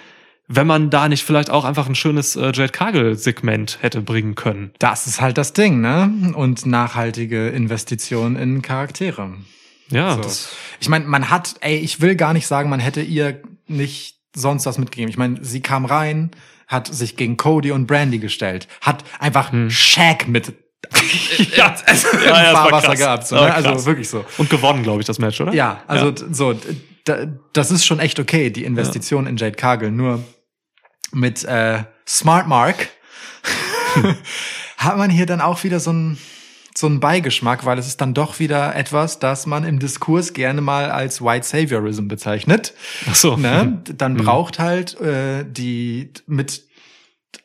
[0.49, 4.73] wenn man da nicht vielleicht auch einfach ein schönes äh, Jade Cargill-Segment hätte bringen können?
[4.79, 6.11] Das ist halt das Ding, ne?
[6.35, 9.35] Und nachhaltige Investition in Charaktere.
[9.91, 10.49] Ja, So.
[10.81, 14.65] Ich meine, man hat, ey, ich will gar nicht sagen, man hätte ihr nicht sonst
[14.65, 15.11] was mitgegeben.
[15.11, 16.31] Ich meine, sie kam rein,
[16.67, 20.64] hat sich gegen Cody und Brandy gestellt, hat einfach Shaq mit
[21.57, 22.19] ja, also Hm.
[22.21, 23.27] Ja, ja, das war Fahrwasser gehabt.
[23.27, 23.55] So, Ja, ne?
[23.55, 24.25] Also wirklich so.
[24.39, 25.53] und gewonnen, glaube ich, das Match, oder?
[25.53, 29.57] Ja, also d- so, d- d- das ist schon echt okay, die Investition in Jade
[29.57, 29.91] Cargill.
[29.91, 30.23] Nur
[31.13, 32.89] mit äh, Smart Mark
[34.79, 36.19] hat man hier dann auch wieder so ein
[36.77, 40.61] so einen Beigeschmack, weil es ist dann doch wieder etwas, das man im Diskurs gerne
[40.61, 42.75] mal als White Saviorism bezeichnet.
[43.09, 43.37] Ach so.
[43.37, 43.81] Ne?
[43.97, 46.65] Dann braucht halt äh, die mit,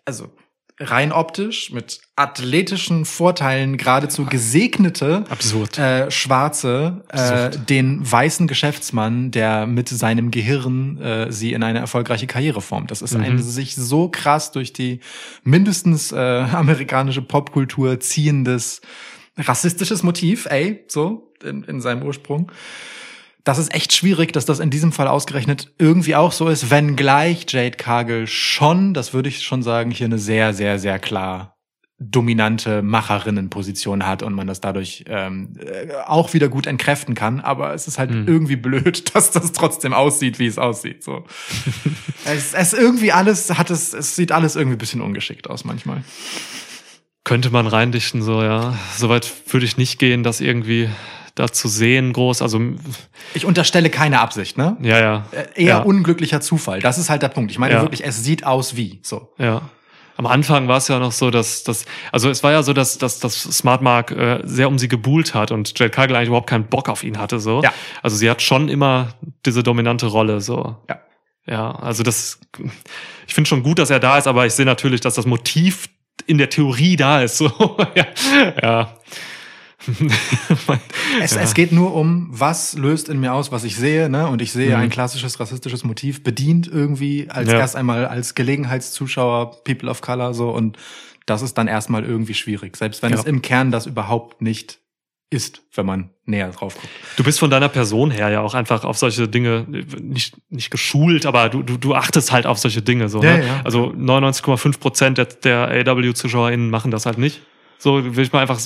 [0.04, 0.32] also
[0.80, 5.78] rein optisch, mit athletischen Vorteilen geradezu gesegnete Absurd.
[5.78, 12.28] äh, Schwarze äh, den weißen Geschäftsmann, der mit seinem Gehirn äh, sie in eine erfolgreiche
[12.28, 12.92] Karriere formt.
[12.92, 13.24] Das ist Mhm.
[13.24, 15.02] ein sich so krass durch die
[15.44, 18.82] mindestens äh, amerikanische Popkultur ziehendes
[19.38, 22.52] rassistisches Motiv, ey, so in, in seinem Ursprung.
[23.50, 27.48] Das ist echt schwierig, dass das in diesem Fall ausgerechnet irgendwie auch so ist, wenngleich
[27.50, 31.58] Jade Cargill schon, das würde ich schon sagen, hier eine sehr, sehr, sehr klar
[31.98, 37.40] dominante Macherinnenposition hat und man das dadurch ähm, äh, auch wieder gut entkräften kann.
[37.40, 38.28] Aber es ist halt Hm.
[38.28, 41.04] irgendwie blöd, dass das trotzdem aussieht, wie es aussieht.
[41.04, 41.26] So.
[42.26, 46.04] es, es irgendwie alles hat es, es sieht alles irgendwie ein bisschen ungeschickt aus manchmal.
[47.24, 48.78] Könnte man reindichten, so, ja.
[48.96, 50.88] Soweit würde ich nicht gehen, das irgendwie
[51.40, 52.42] da zu sehen, groß.
[52.42, 52.60] Also,
[53.34, 54.76] Ich unterstelle keine Absicht, ne?
[54.82, 55.26] ja, ja.
[55.32, 55.80] Äh, Eher ja.
[55.80, 56.82] unglücklicher Zufall.
[56.82, 57.52] Das ist halt der Punkt.
[57.52, 57.82] Ich meine Ja.
[57.82, 59.00] wirklich, es sieht aus wie.
[59.04, 59.34] So.
[59.38, 59.62] Ja.
[60.18, 62.98] Am Anfang war es ja noch so, dass, dass also es war ja so, dass,
[62.98, 66.50] dass, dass Smart Mark äh, sehr um sie gebuhlt hat und Jade Cargill eigentlich überhaupt
[66.50, 67.40] keinen Bock auf ihn hatte.
[67.40, 67.64] So.
[67.64, 67.72] Ja.
[68.04, 69.14] Also sie hat schon immer
[69.46, 70.42] diese dominante Rolle.
[70.42, 70.76] So.
[70.90, 71.00] Ja.
[71.48, 72.40] Ja, also das,
[73.28, 75.88] ich finde schon gut, dass er da ist, aber ich sehe natürlich, dass das Motiv
[76.28, 77.38] in der Theorie da ist.
[77.38, 77.48] So.
[77.96, 78.06] ja.
[78.62, 78.94] ja.
[81.22, 84.28] Es, es geht nur um, was löst in mir aus, was ich sehe, ne?
[84.28, 84.84] Und ich sehe Mhm.
[84.84, 87.60] ein klassisches rassistisches Motiv bedient irgendwie als Ja.
[87.60, 90.78] erst einmal als Gelegenheitszuschauer, People of Color so und
[91.26, 93.20] das ist dann erstmal irgendwie schwierig, selbst wenn Ja.
[93.20, 94.80] es im Kern das überhaupt nicht
[95.32, 96.90] ist, wenn man näher drauf guckt.
[97.16, 99.66] Du bist von deiner Person her ja auch einfach auf solche Dinge
[100.02, 103.10] nicht, nicht geschult, aber du, du, du achtest halt auf solche Dinge.
[103.10, 103.46] So, Ja, ne?
[103.46, 103.62] ja.
[103.64, 107.42] Also 99,5 Prozent der, der AW-ZuschauerInnen machen das halt nicht.
[107.78, 108.60] So will ich mal einfach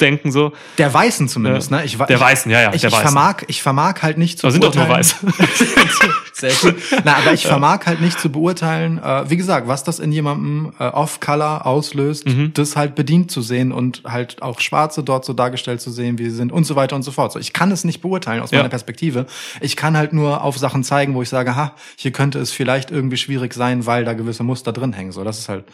[0.00, 0.52] denken, so.
[0.78, 1.84] Der Weißen zumindest, ne?
[1.84, 3.08] Ich, Der ich, Weißen, ja, ja, Ich, der ich Weißen.
[3.10, 5.04] vermag, ich vermag halt nicht zu Da sind doch nur beurteilen-
[6.32, 6.76] Sehr gut.
[7.04, 10.72] Na, aber ich vermag halt nicht zu beurteilen, äh, wie gesagt, was das in jemandem
[10.78, 12.52] äh, off-color auslöst, Mhm.
[12.54, 16.24] das halt bedient zu sehen und halt auch Schwarze dort so dargestellt zu sehen, wie
[16.30, 17.32] sie sind und so weiter und so fort.
[17.32, 18.58] So, ich kann es nicht beurteilen aus Ja.
[18.58, 19.26] meiner Perspektive.
[19.60, 22.90] Ich kann halt nur auf Sachen zeigen, wo ich sage, ha, hier könnte es vielleicht
[22.90, 25.12] irgendwie schwierig sein, weil da gewisse Muster drin hängen.
[25.12, 25.64] So, das ist halt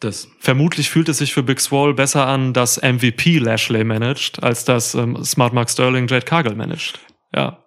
[0.00, 0.28] das.
[0.38, 4.94] Vermutlich fühlt es sich für Big Swole besser an, dass MVP Lashley managt, als dass
[4.94, 6.98] ähm, Smart Mark Sterling Jade Cargill managt.
[7.34, 7.58] Ja.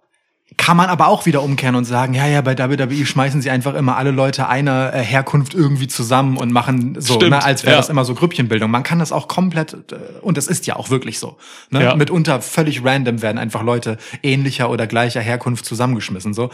[0.58, 3.74] Kann man aber auch wieder umkehren und sagen, ja, ja, bei WWE schmeißen sie einfach
[3.74, 7.74] immer alle Leute einer äh, Herkunft irgendwie zusammen und machen so, Stimmt, ne, als wäre
[7.74, 7.78] ja.
[7.78, 8.70] das immer so Grüppchenbildung.
[8.70, 11.38] Man kann das auch komplett, äh, und es ist ja auch wirklich so.
[11.72, 11.84] Ne?
[11.84, 11.96] Ja.
[11.96, 16.34] Mitunter völlig random werden einfach Leute ähnlicher oder gleicher Herkunft zusammengeschmissen.
[16.34, 16.52] So.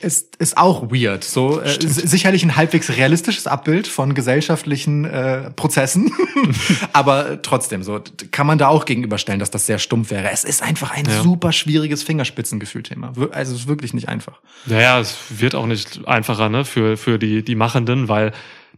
[0.00, 1.24] Ist, ist auch weird.
[1.24, 6.10] So äh, si- sicherlich ein halbwegs realistisches Abbild von gesellschaftlichen äh, Prozessen,
[6.92, 8.00] aber trotzdem so
[8.30, 10.30] kann man da auch gegenüberstellen, dass das sehr stumpf wäre.
[10.30, 11.22] Es ist einfach ein Ja.
[11.22, 13.12] super schwieriges Fingerspitzengefühl-Thema.
[13.32, 14.40] Also es ist wirklich nicht einfach.
[14.66, 18.32] Naja, es wird auch nicht einfacher ne, für, für die, die Machenden, weil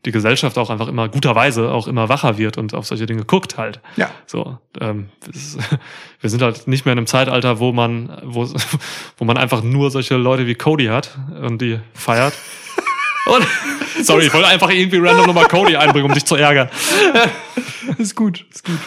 [0.04, 3.56] die Gesellschaft auch einfach immer guterweise auch immer wacher wird und auf solche Dinge guckt
[3.56, 3.80] halt.
[3.96, 4.10] Ja.
[4.26, 5.56] So, ähm, es,
[6.20, 8.48] wir sind halt nicht mehr in einem Zeitalter, wo man, wo,
[9.16, 12.34] wo man einfach nur solche Leute wie Cody hat und die feiert.
[13.24, 13.46] Und,
[14.04, 16.68] sorry, ich wollte einfach irgendwie random nochmal Cody einbringen, um dich zu ärgern.
[17.96, 18.78] Ist gut, ist gut.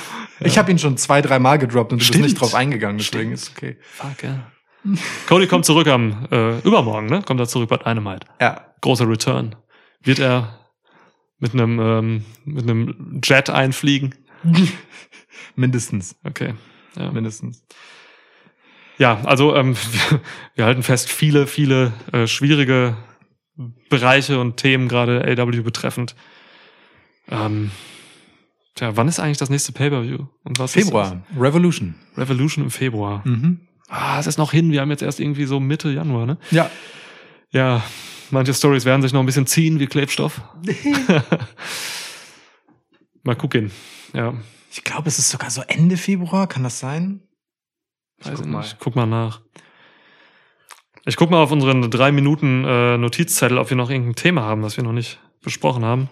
[0.42, 2.24] Ich habe ihn schon zwei, drei Mal gedroppt und du Stimmt.
[2.24, 3.78] bist nicht drauf eingegangen, deswegen ist okay.
[3.94, 4.52] Fuck, ja.
[5.28, 7.22] Cody kommt zurück am äh, übermorgen, ne?
[7.22, 8.28] Kommt er zurück bei Dynamite.
[8.42, 8.62] Ja.
[8.82, 9.56] Großer Return.
[10.04, 10.65] Wird er
[11.40, 14.16] mit einem ähm, mit einem Jet einfliegen?
[15.56, 16.16] Mindestens.
[16.24, 16.54] Okay.
[16.96, 17.64] Ja, Mindestens.
[18.98, 20.22] ja also ähm, wir,
[20.56, 22.96] wir halten fest, viele, viele äh, schwierige
[23.90, 26.16] Bereiche und Themen gerade AW betreffend.
[27.30, 27.72] Ähm,
[28.76, 30.26] tja, wann ist eigentlich das nächste Pay-Per-View?
[30.44, 31.24] Und was Februar.
[31.38, 31.96] Revolution.
[32.12, 33.22] Ist Revolution im Februar.
[33.26, 33.62] Mhm.
[33.88, 34.72] Ah, es ist noch hin.
[34.72, 36.38] Wir haben jetzt erst irgendwie so Mitte Januar, ne?
[36.52, 36.70] Ja.
[37.52, 37.84] Ja,
[38.36, 40.42] manche Stories werden sich noch ein bisschen ziehen wie Klebstoff.
[43.24, 43.72] Mal gucken.
[44.14, 44.34] Ja,
[44.72, 47.22] Ich glaube, es ist sogar so Ende Februar, kann das sein?
[48.24, 48.60] weiß guck ich mal.
[48.60, 48.78] nicht.
[48.80, 49.42] Guck mal nach.
[51.06, 54.64] Ich guck mal auf unseren drei Minuten äh, Notizzettel, ob wir noch irgendein Thema haben,
[54.64, 56.10] was wir noch nicht besprochen haben.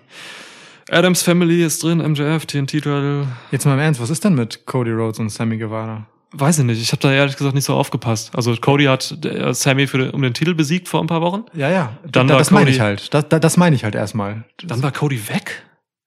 [0.89, 3.27] Adams Family ist drin, MJF, TNT-Title.
[3.51, 6.07] Jetzt mal im Ernst, was ist denn mit Cody Rhodes und Sammy Guevara?
[6.35, 6.81] Weiß ich nicht.
[6.81, 8.31] Ich habe da ehrlich gesagt nicht so aufgepasst.
[8.35, 11.43] Also Cody hat äh, Sammy für, um den Titel besiegt vor ein paar Wochen.
[11.53, 11.97] Ja, ja.
[12.11, 13.13] Dann da, war das meine ich halt.
[13.13, 14.43] Das, das, meine ich halt erstmal.
[14.63, 15.63] Dann war Cody weg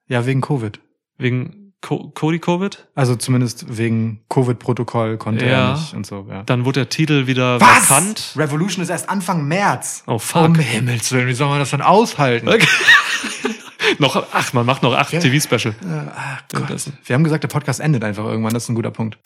[0.09, 0.81] ja, wegen Covid.
[1.16, 2.89] wegen Co Cody Covid.
[2.97, 5.69] Also zumindest wegen Covid-Protokoll konnte Ja.
[5.69, 6.43] er nicht und so, ja.
[6.43, 7.89] Dann wurde der Titel wieder Was?
[7.89, 8.32] vakant.
[8.36, 10.03] Revolution ist erst Anfang März.
[10.09, 10.47] Oh fuck.
[10.47, 12.48] Um Himmels Willen, wie soll man das denn aushalten?
[13.98, 15.20] noch, ach, man macht noch acht Ja.
[15.20, 15.74] TV-Special.
[15.85, 16.90] Äh, ach Gott.
[17.05, 18.55] Wir haben gesagt, der Podcast endet einfach irgendwann.
[18.55, 19.19] Das ist ein guter Punkt.